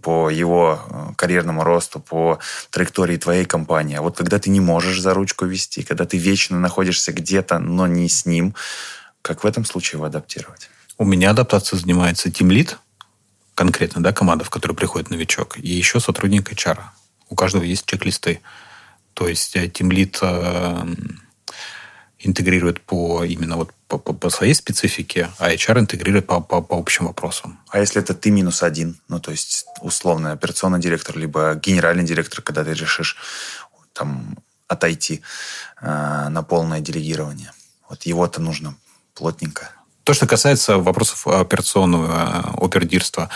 по 0.04 0.30
его 0.30 0.80
э, 0.90 1.14
карьерному 1.16 1.64
росту, 1.64 2.00
по 2.00 2.40
траектории 2.70 3.18
твоей 3.18 3.46
компании. 3.46 3.96
А 3.96 4.02
вот 4.02 4.18
когда 4.18 4.40
ты 4.40 4.50
не 4.50 4.60
можешь 4.60 5.00
за 5.00 5.14
ручку 5.14 5.46
вести, 5.46 5.84
когда 5.84 6.06
ты 6.06 6.18
вечно 6.18 6.60
находишься 6.60 7.14
где-то, 7.14 7.60
но 7.60 7.88
не 7.88 8.10
с 8.10 8.26
ним, 8.26 8.56
как 9.22 9.44
в 9.44 9.48
этом 9.48 9.64
случае 9.64 9.98
его 9.98 10.06
адаптировать? 10.06 10.70
У 10.98 11.06
меня 11.06 11.32
адаптация 11.32 11.80
занимается 11.80 12.30
тимлит, 12.30 12.78
конкретно, 13.56 14.04
да, 14.04 14.12
команда, 14.12 14.44
в 14.44 14.50
которую 14.50 14.76
приходит 14.76 15.10
новичок, 15.10 15.58
и 15.58 15.70
еще 15.70 16.02
сотрудник 16.02 16.52
HR. 16.52 16.80
У 17.30 17.36
каждого 17.36 17.64
есть 17.64 17.86
чек-листы. 17.86 18.42
То 19.14 19.28
есть 19.28 19.56
тимлит 19.74 20.20
э, 20.22 20.88
интегрирует 22.20 22.82
по 22.82 23.24
именно 23.24 23.56
вот 23.56 23.72
по, 23.88 23.98
по, 23.98 24.14
по 24.14 24.30
своей 24.30 24.54
специфике, 24.54 25.30
а 25.40 25.52
HR 25.52 25.80
интегрирует 25.80 26.28
по, 26.28 26.42
по, 26.42 26.62
по 26.62 26.78
общим 26.78 27.08
вопросам. 27.08 27.60
А 27.70 27.80
если 27.80 28.02
это 28.02 28.14
ты 28.14 28.30
минус 28.30 28.62
один, 28.62 29.00
ну, 29.08 29.20
то 29.20 29.32
есть, 29.32 29.66
условно, 29.82 30.32
операционный 30.32 30.80
директор, 30.80 31.18
либо 31.18 31.56
генеральный 31.56 32.04
директор, 32.04 32.42
когда 32.42 32.64
ты 32.64 32.74
решишь 32.74 33.18
там 33.94 34.38
отойти 34.68 35.22
э, 35.82 36.30
на 36.30 36.44
полное 36.44 36.82
делегирование. 36.82 37.52
Вот 37.90 38.04
его-то 38.04 38.40
нужно 38.42 38.76
плотненько. 39.16 39.72
То, 40.04 40.14
что 40.14 40.28
касается 40.28 40.78
вопросов 40.78 41.28
операционного 41.28 42.54
э, 42.58 42.66
опердирства, 42.66 43.30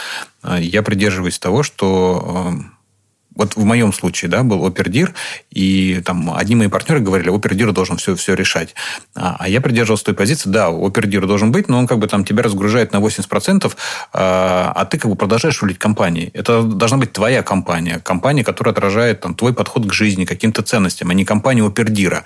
э, 0.44 0.58
я 0.62 0.84
придерживаюсь 0.84 1.40
того, 1.40 1.64
что 1.64 2.52
э, 2.52 2.83
вот 3.36 3.56
в 3.56 3.64
моем 3.64 3.94
случае, 3.94 4.30
да, 4.30 4.44
был 4.44 4.66
опердир, 4.66 5.14
и 5.50 6.02
там 6.06 6.34
одни 6.36 6.56
мои 6.56 6.68
партнеры 6.68 7.02
говорили, 7.02 7.30
опердир 7.30 7.72
должен 7.72 7.98
все, 7.98 8.16
все 8.16 8.36
решать. 8.36 8.76
А, 9.16 9.36
а 9.40 9.50
я 9.50 9.62
придерживался 9.62 10.06
той 10.06 10.14
позиции, 10.14 10.50
да, 10.50 10.68
опердир 10.68 11.26
должен 11.26 11.52
быть, 11.52 11.70
но 11.70 11.80
он 11.80 11.88
как 11.88 12.00
бы 12.00 12.08
там 12.08 12.26
тебя 12.26 12.44
разгружает 12.44 12.94
на 12.94 12.98
80%, 12.98 13.74
а, 14.14 14.72
а 14.76 14.86
ты 14.86 14.98
как 14.98 15.10
бы 15.10 15.16
продолжаешь 15.16 15.62
рулить 15.62 15.80
компанией. 15.80 16.32
Это 16.34 16.64
должна 16.64 16.98
быть 16.98 17.14
твоя 17.14 17.44
компания, 17.44 18.00
компания, 18.00 18.44
которая 18.44 18.74
отражает 18.74 19.22
там, 19.22 19.36
твой 19.36 19.54
подход 19.54 19.88
к 19.88 19.94
жизни, 19.94 20.26
каким-то 20.26 20.62
ценностям, 20.62 21.10
а 21.10 21.14
не 21.14 21.26
компания 21.26 21.66
опердира. 21.66 22.24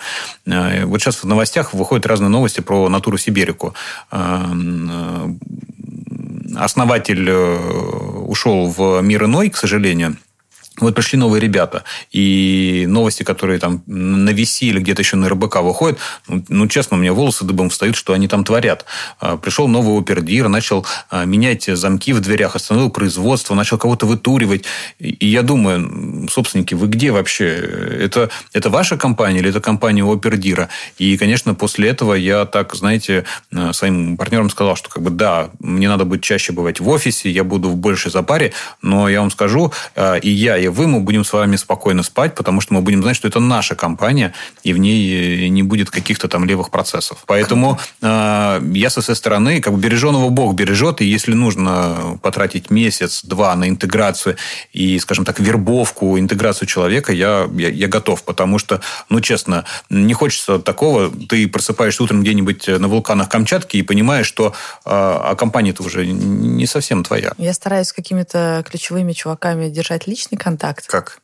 А, 0.47 0.85
вот 0.85 1.01
сейчас 1.01 1.23
в 1.23 1.25
новостях 1.25 1.73
выходят 1.73 2.05
разные 2.05 2.29
новости 2.29 2.61
про 2.61 2.89
натуру 2.89 3.17
Сибирику 3.17 3.73
а, 4.11 4.51
основатель 6.55 7.29
э, 7.29 7.57
ушел 8.25 8.67
в 8.69 9.01
мир 9.01 9.25
иной, 9.25 9.49
к 9.49 9.57
сожалению. 9.57 10.17
Вот 10.79 10.93
пришли 10.93 11.17
новые 11.17 11.41
ребята, 11.41 11.83
и 12.11 12.85
новости, 12.87 13.23
которые 13.23 13.59
там 13.59 13.81
на 13.87 14.29
виси 14.29 14.65
или 14.65 14.79
где-то 14.79 15.01
еще 15.01 15.15
на 15.17 15.27
РБК 15.27 15.57
выходят, 15.61 15.97
ну, 16.27 16.43
ну, 16.49 16.67
честно, 16.67 16.97
у 16.97 16.99
меня 16.99 17.13
волосы 17.13 17.45
дыбом 17.45 17.69
встают, 17.69 17.95
что 17.95 18.13
они 18.13 18.27
там 18.27 18.43
творят. 18.43 18.85
А, 19.19 19.37
пришел 19.37 19.67
новый 19.67 19.99
опердир, 19.99 20.49
начал 20.49 20.85
а, 21.09 21.25
менять 21.25 21.65
замки 21.65 22.13
в 22.13 22.19
дверях, 22.19 22.55
остановил 22.55 22.91
производство, 22.91 23.55
начал 23.55 23.79
кого-то 23.79 24.05
вытуривать. 24.05 24.65
И 24.99 25.25
я 25.25 25.41
думаю, 25.41 26.29
собственники, 26.29 26.75
вы 26.75 26.87
где 26.87 27.11
вообще? 27.11 27.47
Это, 27.47 28.29
это 28.53 28.69
ваша 28.69 28.97
компания 28.97 29.39
или 29.39 29.49
это 29.49 29.61
компания 29.61 30.03
опердира? 30.03 30.69
И, 30.99 31.17
конечно, 31.17 31.55
после 31.55 31.89
этого 31.89 32.13
я 32.13 32.45
так, 32.45 32.75
знаете, 32.75 33.25
а, 33.51 33.73
своим 33.73 34.15
партнерам 34.15 34.51
сказал, 34.51 34.75
что 34.75 34.89
как 34.89 35.01
бы 35.01 35.09
да, 35.09 35.49
мне 35.59 35.89
надо 35.89 36.05
будет 36.05 36.21
чаще 36.21 36.53
бывать 36.53 36.79
в 36.79 36.87
офисе, 36.87 37.31
я 37.31 37.43
буду 37.43 37.69
в 37.69 37.77
большей 37.77 38.11
запаре, 38.11 38.53
но 38.83 39.09
я 39.09 39.21
вам 39.21 39.31
скажу, 39.31 39.73
и 40.21 40.29
я, 40.29 40.57
и 40.57 40.66
и 40.67 40.69
вы, 40.69 40.87
мы 40.87 40.99
будем 40.99 41.23
с 41.23 41.33
вами 41.33 41.55
спокойно 41.55 42.03
спать, 42.03 42.35
потому 42.35 42.61
что 42.61 42.73
мы 42.73 42.81
будем 42.81 43.01
знать, 43.01 43.15
что 43.15 43.27
это 43.27 43.39
наша 43.39 43.75
компания, 43.75 44.33
и 44.63 44.73
в 44.73 44.77
ней 44.77 45.45
э, 45.45 45.47
не 45.47 45.63
будет 45.63 45.89
каких-то 45.89 46.27
там 46.27 46.45
левых 46.45 46.69
процессов. 46.69 47.23
Поэтому 47.25 47.79
э, 48.01 48.61
я 48.73 48.89
со 48.89 49.01
своей 49.01 49.17
стороны, 49.17 49.61
как 49.61 49.73
бы 49.73 49.79
береженого 49.79 50.29
Бог 50.29 50.53
бережет, 50.55 51.01
и 51.01 51.05
если 51.05 51.33
нужно 51.33 52.19
потратить 52.21 52.69
месяц-два 52.69 53.55
на 53.55 53.69
интеграцию 53.69 54.35
и, 54.73 54.99
скажем 54.99 55.25
так, 55.25 55.39
вербовку, 55.39 56.19
интеграцию 56.19 56.67
человека, 56.67 57.13
я, 57.13 57.49
я, 57.57 57.69
я 57.69 57.87
готов, 57.87 58.23
потому 58.23 58.59
что, 58.59 58.81
ну, 59.09 59.21
честно, 59.21 59.65
не 59.89 60.13
хочется 60.13 60.59
такого, 60.59 61.09
ты 61.29 61.47
просыпаешься 61.47 62.03
утром 62.03 62.21
где-нибудь 62.21 62.67
на 62.67 62.87
вулканах 62.87 63.29
Камчатки 63.29 63.77
и 63.77 63.83
понимаешь, 63.83 64.27
что 64.27 64.53
э, 64.85 64.89
а 64.89 65.35
компания-то 65.35 65.83
уже 65.83 66.05
не 66.05 66.65
совсем 66.65 67.03
твоя. 67.03 67.33
Я 67.37 67.53
стараюсь 67.53 67.87
с 67.87 67.93
какими-то 67.93 68.63
ключевыми 68.69 69.13
чуваками 69.13 69.69
держать 69.69 70.07
личный 70.07 70.37
контакт, 70.37 70.56
контакт. 70.57 70.87
Как? 70.87 71.21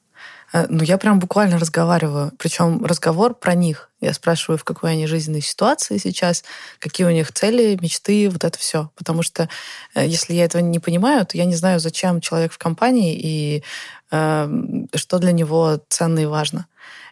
Э, 0.54 0.66
ну, 0.70 0.84
я 0.84 0.98
прям 0.98 1.20
буквально 1.20 1.58
разговариваю. 1.58 2.32
Причем 2.38 2.86
разговор 2.86 3.34
про 3.34 3.56
них. 3.56 3.90
Я 4.02 4.14
спрашиваю, 4.14 4.58
в 4.58 4.64
какой 4.64 4.92
они 4.92 5.08
жизненной 5.08 5.42
ситуации 5.42 5.98
сейчас, 5.98 6.44
какие 6.80 7.08
у 7.08 7.12
них 7.12 7.32
цели, 7.32 7.78
мечты, 7.82 8.30
вот 8.30 8.44
это 8.44 8.58
все. 8.60 8.90
Потому 8.96 9.24
что 9.24 9.50
э, 9.96 10.06
если 10.06 10.34
я 10.34 10.46
этого 10.46 10.62
не 10.62 10.80
понимаю, 10.80 11.26
то 11.26 11.38
я 11.38 11.46
не 11.46 11.56
знаю, 11.56 11.80
зачем 11.80 12.22
человек 12.22 12.54
в 12.54 12.58
компании 12.58 13.16
и 13.16 13.64
э, 14.12 14.50
что 14.96 15.20
для 15.20 15.32
него 15.32 15.80
ценно 15.90 16.20
и 16.20 16.26
важно. 16.26 16.68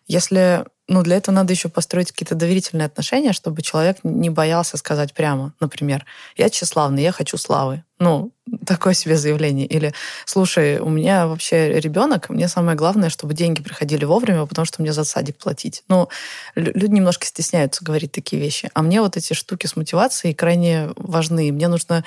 Если 0.07 0.65
ну, 0.91 1.03
для 1.03 1.15
этого 1.15 1.33
надо 1.33 1.53
еще 1.53 1.69
построить 1.69 2.11
какие-то 2.11 2.35
доверительные 2.35 2.85
отношения, 2.85 3.31
чтобы 3.31 3.61
человек 3.61 3.99
не 4.03 4.29
боялся 4.29 4.75
сказать 4.75 5.13
прямо, 5.13 5.53
например, 5.61 6.05
я 6.35 6.49
тщеславный, 6.49 7.01
я 7.01 7.13
хочу 7.13 7.37
славы. 7.37 7.85
Ну, 7.97 8.33
такое 8.65 8.93
себе 8.93 9.15
заявление. 9.15 9.65
Или, 9.67 9.93
слушай, 10.25 10.79
у 10.79 10.89
меня 10.89 11.27
вообще 11.27 11.79
ребенок, 11.79 12.29
мне 12.29 12.49
самое 12.49 12.75
главное, 12.75 13.09
чтобы 13.09 13.33
деньги 13.33 13.61
приходили 13.61 14.03
вовремя, 14.03 14.45
потому 14.45 14.65
что 14.65 14.81
мне 14.81 14.91
за 14.91 15.05
садик 15.05 15.37
платить. 15.37 15.83
Ну, 15.87 16.09
люди 16.55 16.91
немножко 16.91 17.25
стесняются 17.25 17.85
говорить 17.85 18.11
такие 18.11 18.41
вещи. 18.41 18.69
А 18.73 18.81
мне 18.81 19.01
вот 19.01 19.15
эти 19.15 19.33
штуки 19.33 19.67
с 19.67 19.77
мотивацией 19.77 20.33
крайне 20.33 20.89
важны. 20.97 21.53
Мне 21.53 21.69
нужно 21.69 22.03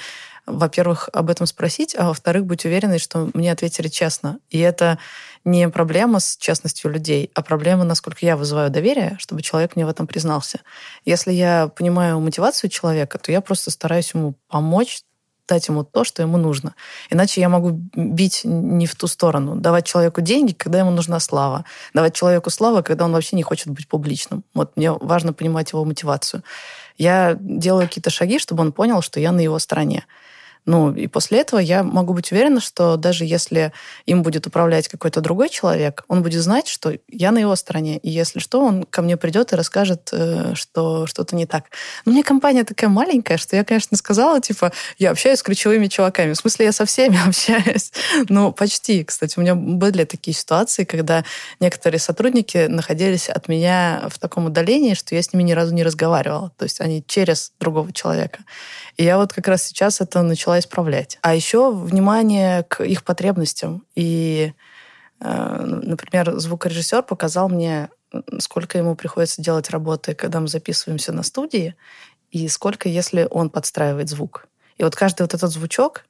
во-первых, 0.47 1.09
об 1.13 1.31
этом 1.31 1.47
спросить, 1.47 1.95
а 1.97 2.09
во-вторых, 2.09 2.45
быть 2.45 2.67
уверенной, 2.67 2.99
что 2.99 3.31
мне 3.33 3.51
ответили 3.51 3.89
честно. 3.89 4.39
И 4.51 4.59
это 4.59 4.99
не 5.45 5.69
проблема 5.69 6.21
с 6.21 6.37
честностью 6.37 6.91
людей, 6.91 7.31
а 7.35 7.43
проблема, 7.43 7.85
насколько 7.85 8.25
я 8.25 8.37
вызываю 8.37 8.71
доверие, 8.71 9.17
чтобы 9.19 9.43
человек 9.43 9.77
мне 9.77 9.85
в 9.87 9.89
этом 9.89 10.07
признался. 10.07 10.61
Если 11.05 11.33
я 11.33 11.69
понимаю 11.69 12.21
мотивацию 12.21 12.71
человека, 12.71 13.19
то 13.19 13.31
я 13.31 13.41
просто 13.41 13.71
стараюсь 13.71 14.15
ему 14.15 14.35
помочь 14.49 15.03
дать 15.47 15.69
ему 15.69 15.85
то, 15.85 16.05
что 16.05 16.23
ему 16.23 16.39
нужно. 16.39 16.75
Иначе 17.11 17.41
я 17.41 17.49
могу 17.49 17.71
бить 17.95 18.43
не 18.45 18.87
в 18.87 18.95
ту 18.95 19.07
сторону. 19.07 19.57
Давать 19.57 19.87
человеку 19.87 20.21
деньги, 20.21 20.53
когда 20.53 20.79
ему 20.79 20.91
нужна 20.91 21.21
слава. 21.21 21.65
Давать 21.93 22.15
человеку 22.15 22.51
славу, 22.51 22.83
когда 22.83 23.05
он 23.05 23.13
вообще 23.13 23.37
не 23.37 23.43
хочет 23.43 23.69
быть 23.69 23.87
публичным. 23.87 24.45
Вот 24.55 24.77
мне 24.77 24.93
важно 24.93 25.33
понимать 25.33 25.73
его 25.73 25.85
мотивацию. 25.85 26.43
Я 26.97 27.37
делаю 27.39 27.89
какие-то 27.89 28.11
шаги, 28.11 28.39
чтобы 28.39 28.63
он 28.63 28.73
понял, 28.73 29.03
что 29.03 29.21
я 29.21 29.33
на 29.33 29.41
его 29.41 29.59
стороне. 29.59 30.07
Ну, 30.67 30.95
и 30.95 31.07
после 31.09 31.41
этого 31.41 31.61
я 31.61 31.83
могу 31.83 32.15
быть 32.15 32.33
уверена, 32.33 32.61
что 32.61 32.97
даже 32.97 33.25
если 33.25 33.73
им 34.07 34.23
будет 34.23 34.47
управлять 34.47 34.89
какой-то 34.89 35.21
другой 35.21 35.51
человек, 35.51 36.05
он 36.09 36.23
будет 36.23 36.43
знать, 36.43 36.69
что 36.69 36.95
я 37.09 37.33
на 37.33 37.39
его 37.39 37.55
стороне. 37.55 37.99
И 37.99 38.11
если 38.11 38.39
что, 38.39 38.65
он 38.65 38.85
ко 38.85 39.03
мне 39.03 39.17
придет 39.17 39.53
и 39.53 39.57
расскажет, 39.57 40.09
э, 40.12 40.55
что 40.55 41.07
что-то 41.07 41.37
не 41.37 41.45
так. 41.45 41.65
Но 42.05 42.12
у 42.12 42.15
меня 42.15 42.25
компания 42.25 42.65
такая 42.65 42.89
маленькая, 42.89 43.37
что 43.37 43.57
я, 43.57 43.65
конечно, 43.65 43.97
сказала, 43.97 44.41
типа, 44.41 44.73
я 44.99 45.11
общаюсь 45.11 45.41
с 45.41 45.43
ключевыми 45.43 45.89
чуваками. 45.89 46.33
В 46.33 46.37
смысле, 46.37 46.67
я 46.67 46.73
со 46.73 46.87
всеми 46.87 47.19
общаюсь. 47.29 47.93
Ну, 48.31 48.51
почти. 48.53 49.05
Кстати, 49.05 49.39
у 49.39 49.43
меня 49.43 49.55
были 49.55 50.05
такие 50.05 50.35
ситуации, 50.35 50.85
когда 50.85 51.25
некоторые 51.61 52.01
сотрудники 52.01 52.67
находились 52.69 53.29
от 53.29 53.49
меня 53.49 54.05
в 54.09 54.19
таком 54.19 54.47
удалении, 54.47 54.95
что 54.95 55.15
я 55.15 55.23
с 55.23 55.33
ними 55.33 55.43
ни 55.43 55.53
разу 55.53 55.75
не 55.75 55.83
разговаривала. 55.83 56.53
То 56.57 56.65
есть 56.65 56.81
они 56.81 57.05
через 57.07 57.53
другого 57.61 57.93
человека. 57.93 58.39
И 58.97 59.05
я 59.05 59.19
вот 59.19 59.33
как 59.33 59.49
раз 59.49 59.65
сейчас 59.65 60.01
это 60.01 60.23
начала 60.23 60.54
исправлять. 60.59 61.19
А 61.23 61.35
еще 61.35 61.73
внимание 61.73 62.65
к 62.65 62.83
их 62.85 63.05
потребностям. 63.05 63.85
И, 63.95 64.53
э, 65.21 65.59
например, 65.65 66.39
звукорежиссер 66.39 67.03
показал 67.03 67.49
мне, 67.49 67.89
сколько 68.39 68.79
ему 68.79 68.95
приходится 68.95 69.43
делать 69.43 69.71
работы, 69.71 70.15
когда 70.15 70.41
мы 70.41 70.49
записываемся 70.49 71.13
на 71.13 71.23
студии, 71.23 71.75
и 72.31 72.49
сколько, 72.49 72.89
если 72.89 73.29
он 73.31 73.51
подстраивает 73.51 74.09
звук. 74.09 74.47
И 74.77 74.83
вот 74.83 74.97
каждый 74.97 75.23
вот 75.23 75.35
этот 75.35 75.51
звучок, 75.51 76.05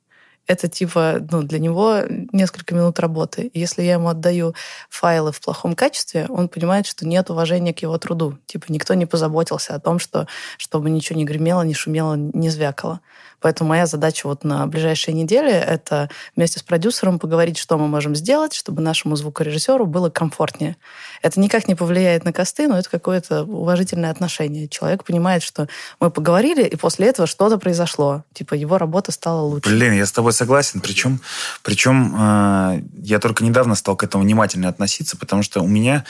это 0.47 0.69
типа, 0.69 1.21
ну, 1.31 1.43
для 1.43 1.59
него 1.59 2.01
несколько 2.33 2.75
минут 2.75 2.99
работы. 3.01 3.51
Если 3.55 3.83
я 3.83 3.95
ему 3.95 4.09
отдаю 4.09 4.55
файлы 4.91 5.33
в 5.33 5.41
плохом 5.41 5.75
качестве, 5.75 6.27
он 6.29 6.49
понимает, 6.49 6.87
что 6.87 7.07
нет 7.07 7.31
уважения 7.31 7.73
к 7.73 7.81
его 7.81 7.97
труду. 7.97 8.39
Типа 8.47 8.67
никто 8.69 8.95
не 8.95 9.07
позаботился 9.07 9.75
о 9.75 9.81
том, 9.81 9.99
что, 9.99 10.27
чтобы 10.59 10.91
ничего 10.91 11.19
не 11.19 11.25
гремело, 11.25 11.63
не 11.63 11.75
шумело, 11.75 12.15
не 12.15 12.51
звякало. 12.51 13.01
Поэтому 13.45 13.69
моя 13.69 13.85
задача 13.85 14.27
вот 14.27 14.43
на 14.43 14.67
ближайшие 14.67 15.15
недели— 15.15 15.53
это 15.53 16.09
вместе 16.35 16.61
с 16.61 16.63
продюсером 16.63 17.19
поговорить, 17.19 17.59
что 17.59 17.77
мы 17.77 17.89
можем 17.89 18.17
сделать, 18.17 18.55
чтобы 18.55 18.81
нашему 18.81 19.17
звукорежиссеру 19.17 19.85
было 19.85 20.09
комфортнее. 20.09 20.79
Это 21.21 21.39
никак 21.39 21.69
не 21.69 21.75
повлияет 21.75 22.25
на 22.25 22.33
косты, 22.33 22.69
но 22.69 22.79
это 22.79 22.89
какое-то 22.89 23.43
уважительное 23.43 24.11
отношение. 24.11 24.67
Человек 24.67 25.05
понимает, 25.05 25.43
что 25.43 25.69
мы 26.01 26.11
поговорили, 26.11 26.65
и 26.65 26.75
после 26.77 27.09
этого 27.09 27.29
что-то 27.29 27.59
произошло. 27.59 28.25
Типа 28.33 28.55
его 28.55 28.79
работа 28.79 29.13
стала 29.13 29.43
лучше. 29.43 29.69
Блин, 29.69 29.93
я 29.93 30.07
с 30.07 30.13
тобой 30.13 30.33
согласен. 30.33 30.81
Причем, 30.81 31.21
причем 31.63 32.17
э, 32.19 32.81
я 33.03 33.19
только 33.19 33.45
недавно 33.45 33.75
стал 33.75 33.95
к 33.95 34.05
этому 34.05 34.25
внимательно 34.25 34.71
относиться, 34.71 35.19
потому 35.19 35.43
что 35.43 35.61
у 35.61 35.67
меня 35.67 36.07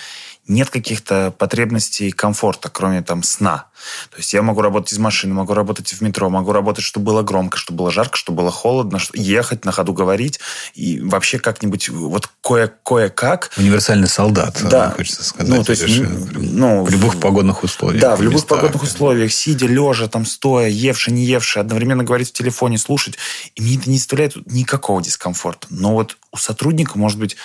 нет 0.47 0.71
каких-то 0.71 1.35
потребностей 1.37 2.11
комфорта, 2.11 2.69
кроме 2.69 3.03
там 3.03 3.23
сна. 3.23 3.67
То 4.11 4.19
есть 4.19 4.33
я 4.33 4.43
могу 4.43 4.63
работать 4.63 4.93
из 4.93 4.99
машины, 4.99 5.35
могу 5.35 5.55
работать 5.55 5.93
в 5.93 6.01
метро, 6.01 6.29
могу 6.31 6.53
работать, 6.53 6.85
чтобы 6.85 7.07
было 7.07 7.23
громко, 7.23 7.59
чтобы 7.59 7.79
было 7.79 7.91
жарко, 7.91 8.17
чтобы 8.17 8.39
было 8.39 8.51
холодно, 8.51 8.99
ехать 9.15 9.65
на 9.65 9.73
ходу 9.73 9.93
говорить 9.93 10.41
и 10.75 11.01
вообще 11.01 11.39
как-нибудь 11.39 11.89
вот 11.89 12.29
кое- 12.43 12.73
кое-как. 12.85 13.51
Универсальный 13.57 14.09
солдат, 14.09 14.59
да. 14.71 14.91
хочется 14.91 15.25
сказать. 15.25 15.49
Ну, 15.49 15.65
то 15.65 15.73
есть, 15.73 15.85
ну, 16.33 16.85
в 16.85 16.91
любых 16.91 17.21
погодных 17.21 17.63
условиях. 17.63 18.01
Да, 18.01 18.17
в 18.17 18.23
любых 18.23 18.43
местах, 18.43 18.59
погодных 18.59 18.83
да. 18.83 18.89
условиях, 18.89 19.33
сидя, 19.33 19.67
лежа, 19.67 20.09
там, 20.09 20.27
стоя, 20.27 20.69
евши, 20.69 21.11
не 21.11 21.25
евши, 21.25 21.59
одновременно 21.59 22.05
говорить 22.05 22.31
в 22.31 22.33
телефоне, 22.33 22.79
слушать. 22.79 23.17
И 23.55 23.63
мне 23.63 23.77
это 23.77 23.91
не 23.91 23.97
доставляет 23.97 24.35
никакого 24.47 25.03
дискомфорта. 25.03 25.67
Но 25.71 25.93
вот 25.93 26.17
у 26.35 26.37
сотрудника 26.37 26.99
может 26.99 27.19
быть 27.19 27.37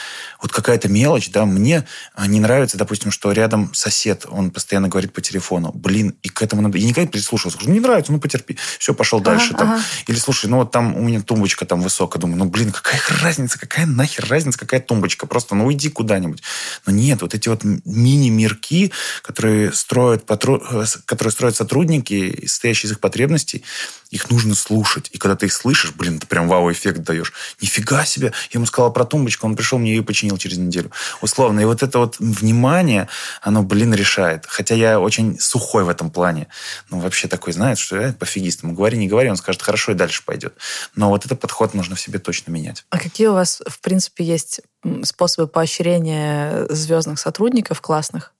вот 0.42 0.52
какая-то 0.52 0.90
мелочь, 0.90 1.30
да, 1.30 1.46
мне 1.46 1.86
а, 2.16 2.26
не 2.26 2.40
нравится, 2.40 2.76
допустим, 2.76 3.12
что 3.12 3.32
рядом 3.32 3.72
сосед, 3.74 4.26
он 4.28 4.50
постоянно 4.50 4.88
говорит 4.88 5.14
по 5.14 5.22
телефону, 5.22 5.72
блин, 5.74 6.16
и 6.24 6.30
к 6.30 6.42
этому 6.42 6.64
надо... 6.64 6.80
Я 6.80 6.88
никогда 6.88 7.04
не 7.04 7.12
прислушивался. 7.12 7.58
Скажу, 7.58 7.72
не 7.72 7.80
нравится, 7.80 8.12
ну 8.12 8.20
потерпи. 8.20 8.58
Все, 8.80 8.96
пошел 8.96 9.20
ага, 9.20 9.32
дальше. 9.32 9.54
Там. 9.54 9.74
Ага. 9.74 9.84
Или, 10.08 10.18
слушай, 10.18 10.50
ну 10.50 10.58
вот 10.58 10.72
там 10.72 10.96
у 10.96 11.02
меня 11.02 11.22
тумбочка 11.22 11.68
там 11.68 11.82
высокая. 11.82 12.20
Думаю, 12.20 12.40
ну 12.40 12.46
блин, 12.46 12.72
какая 12.72 13.02
разница, 13.22 13.60
какая 13.60 13.86
нахер 13.86 14.26
разница, 14.28 14.58
какая 14.58 14.80
тумбочка. 14.80 15.28
Просто, 15.28 15.54
ну 15.54 15.68
уйди 15.68 15.90
куда-нибудь. 15.90 16.42
Но 16.88 16.92
нет, 16.92 17.22
вот 17.22 17.36
эти 17.36 17.48
вот 17.48 17.64
мини-мирки, 17.64 18.92
которые 19.22 19.72
строят. 19.72 20.26
Э, 20.28 20.86
которые 21.06 21.32
строят 21.32 21.56
сотрудники, 21.56 22.46
состоящие 22.48 22.88
из 22.88 22.94
их 22.94 23.00
потребностей, 23.00 23.64
их 24.10 24.30
нужно 24.30 24.55
слушать. 24.55 25.10
И 25.12 25.18
когда 25.18 25.36
ты 25.36 25.45
их 25.45 25.53
слышишь, 25.53 25.93
блин, 25.93 26.20
ты 26.20 26.28
прям 26.28 26.47
вау-эффект 26.47 27.01
даешь. 27.01 27.34
Нифига 27.62 28.03
себе. 28.05 28.34
Я 28.49 28.57
ему 28.57 28.66
сказал, 28.66 28.80
сказала 28.80 28.91
про 28.91 29.05
тумбочку, 29.05 29.45
он 29.45 29.55
пришел, 29.55 29.80
мне 29.80 29.95
ее 29.95 30.03
починил 30.03 30.38
через 30.38 30.57
неделю. 30.57 30.91
Условно. 31.22 31.60
И 31.60 31.66
вот 31.66 31.84
это 31.84 31.99
вот 31.99 32.16
внимание, 32.20 33.07
оно, 33.41 33.64
блин, 33.64 33.93
решает. 33.93 34.45
Хотя 34.47 34.76
я 34.76 34.99
очень 34.99 35.39
сухой 35.39 35.84
в 35.84 35.89
этом 35.89 36.10
плане. 36.10 36.47
Ну, 36.89 36.99
вообще 36.99 37.28
такой, 37.28 37.53
знаешь, 37.53 37.80
что 37.80 37.97
я 37.97 38.14
пофигист. 38.14 38.64
Ему 38.64 38.74
говори, 38.74 38.97
не 38.97 39.07
говори, 39.07 39.30
он 39.30 39.38
скажет, 39.38 39.62
хорошо, 39.62 39.91
и 39.91 39.95
дальше 39.95 40.24
пойдет. 40.26 40.53
Но 40.95 41.10
вот 41.10 41.26
этот 41.26 41.39
подход 41.39 41.74
нужно 41.74 41.95
в 41.95 41.99
себе 41.99 42.20
точно 42.20 42.51
менять. 42.51 42.86
А 42.89 42.99
какие 42.99 43.28
у 43.28 43.34
вас, 43.34 43.62
в 43.68 43.80
принципе, 43.80 44.24
есть 44.24 44.62
способы 45.03 45.47
поощрения 45.47 46.66
звездных 46.70 47.20
сотрудников 47.20 47.82
классных? 47.82 48.34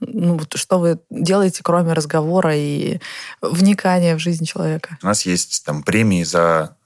Ну, 0.00 0.38
вот 0.38 0.56
что 0.56 0.78
вы 0.78 0.98
делаете, 1.10 1.60
кроме 1.62 1.92
разговора 1.92 2.56
и 2.56 3.00
вникания 3.40 4.16
в 4.16 4.18
жизнь 4.18 4.44
человека? 4.44 4.98
У 5.02 5.06
нас 5.06 5.26
есть 5.26 5.64
там 5.64 5.82
премии 5.82 6.24
за, 6.24 6.76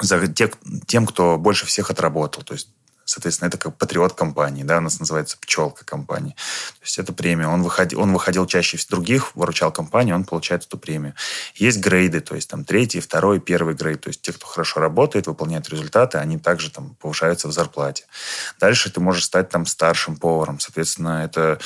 за 0.00 0.26
тех, 0.26 0.50
тем, 0.86 1.06
кто 1.06 1.38
больше 1.38 1.66
всех 1.66 1.90
отработал. 1.90 2.42
То 2.42 2.54
есть 2.54 2.68
Соответственно, 3.04 3.48
это 3.48 3.58
как 3.58 3.76
патриот 3.76 4.14
компании, 4.14 4.62
да, 4.62 4.78
у 4.78 4.80
нас 4.80 5.00
называется 5.00 5.36
пчелка 5.40 5.84
компании. 5.84 6.32
То 6.80 6.84
есть 6.84 6.98
это 6.98 7.12
премия. 7.12 7.48
Он 7.48 7.62
выходил, 7.62 8.00
он 8.00 8.12
выходил 8.12 8.46
чаще 8.46 8.78
других, 8.88 9.34
выручал 9.36 9.72
компанию, 9.72 10.14
он 10.14 10.24
получает 10.24 10.64
эту 10.64 10.78
премию. 10.78 11.14
Есть 11.54 11.78
грейды, 11.78 12.20
то 12.20 12.34
есть 12.34 12.48
там 12.48 12.64
третий, 12.64 13.00
второй, 13.00 13.40
первый 13.40 13.74
грейд. 13.74 14.00
То 14.02 14.08
есть 14.08 14.22
те, 14.22 14.32
кто 14.32 14.46
хорошо 14.46 14.80
работает, 14.80 15.26
выполняет 15.26 15.68
результаты, 15.68 16.18
они 16.18 16.38
также 16.38 16.70
там 16.70 16.94
повышаются 17.00 17.48
в 17.48 17.52
зарплате. 17.52 18.04
Дальше 18.60 18.90
ты 18.90 19.00
можешь 19.00 19.24
стать 19.24 19.48
там 19.48 19.66
старшим 19.66 20.16
поваром. 20.16 20.60
Соответственно, 20.60 21.24
это 21.24 21.58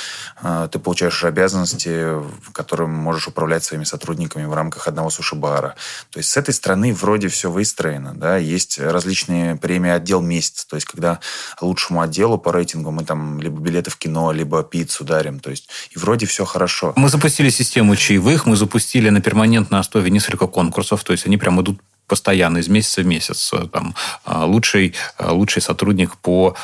э, 0.42 0.68
ты 0.70 0.78
получаешь 0.78 1.24
обязанности, 1.24 2.06
которым 2.52 2.90
можешь 2.90 3.28
управлять 3.28 3.64
своими 3.64 3.84
сотрудниками 3.84 4.44
в 4.44 4.54
рамках 4.54 4.88
одного 4.88 5.10
суши-бара. 5.10 5.74
То 6.10 6.18
есть 6.18 6.30
с 6.30 6.36
этой 6.36 6.54
стороны 6.54 6.94
вроде 6.94 7.28
все 7.28 7.50
выстроено, 7.50 8.14
да, 8.14 8.36
есть 8.36 8.78
различные 8.78 9.56
премии 9.56 9.90
отдел 9.90 10.20
месяц, 10.20 10.64
то 10.64 10.76
есть 10.76 10.86
когда 10.86 11.20
лучшему 11.60 12.00
отделу 12.00 12.38
по 12.38 12.52
рейтингу 12.52 12.90
мы 12.90 13.04
там 13.04 13.40
либо 13.40 13.60
билеты 13.60 13.90
в 13.90 13.96
кино, 13.96 14.32
либо 14.32 14.62
пиццу 14.62 15.04
дарим. 15.04 15.40
То 15.40 15.50
есть 15.50 15.68
и 15.90 15.98
вроде 15.98 16.26
все 16.26 16.44
хорошо. 16.44 16.92
Мы 16.96 17.08
запустили 17.08 17.50
систему 17.50 17.96
чаевых, 17.96 18.46
мы 18.46 18.56
запустили 18.56 19.10
на 19.10 19.20
перманентной 19.20 19.80
основе 19.80 20.10
несколько 20.10 20.46
конкурсов, 20.46 21.04
то 21.04 21.12
есть 21.12 21.26
они 21.26 21.36
прям 21.36 21.60
идут 21.60 21.80
постоянно, 22.06 22.58
из 22.58 22.68
месяца 22.68 23.02
в 23.02 23.06
месяц. 23.06 23.52
Там, 23.72 23.94
а, 24.24 24.44
лучший, 24.46 24.94
а, 25.18 25.32
лучший 25.32 25.62
сотрудник 25.62 26.16
по, 26.18 26.54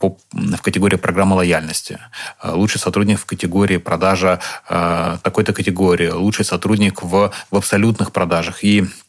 по, 0.00 0.16
в 0.30 0.62
категории 0.62 0.96
программы 0.96 1.36
лояльности, 1.36 1.98
лучший 2.44 2.80
сотрудник 2.80 3.18
в 3.18 3.26
категории 3.26 3.78
продажа 3.78 4.40
такой-то 4.68 5.52
категории, 5.52 6.08
лучший 6.08 6.44
сотрудник 6.44 7.02
в, 7.02 7.32
в 7.50 7.56
абсолютных 7.56 8.12
продажах. 8.12 8.64
И 8.64 8.84
Э, 8.84 9.01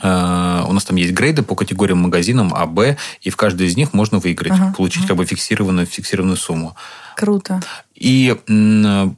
у 0.00 0.72
нас 0.72 0.84
там 0.84 0.96
есть 0.96 1.12
грейды 1.12 1.42
по 1.42 1.54
категориям 1.54 1.98
магазинам 1.98 2.52
А, 2.54 2.66
Б, 2.66 2.96
и 3.20 3.30
в 3.30 3.36
каждой 3.36 3.66
из 3.66 3.76
них 3.76 3.92
можно 3.92 4.18
выиграть, 4.18 4.52
ага, 4.52 4.74
получить 4.76 5.04
ага. 5.04 5.08
как 5.08 5.16
бы 5.18 5.26
фиксированную, 5.26 5.86
фиксированную 5.86 6.36
сумму. 6.36 6.76
Круто. 7.16 7.60
И 7.94 8.34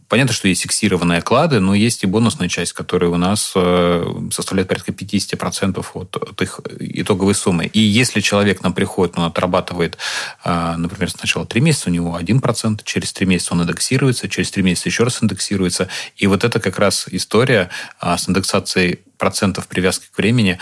понятно, 0.09 0.35
что 0.35 0.49
есть 0.49 0.63
фиксированные 0.63 1.21
оклады, 1.21 1.59
но 1.59 1.75
есть 1.75 2.03
и 2.03 2.07
бонусная 2.07 2.49
часть, 2.49 2.75
которая 2.75 3.09
у 3.09 3.17
нас 3.17 3.53
э, 3.55 4.05
составляет 4.31 4.69
порядка 4.69 4.93
50% 4.93 5.83
от, 5.95 6.17
от 6.17 6.43
их 6.43 6.61
итоговой 6.81 7.35
суммы. 7.35 7.65
И 7.65 7.81
если 7.81 8.21
человек 8.21 8.63
нам 8.63 8.75
приходит, 8.75 9.17
он 9.17 9.25
отрабатывает, 9.25 9.97
э, 10.45 10.75
например, 10.77 11.11
сначала 11.11 11.47
3 11.47 11.63
месяца, 11.63 11.89
у 11.89 11.93
него 11.95 12.19
1%, 12.19 12.81
через 12.85 13.13
3 13.15 13.27
месяца 13.27 13.55
он 13.55 13.63
индексируется, 13.63 14.29
через 14.29 14.51
3 14.51 14.63
месяца 14.63 14.91
еще 14.91 15.05
раз 15.05 15.23
индексируется. 15.23 15.89
И 16.17 16.27
вот 16.27 16.45
это 16.45 16.61
как 16.61 16.79
раз 16.79 17.07
история 17.11 17.71
а, 18.01 18.19
с 18.19 18.29
индексацией 18.29 19.01
процентов 19.25 19.69
привязки 19.69 20.07
к 20.13 20.19
времени 20.19 20.59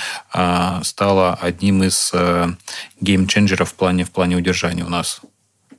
стала 0.84 1.34
одним 1.34 1.82
из 1.82 2.12
геймченджеров 3.00 3.70
в 3.70 3.74
плане, 3.74 4.04
в 4.04 4.12
плане 4.12 4.36
удержания 4.36 4.84
у 4.84 4.88
нас. 4.88 5.20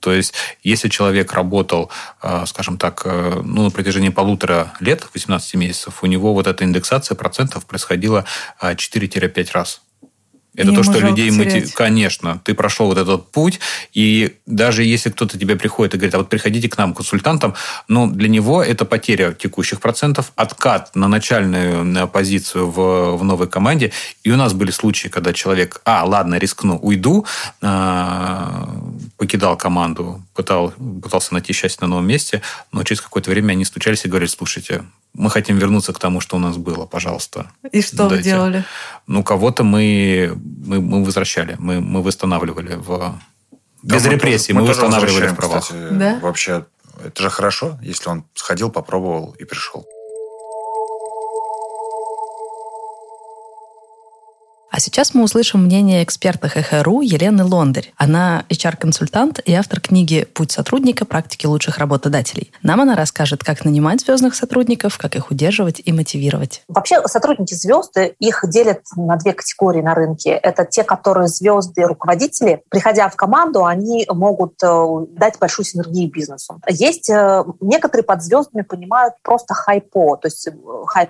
То 0.02 0.12
есть, 0.12 0.34
если 0.64 0.90
человек 0.90 1.32
работал, 1.32 1.90
скажем 2.46 2.78
так, 2.78 3.06
ну, 3.06 3.64
на 3.64 3.72
протяжении 3.72 4.10
полутора 4.10 4.74
лет, 4.82 5.08
18 5.14 5.56
месяцев, 5.56 6.04
у 6.04 6.08
него 6.08 6.34
вот 6.34 6.46
эта 6.46 6.66
индексация 6.66 7.16
процентов 7.16 7.66
происходила 7.66 8.26
4-5 8.62 9.52
раз. 9.54 9.82
Это 10.56 10.72
то, 10.74 10.84
что 10.84 11.00
людей 11.00 11.32
мы... 11.32 11.66
Конечно, 11.74 12.40
ты 12.44 12.54
прошел 12.54 12.88
вот 12.88 12.98
этот 12.98 13.32
путь, 13.32 13.60
и 13.94 14.36
даже 14.46 14.84
если 14.84 15.10
кто-то 15.10 15.38
тебе 15.38 15.56
приходит 15.56 15.96
и 15.96 15.98
говорит, 15.98 16.16
а 16.16 16.20
вот 16.20 16.30
приходите 16.30 16.70
к 16.70 16.78
нам 16.78 16.94
консультантам, 16.94 17.56
ну, 17.88 18.08
для 18.08 18.30
него 18.30 18.64
это 18.64 18.86
потеря 18.86 19.34
текущих 19.34 19.82
процентов, 19.82 20.32
откат 20.36 20.96
на 20.96 21.08
начальную 21.08 22.08
позицию 22.08 22.70
в, 22.70 23.18
в 23.18 23.24
новой 23.24 23.48
команде. 23.48 23.92
И 24.24 24.32
у 24.32 24.38
нас 24.38 24.54
были 24.54 24.72
случаи, 24.72 25.08
когда 25.08 25.34
человек, 25.34 25.82
а, 25.86 26.04
ладно, 26.06 26.36
рискну, 26.36 26.78
уйду, 26.78 27.26
а, 27.62 28.70
покидал 29.18 29.58
команду, 29.58 30.22
пытал, 30.34 30.72
пытался 31.02 31.34
найти 31.34 31.54
счастье 31.54 31.80
на 31.82 31.88
новом 31.88 32.08
месте, 32.08 32.42
но 32.72 32.84
через 32.84 33.02
какое-то 33.02 33.30
время 33.30 33.52
они 33.54 33.66
стучались 33.66 34.06
и 34.06 34.08
говорили, 34.08 34.30
слушайте, 34.30 34.84
мы 35.14 35.30
хотим 35.30 35.58
вернуться 35.58 35.94
к 35.94 36.00
тому, 36.00 36.20
что 36.22 36.38
у 36.38 36.40
нас 36.40 36.58
было, 36.58 36.86
пожалуйста. 36.86 37.52
И 37.72 37.82
что 37.82 38.10
дайте. 38.10 38.16
вы 38.16 38.24
делали? 38.24 38.66
Ну, 39.08 39.24
кого-то 39.24 39.64
мы, 39.64 40.34
мы, 40.66 40.82
мы 40.82 41.04
возвращали, 41.04 41.56
мы, 41.60 41.80
мы 41.80 42.02
восстанавливали 42.02 42.76
в... 42.76 43.20
Без 43.84 44.04
да, 44.04 44.10
репрессий, 44.10 44.54
мы, 44.54 44.62
мы 44.62 44.68
восстанавливали 44.68 45.28
в 45.28 45.36
правах. 45.36 45.64
Кстати, 45.64 45.94
да? 45.94 46.20
Вообще, 46.22 46.66
это 47.04 47.22
же 47.22 47.30
хорошо, 47.30 47.78
если 47.82 48.10
он 48.10 48.24
сходил, 48.34 48.72
попробовал 48.72 49.36
и 49.38 49.44
пришел. 49.44 49.86
А 54.74 54.80
сейчас 54.80 55.14
мы 55.14 55.24
услышим 55.24 55.64
мнение 55.64 56.04
эксперта 56.04 56.50
ХХРУ 56.50 57.02
Елены 57.02 57.44
Лондарь. 57.44 57.94
Она 57.96 58.44
HR-консультант 58.50 59.40
и 59.46 59.54
автор 59.54 59.80
книги 59.80 60.26
«Путь 60.34 60.52
сотрудника. 60.52 61.06
Практики 61.06 61.46
лучших 61.46 61.78
работодателей». 61.78 62.52
Нам 62.64 62.82
она 62.82 62.96
расскажет, 62.96 63.44
как 63.44 63.66
нанимать 63.66 64.02
звездных 64.02 64.34
сотрудников, 64.34 64.98
как 64.98 65.16
их 65.16 65.30
удерживать 65.30 65.80
и 65.86 65.94
мотивировать. 65.94 66.64
Вообще 66.68 67.08
сотрудники 67.08 67.54
звезды, 67.54 68.16
их 68.18 68.44
делят 68.50 68.82
на 68.96 69.16
две 69.18 69.34
категории 69.34 69.82
на 69.82 69.94
рынке. 69.94 70.32
Это 70.32 70.66
те, 70.66 70.84
которые 70.84 71.28
звезды 71.28 71.84
руководители. 71.84 72.64
Приходя 72.70 73.10
в 73.10 73.16
команду, 73.16 73.66
они 73.66 74.08
могут 74.10 74.56
э, 74.64 74.86
дать 75.12 75.38
большую 75.38 75.68
синергию 75.68 76.10
бизнесу. 76.10 76.60
Есть 76.68 77.12
э, 77.12 77.44
некоторые 77.62 78.06
под 78.06 78.24
звездами 78.24 78.64
понимают 78.64 79.14
просто 79.22 79.54
хайпо, 79.54 80.18
то 80.18 80.26
есть 80.30 80.48
э, 80.48 80.52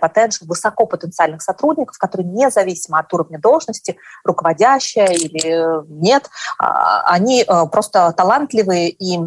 potential, 0.01 0.47
высоко 0.47 0.85
потенциальных 0.85 1.41
сотрудников, 1.41 1.97
которые 1.97 2.27
независимо 2.27 2.99
от 2.99 3.13
уровня 3.13 3.39
должности 3.39 3.52
должности, 3.53 3.97
руководящая 4.23 5.13
или 5.13 5.85
нет, 5.87 6.29
а, 6.59 7.01
они 7.13 7.43
э, 7.43 7.65
просто 7.71 8.13
талантливые 8.17 8.89
и 8.89 9.19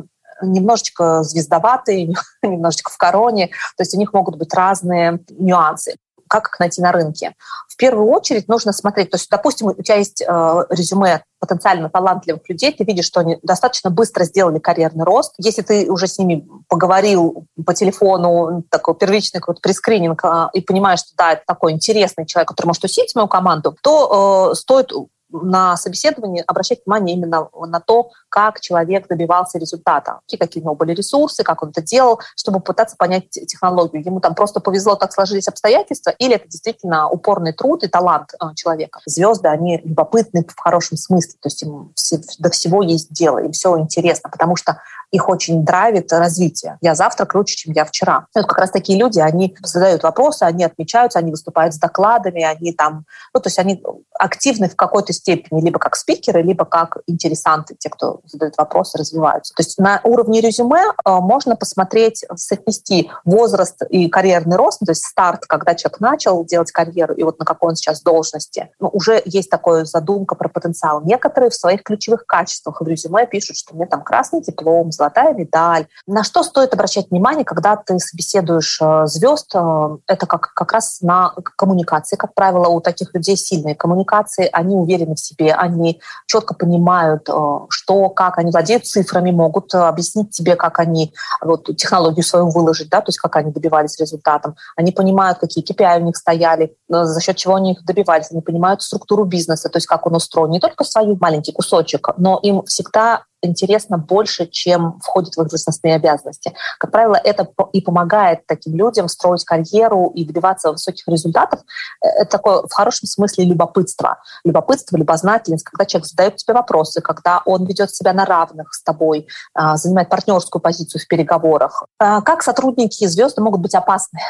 немножечко 0.42 1.22
звездоватые, 1.22 2.14
немножечко 2.42 2.90
в 2.90 2.96
короне, 2.96 3.48
то 3.76 3.82
есть 3.82 3.94
у 3.94 3.98
них 3.98 4.12
могут 4.12 4.36
быть 4.36 4.52
разные 4.54 5.20
нюансы 5.30 5.96
как 6.28 6.48
их 6.48 6.60
найти 6.60 6.80
на 6.80 6.92
рынке. 6.92 7.34
В 7.68 7.76
первую 7.76 8.08
очередь 8.08 8.48
нужно 8.48 8.72
смотреть, 8.72 9.10
то 9.10 9.16
есть, 9.16 9.28
допустим, 9.30 9.68
у 9.68 9.82
тебя 9.82 9.96
есть 9.96 10.22
э, 10.22 10.64
резюме 10.70 11.22
потенциально 11.38 11.90
талантливых 11.90 12.48
людей, 12.48 12.72
ты 12.72 12.84
видишь, 12.84 13.04
что 13.04 13.20
они 13.20 13.38
достаточно 13.42 13.90
быстро 13.90 14.24
сделали 14.24 14.58
карьерный 14.58 15.04
рост. 15.04 15.34
Если 15.38 15.62
ты 15.62 15.90
уже 15.90 16.06
с 16.06 16.18
ними 16.18 16.46
поговорил 16.68 17.46
по 17.64 17.74
телефону, 17.74 18.64
такой 18.70 18.94
первичный 18.94 19.40
какой-то 19.40 19.60
прескрининг, 19.60 20.24
э, 20.24 20.48
и 20.54 20.60
понимаешь, 20.60 21.00
что 21.00 21.10
да, 21.16 21.32
это 21.32 21.42
такой 21.46 21.72
интересный 21.72 22.26
человек, 22.26 22.48
который 22.48 22.68
может 22.68 22.84
усилить 22.84 23.14
мою 23.14 23.28
команду, 23.28 23.76
то 23.82 24.50
э, 24.52 24.54
стоит 24.54 24.92
на 25.30 25.76
собеседовании 25.76 26.44
обращать 26.46 26.80
внимание 26.84 27.16
именно 27.16 27.48
на 27.54 27.80
то, 27.80 28.10
как 28.28 28.60
человек 28.60 29.08
добивался 29.08 29.58
результата, 29.58 30.20
какие 30.38 30.62
у 30.62 30.66
него 30.66 30.74
были 30.74 30.92
ресурсы, 30.92 31.42
как 31.42 31.62
он 31.62 31.70
это 31.70 31.82
делал, 31.82 32.20
чтобы 32.36 32.60
пытаться 32.60 32.96
понять 32.96 33.30
технологию. 33.30 34.04
Ему 34.04 34.20
там 34.20 34.34
просто 34.34 34.60
повезло, 34.60 34.96
так 34.96 35.12
сложились 35.12 35.48
обстоятельства, 35.48 36.10
или 36.10 36.34
это 36.34 36.46
действительно 36.48 37.08
упорный 37.08 37.52
труд 37.52 37.82
и 37.84 37.88
талант 37.88 38.34
э, 38.34 38.54
человека. 38.54 39.00
Звезды, 39.06 39.48
они 39.48 39.80
любопытны 39.82 40.44
в 40.44 40.58
хорошем 40.58 40.96
смысле, 40.96 41.34
то 41.40 41.46
есть 41.46 41.62
им 41.62 41.92
все, 41.94 42.20
до 42.38 42.50
всего 42.50 42.82
есть 42.82 43.10
дело, 43.12 43.38
им 43.38 43.52
все 43.52 43.78
интересно, 43.78 44.30
потому 44.30 44.56
что 44.56 44.80
их 45.10 45.28
очень 45.28 45.64
драйвит 45.64 46.12
развитие. 46.12 46.78
Я 46.80 46.94
завтра 46.94 47.26
круче, 47.26 47.56
чем 47.56 47.72
я 47.72 47.84
вчера. 47.84 48.26
И 48.34 48.38
вот 48.38 48.46
как 48.46 48.58
раз 48.58 48.70
такие 48.70 48.98
люди, 48.98 49.20
они 49.20 49.56
задают 49.62 50.02
вопросы, 50.02 50.42
они 50.42 50.64
отмечаются, 50.64 51.18
они 51.18 51.30
выступают 51.30 51.74
с 51.74 51.78
докладами, 51.78 52.42
они 52.42 52.72
там, 52.72 53.04
ну, 53.32 53.40
то 53.40 53.48
есть 53.48 53.58
они 53.58 53.82
активны 54.18 54.68
в 54.68 54.76
какой-то 54.76 55.12
степени, 55.16 55.60
либо 55.60 55.78
как 55.78 55.96
спикеры, 55.96 56.42
либо 56.42 56.64
как 56.64 56.98
интересанты, 57.06 57.74
те, 57.78 57.88
кто 57.88 58.20
задают 58.24 58.56
вопросы, 58.56 58.98
развиваются. 58.98 59.54
То 59.54 59.62
есть 59.62 59.78
на 59.78 60.00
уровне 60.04 60.40
резюме 60.40 60.82
э, 60.82 61.10
можно 61.20 61.56
посмотреть, 61.56 62.24
соотнести 62.34 63.10
возраст 63.24 63.82
и 63.88 64.08
карьерный 64.08 64.56
рост, 64.56 64.80
то 64.80 64.92
есть 64.92 65.04
старт, 65.04 65.46
когда 65.46 65.74
человек 65.74 66.00
начал 66.00 66.44
делать 66.44 66.70
карьеру, 66.72 67.14
и 67.14 67.22
вот 67.22 67.38
на 67.38 67.44
какой 67.44 67.70
он 67.70 67.76
сейчас 67.76 68.02
должности. 68.02 68.70
Ну, 68.80 68.90
уже 68.92 69.22
есть 69.24 69.50
такая 69.50 69.84
задумка 69.84 70.34
про 70.34 70.48
потенциал. 70.48 71.02
Некоторые 71.02 71.50
в 71.50 71.54
своих 71.54 71.82
ключевых 71.82 72.26
качествах 72.26 72.80
в 72.80 72.86
резюме 72.86 73.26
пишут, 73.26 73.56
что 73.56 73.74
мне 73.74 73.86
там 73.86 74.02
красный 74.02 74.42
диплом, 74.42 74.92
золотая 74.92 75.34
медаль. 75.34 75.86
На 76.06 76.24
что 76.24 76.42
стоит 76.42 76.74
обращать 76.74 77.10
внимание, 77.10 77.44
когда 77.44 77.76
ты 77.76 77.98
собеседуешь 77.98 78.78
э, 78.80 79.06
звезд? 79.06 79.54
Э, 79.54 79.96
это 80.06 80.26
как, 80.26 80.52
как 80.54 80.72
раз 80.72 81.00
на 81.00 81.32
коммуникации. 81.56 82.16
Как 82.16 82.34
правило, 82.34 82.68
у 82.68 82.80
таких 82.80 83.14
людей 83.14 83.36
сильные 83.36 83.74
коммуникации, 83.74 84.48
они 84.52 84.76
уверены 84.76 85.05
уверены 85.06 85.14
в 85.14 85.20
себе, 85.20 85.54
они 85.54 86.00
четко 86.26 86.54
понимают, 86.54 87.28
что, 87.70 88.08
как 88.10 88.38
они 88.38 88.50
владеют 88.50 88.86
цифрами, 88.86 89.30
могут 89.30 89.74
объяснить 89.74 90.30
тебе, 90.30 90.56
как 90.56 90.78
они 90.78 91.14
вот, 91.40 91.64
технологию 91.76 92.24
свою 92.24 92.50
выложить, 92.50 92.90
да, 92.90 93.00
то 93.00 93.08
есть 93.08 93.18
как 93.18 93.36
они 93.36 93.52
добивались 93.52 93.98
результатом. 93.98 94.56
Они 94.76 94.92
понимают, 94.92 95.38
какие 95.38 95.64
KPI 95.64 96.00
у 96.00 96.04
них 96.04 96.16
стояли, 96.16 96.76
за 96.88 97.20
счет 97.20 97.36
чего 97.36 97.54
они 97.54 97.72
их 97.72 97.84
добивались. 97.84 98.30
Они 98.30 98.40
понимают 98.40 98.82
структуру 98.82 99.24
бизнеса, 99.24 99.68
то 99.68 99.76
есть 99.76 99.86
как 99.86 100.06
он 100.06 100.16
устроен. 100.16 100.50
Не 100.50 100.60
только 100.60 100.84
свой 100.84 101.16
маленький 101.20 101.52
кусочек, 101.52 102.08
но 102.16 102.38
им 102.42 102.62
всегда 102.64 103.22
интересно 103.46 103.98
больше, 103.98 104.46
чем 104.46 104.98
входит 105.00 105.34
в 105.34 105.42
их 105.42 105.48
должностные 105.48 105.96
обязанности. 105.96 106.54
Как 106.78 106.90
правило, 106.90 107.16
это 107.16 107.48
и 107.72 107.80
помогает 107.80 108.46
таким 108.46 108.76
людям 108.76 109.08
строить 109.08 109.44
карьеру 109.44 110.12
и 110.14 110.24
добиваться 110.24 110.72
высоких 110.72 111.06
результатов. 111.08 111.60
Э, 112.04 112.08
это 112.22 112.30
такое 112.30 112.62
в 112.62 112.72
хорошем 112.72 113.08
смысле 113.08 113.44
любопытство. 113.44 114.18
Любопытство, 114.44 114.96
любознательность, 114.96 115.64
когда 115.64 115.84
человек 115.84 116.06
задает 116.06 116.36
тебе 116.36 116.54
вопросы, 116.54 117.00
когда 117.00 117.42
он 117.44 117.64
ведет 117.64 117.94
себя 117.94 118.12
на 118.12 118.24
равных 118.24 118.72
с 118.74 118.82
тобой, 118.82 119.26
а, 119.54 119.76
занимает 119.76 120.08
партнерскую 120.08 120.62
позицию 120.62 121.00
в 121.02 121.08
переговорах. 121.08 121.84
А, 121.98 122.20
как 122.22 122.42
сотрудники 122.42 123.04
и 123.04 123.06
звезды 123.06 123.42
могут 123.42 123.60
быть 123.60 123.74
опасны? 123.74 124.20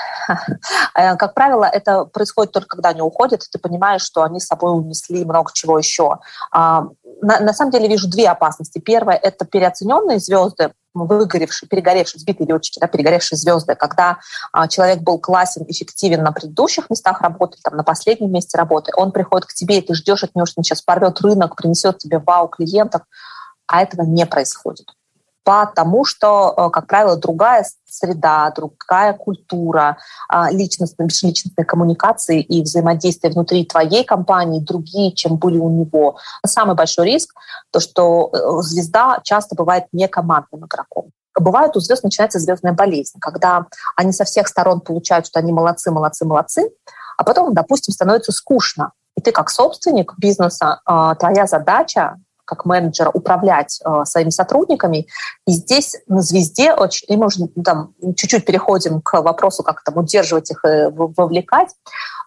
Э, 0.94 1.16
как 1.16 1.34
правило, 1.34 1.64
это 1.64 2.04
происходит 2.04 2.52
только 2.52 2.68
когда 2.68 2.90
они 2.90 3.02
уходят, 3.02 3.42
и 3.42 3.46
ты 3.50 3.58
понимаешь, 3.58 4.02
что 4.02 4.22
они 4.22 4.40
с 4.40 4.46
собой 4.46 4.76
унесли 4.76 5.24
много 5.24 5.50
чего 5.52 5.78
еще. 5.78 6.18
На, 7.22 7.40
на 7.40 7.52
самом 7.52 7.70
деле 7.70 7.88
вижу 7.88 8.08
две 8.08 8.28
опасности. 8.28 8.78
Первое– 8.78 9.16
это 9.22 9.44
переоцененные 9.44 10.18
звезды, 10.18 10.72
выгоревшие, 10.94 11.68
перегоревшие, 11.68 12.20
сбитые 12.20 12.46
летчики, 12.46 12.78
да, 12.78 12.86
перегоревшие 12.86 13.38
звезды, 13.38 13.74
когда 13.74 14.18
а, 14.52 14.68
человек 14.68 15.00
был 15.00 15.18
классен, 15.18 15.64
эффективен 15.68 16.22
на 16.22 16.32
предыдущих 16.32 16.90
местах 16.90 17.20
работы, 17.20 17.58
там, 17.62 17.76
на 17.76 17.84
последнем 17.84 18.32
месте 18.32 18.56
работы, 18.56 18.92
он 18.96 19.12
приходит 19.12 19.46
к 19.46 19.54
тебе, 19.54 19.78
и 19.78 19.82
ты 19.82 19.94
ждешь 19.94 20.24
от 20.24 20.34
него, 20.34 20.46
что 20.46 20.60
он 20.60 20.64
сейчас 20.64 20.82
порвет 20.82 21.20
рынок, 21.20 21.56
принесет 21.56 21.98
тебе 21.98 22.18
вау 22.18 22.48
клиентов, 22.48 23.02
а 23.66 23.82
этого 23.82 24.02
не 24.02 24.26
происходит 24.26 24.86
потому 25.46 26.04
что, 26.04 26.52
э, 26.56 26.70
как 26.70 26.88
правило, 26.88 27.16
другая 27.16 27.64
среда, 27.88 28.50
другая 28.50 29.12
культура, 29.12 29.96
а, 30.28 30.50
личностные, 30.50 31.06
межличностные 31.06 31.64
коммуникации 31.64 32.42
и 32.42 32.62
взаимодействие 32.62 33.32
внутри 33.32 33.64
твоей 33.64 34.02
компании 34.02 34.58
другие, 34.58 35.12
чем 35.12 35.36
были 35.36 35.58
у 35.58 35.70
него. 35.70 36.18
Самый 36.44 36.74
большой 36.74 37.06
риск– 37.06 37.32
то, 37.70 37.78
что 37.78 38.30
э, 38.32 38.62
звезда 38.62 39.20
часто 39.22 39.54
бывает 39.54 39.84
не 39.92 40.08
командным 40.08 40.66
игроком. 40.66 41.12
Бывает 41.38 41.76
у 41.76 41.80
звезд 41.80 42.02
начинается 42.02 42.40
звездная 42.40 42.72
болезнь, 42.72 43.20
когда 43.20 43.66
они 43.94 44.10
со 44.10 44.24
всех 44.24 44.48
сторон 44.48 44.80
получают, 44.80 45.28
что 45.28 45.38
они 45.38 45.52
молодцы, 45.52 45.92
молодцы, 45.92 46.24
молодцы, 46.24 46.70
а 47.16 47.22
потом, 47.22 47.54
допустим, 47.54 47.94
становится 47.94 48.32
скучно. 48.32 48.90
И 49.16 49.20
ты 49.20 49.30
как 49.30 49.48
собственник 49.48 50.12
бизнеса, 50.18 50.80
а, 50.84 51.14
твоя 51.14 51.46
задача 51.46 52.16
как 52.46 52.64
менеджера 52.64 53.10
управлять 53.12 53.80
э, 53.84 54.04
своими 54.04 54.30
сотрудниками. 54.30 55.06
И 55.46 55.52
здесь 55.52 55.96
на 56.06 56.22
звезде 56.22 56.72
очень, 56.72 57.06
и 57.08 57.16
мы 57.16 57.26
уже 57.26 57.46
там 57.64 57.92
чуть-чуть 58.16 58.46
переходим 58.46 59.02
к 59.02 59.20
вопросу, 59.20 59.62
как 59.62 59.82
там 59.82 59.98
удерживать 59.98 60.50
их 60.50 60.64
и 60.64 60.86
вовлекать. 60.90 61.70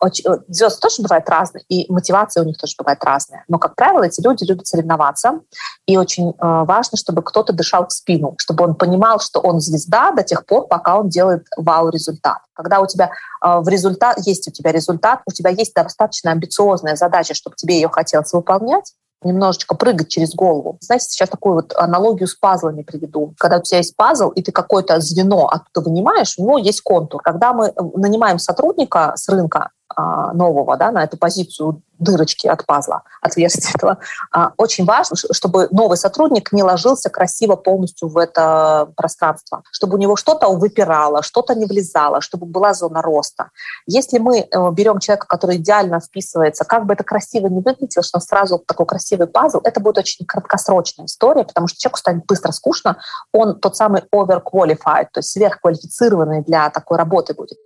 Очень, 0.01 0.31
э, 0.31 0.37
звезды 0.49 0.79
тоже 0.81 1.01
бывают 1.01 1.27
разные, 1.29 1.63
и 1.69 1.91
мотивация 1.91 2.43
у 2.43 2.45
них 2.45 2.57
тоже 2.57 2.75
бывает 2.77 3.03
разная. 3.03 3.43
Но, 3.47 3.57
как 3.57 3.75
правило, 3.75 4.03
эти 4.03 4.21
люди 4.21 4.43
любят 4.43 4.67
соревноваться, 4.67 5.39
и 5.85 5.97
очень 5.97 6.29
э, 6.29 6.33
важно, 6.39 6.97
чтобы 6.97 7.23
кто-то 7.23 7.53
дышал 7.53 7.87
в 7.87 7.91
спину, 7.91 8.35
чтобы 8.37 8.65
он 8.65 8.75
понимал, 8.75 9.19
что 9.19 9.39
он 9.39 9.59
звезда 9.59 10.11
до 10.11 10.23
тех 10.23 10.45
пор, 10.45 10.67
пока 10.67 10.99
он 10.99 11.09
делает 11.09 11.47
вау-результат. 11.57 12.39
Когда 12.53 12.81
у 12.81 12.87
тебя 12.87 13.11
э, 13.41 13.59
в 13.59 13.67
результат, 13.69 14.17
есть 14.25 14.47
у 14.47 14.51
тебя 14.51 14.71
результат, 14.71 15.21
у 15.25 15.31
тебя 15.31 15.49
есть 15.49 15.73
достаточно 15.73 16.31
амбициозная 16.31 16.95
задача, 16.95 17.33
чтобы 17.33 17.55
тебе 17.55 17.75
ее 17.75 17.89
хотелось 17.89 18.33
выполнять, 18.33 18.93
немножечко 19.23 19.75
прыгать 19.75 20.09
через 20.09 20.33
голову. 20.33 20.77
Знаете, 20.81 21.05
сейчас 21.09 21.29
такую 21.29 21.55
вот 21.55 21.73
аналогию 21.75 22.27
с 22.27 22.35
пазлами 22.35 22.83
приведу. 22.83 23.33
Когда 23.37 23.57
у 23.57 23.61
тебя 23.61 23.77
есть 23.77 23.95
пазл, 23.95 24.29
и 24.29 24.41
ты 24.41 24.51
какое-то 24.51 24.99
звено 24.99 25.47
оттуда 25.47 25.89
вынимаешь, 25.89 26.35
у 26.37 26.43
него 26.43 26.57
есть 26.57 26.81
контур. 26.81 27.21
Когда 27.21 27.53
мы 27.53 27.73
нанимаем 27.95 28.39
сотрудника 28.39 29.13
с 29.15 29.27
рынка, 29.29 29.71
нового 29.97 30.77
да, 30.77 30.91
на 30.91 31.03
эту 31.03 31.17
позицию 31.17 31.81
дырочки 31.99 32.47
от 32.47 32.65
пазла, 32.65 33.03
отверстия 33.21 33.71
этого. 33.75 33.99
А, 34.31 34.53
очень 34.57 34.85
важно, 34.85 35.15
чтобы 35.31 35.67
новый 35.71 35.97
сотрудник 35.97 36.51
не 36.51 36.63
ложился 36.63 37.09
красиво 37.09 37.55
полностью 37.55 38.07
в 38.07 38.17
это 38.17 38.91
пространство, 38.95 39.63
чтобы 39.71 39.95
у 39.95 39.99
него 39.99 40.15
что-то 40.15 40.49
выпирало, 40.49 41.21
что-то 41.21 41.55
не 41.55 41.65
влезало, 41.65 42.21
чтобы 42.21 42.45
была 42.45 42.73
зона 42.73 43.01
роста. 43.01 43.51
Если 43.85 44.17
мы 44.17 44.39
э, 44.39 44.71
берем 44.71 44.99
человека, 44.99 45.27
который 45.27 45.57
идеально 45.57 45.99
вписывается, 45.99 46.63
как 46.63 46.85
бы 46.85 46.93
это 46.93 47.03
красиво 47.03 47.47
не 47.47 47.61
выглядело, 47.61 48.03
что 48.03 48.17
он 48.17 48.21
сразу 48.21 48.59
такой 48.59 48.85
красивый 48.85 49.27
пазл, 49.27 49.59
это 49.63 49.79
будет 49.79 49.97
очень 49.99 50.25
краткосрочная 50.25 51.05
история, 51.05 51.43
потому 51.43 51.67
что 51.67 51.79
человеку 51.79 51.99
станет 51.99 52.25
быстро 52.25 52.51
скучно, 52.51 52.97
он 53.33 53.59
тот 53.59 53.75
самый 53.75 54.03
overqualified, 54.13 55.07
то 55.11 55.17
есть 55.19 55.31
сверхквалифицированный 55.31 56.43
для 56.43 56.69
такой 56.69 56.97
работы 56.97 57.33
будет. 57.33 57.57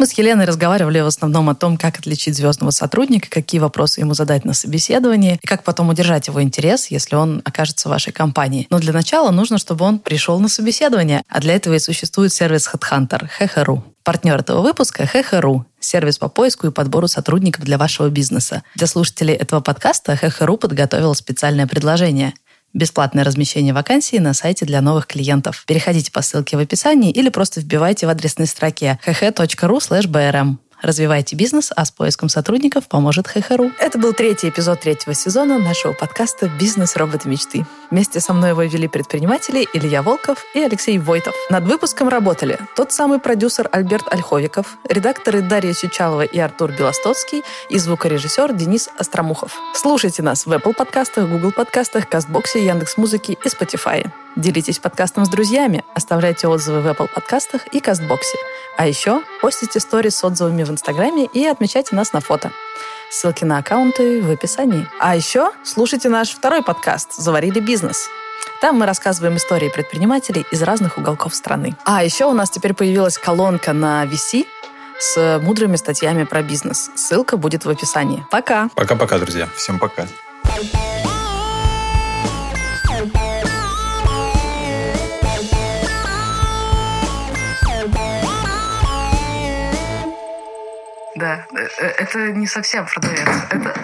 Мы 0.00 0.06
с 0.06 0.12
Еленой 0.12 0.46
разговаривали 0.46 0.98
в 1.00 1.06
основном 1.06 1.50
о 1.50 1.54
том, 1.54 1.76
как 1.76 1.98
отличить 1.98 2.34
звездного 2.34 2.70
сотрудника, 2.70 3.28
какие 3.28 3.60
вопросы 3.60 4.00
ему 4.00 4.14
задать 4.14 4.46
на 4.46 4.54
собеседовании, 4.54 5.38
и 5.42 5.46
как 5.46 5.62
потом 5.62 5.90
удержать 5.90 6.26
его 6.26 6.42
интерес, 6.42 6.86
если 6.86 7.16
он 7.16 7.42
окажется 7.44 7.86
в 7.86 7.90
вашей 7.90 8.10
компании. 8.10 8.66
Но 8.70 8.78
для 8.78 8.94
начала 8.94 9.30
нужно, 9.30 9.58
чтобы 9.58 9.84
он 9.84 9.98
пришел 9.98 10.40
на 10.40 10.48
собеседование, 10.48 11.22
а 11.28 11.38
для 11.42 11.54
этого 11.54 11.74
и 11.74 11.78
существует 11.78 12.32
сервис 12.32 12.66
HeadHunter 12.72 13.28
Hehe.ru. 13.38 13.82
Партнер 14.02 14.36
этого 14.36 14.62
выпуска– 14.62 15.02
Hehe.ru, 15.14 15.64
сервис 15.80 16.16
по 16.16 16.30
поиску 16.30 16.66
и 16.66 16.70
подбору 16.70 17.06
сотрудников 17.06 17.64
для 17.64 17.76
вашего 17.76 18.08
бизнеса. 18.08 18.62
Для 18.76 18.86
слушателей 18.86 19.34
этого 19.34 19.60
подкаста 19.60 20.14
Hehe.ru 20.14 20.56
подготовил 20.56 21.14
специальное 21.14 21.66
предложение– 21.66 22.32
Бесплатное 22.72 23.24
размещение 23.24 23.74
вакансии 23.74 24.16
на 24.16 24.32
сайте 24.32 24.64
для 24.64 24.80
новых 24.80 25.06
клиентов. 25.06 25.64
Переходите 25.66 26.12
по 26.12 26.22
ссылке 26.22 26.56
в 26.56 26.60
описании 26.60 27.10
или 27.10 27.28
просто 27.28 27.60
вбивайте 27.60 28.06
в 28.06 28.10
адресной 28.10 28.46
строке 28.46 28.98
hh.ru 29.04 29.80
brm. 30.06 30.56
Развивайте 30.82 31.36
бизнес, 31.36 31.70
а 31.74 31.84
с 31.84 31.90
поиском 31.90 32.28
сотрудников 32.28 32.88
поможет 32.88 33.28
ХХРУ. 33.28 33.72
Это 33.78 33.98
был 33.98 34.12
третий 34.12 34.48
эпизод 34.48 34.80
третьего 34.80 35.14
сезона 35.14 35.58
нашего 35.58 35.92
подкаста 35.92 36.50
«Бизнес. 36.58 36.96
Роботы 36.96 37.28
мечты». 37.28 37.66
Вместе 37.90 38.20
со 38.20 38.32
мной 38.32 38.50
его 38.50 38.62
вели 38.62 38.88
предприниматели 38.88 39.66
Илья 39.74 40.02
Волков 40.02 40.44
и 40.54 40.60
Алексей 40.60 40.98
Войтов. 40.98 41.34
Над 41.50 41.64
выпуском 41.64 42.08
работали 42.08 42.58
тот 42.76 42.92
самый 42.92 43.18
продюсер 43.18 43.68
Альберт 43.72 44.12
Ольховиков, 44.12 44.78
редакторы 44.88 45.42
Дарья 45.42 45.72
Сючалова 45.72 46.22
и 46.22 46.38
Артур 46.38 46.72
Белостоцкий 46.72 47.42
и 47.68 47.78
звукорежиссер 47.78 48.52
Денис 48.54 48.88
Остромухов. 48.96 49.58
Слушайте 49.74 50.22
нас 50.22 50.46
в 50.46 50.52
Apple 50.52 50.74
подкастах, 50.74 51.28
Google 51.28 51.52
подкастах, 51.52 52.08
Кастбоксе, 52.08 52.64
Яндекс.Музыке 52.64 53.32
и 53.32 53.48
Spotify. 53.48 54.10
Делитесь 54.36 54.78
подкастом 54.78 55.24
с 55.24 55.28
друзьями, 55.28 55.84
оставляйте 55.94 56.46
отзывы 56.46 56.80
в 56.80 56.86
Apple 56.86 57.08
подкастах 57.12 57.66
и 57.72 57.80
Кастбоксе. 57.80 58.38
А 58.76 58.86
еще 58.86 59.22
постите 59.42 59.80
сторис 59.80 60.16
с 60.16 60.24
отзывами 60.24 60.62
в 60.62 60.70
Инстаграме 60.70 61.26
и 61.26 61.44
отмечайте 61.46 61.96
нас 61.96 62.12
на 62.12 62.20
фото. 62.20 62.52
Ссылки 63.10 63.44
на 63.44 63.58
аккаунты 63.58 64.22
в 64.22 64.30
описании. 64.30 64.86
А 65.00 65.16
еще 65.16 65.50
слушайте 65.64 66.08
наш 66.08 66.30
второй 66.30 66.62
подкаст 66.62 67.14
«Заварили 67.16 67.58
бизнес». 67.58 68.08
Там 68.60 68.78
мы 68.78 68.86
рассказываем 68.86 69.36
истории 69.36 69.68
предпринимателей 69.68 70.46
из 70.50 70.62
разных 70.62 70.96
уголков 70.96 71.34
страны. 71.34 71.76
А 71.84 72.04
еще 72.04 72.26
у 72.26 72.32
нас 72.32 72.50
теперь 72.50 72.74
появилась 72.74 73.18
колонка 73.18 73.72
на 73.72 74.04
VC 74.04 74.46
с 74.98 75.40
мудрыми 75.42 75.76
статьями 75.76 76.24
про 76.24 76.42
бизнес. 76.42 76.90
Ссылка 76.94 77.36
будет 77.36 77.64
в 77.64 77.70
описании. 77.70 78.24
Пока! 78.30 78.68
Пока-пока, 78.76 79.18
друзья. 79.18 79.48
Всем 79.56 79.78
пока. 79.78 80.06
Да, 91.20 91.46
э, 91.54 91.68
э, 91.78 91.86
это 91.98 92.18
не 92.32 92.46
совсем 92.46 92.86
продается. 92.86 93.46
Это... 93.50 93.74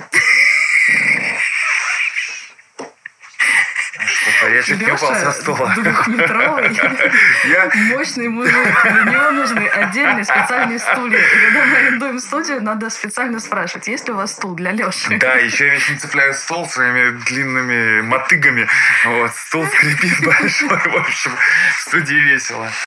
Я 4.51 4.63
чуть 4.63 4.81
не 4.81 4.93
упал 4.93 5.15
со 5.15 5.33
стула. 5.33 5.75
двухметровый, 5.77 6.71
я... 7.45 7.71
мощный 7.97 8.29
мужик. 8.29 8.83
Для 8.83 9.03
него 9.05 9.31
нужны 9.33 9.67
отдельные 9.67 10.25
специальные 10.25 10.79
стулья. 10.79 11.19
И 11.19 11.41
когда 11.47 11.65
мы 11.67 11.77
арендуем 11.77 12.19
студию, 12.21 12.63
надо 12.63 12.91
специально 12.91 13.41
спрашивать, 13.41 13.89
есть 13.89 14.07
ли 14.07 14.15
у 14.15 14.17
вас 14.17 14.33
стул 14.33 14.55
для 14.55 14.73
Леши. 14.73 15.17
Да, 15.19 15.35
еще 15.35 15.67
я 15.67 15.75
вечно 15.75 15.99
цепляю 15.99 16.35
стол 16.35 16.69
своими 16.69 17.11
длинными 17.25 18.03
мотыгами. 18.03 18.69
Вот, 19.05 19.35
стул 19.35 19.67
скрипит 19.67 20.25
большой. 20.25 20.69
В 20.69 20.97
общем, 20.97 21.33
в 21.77 21.81
студии 21.81 22.15
весело. 22.15 22.71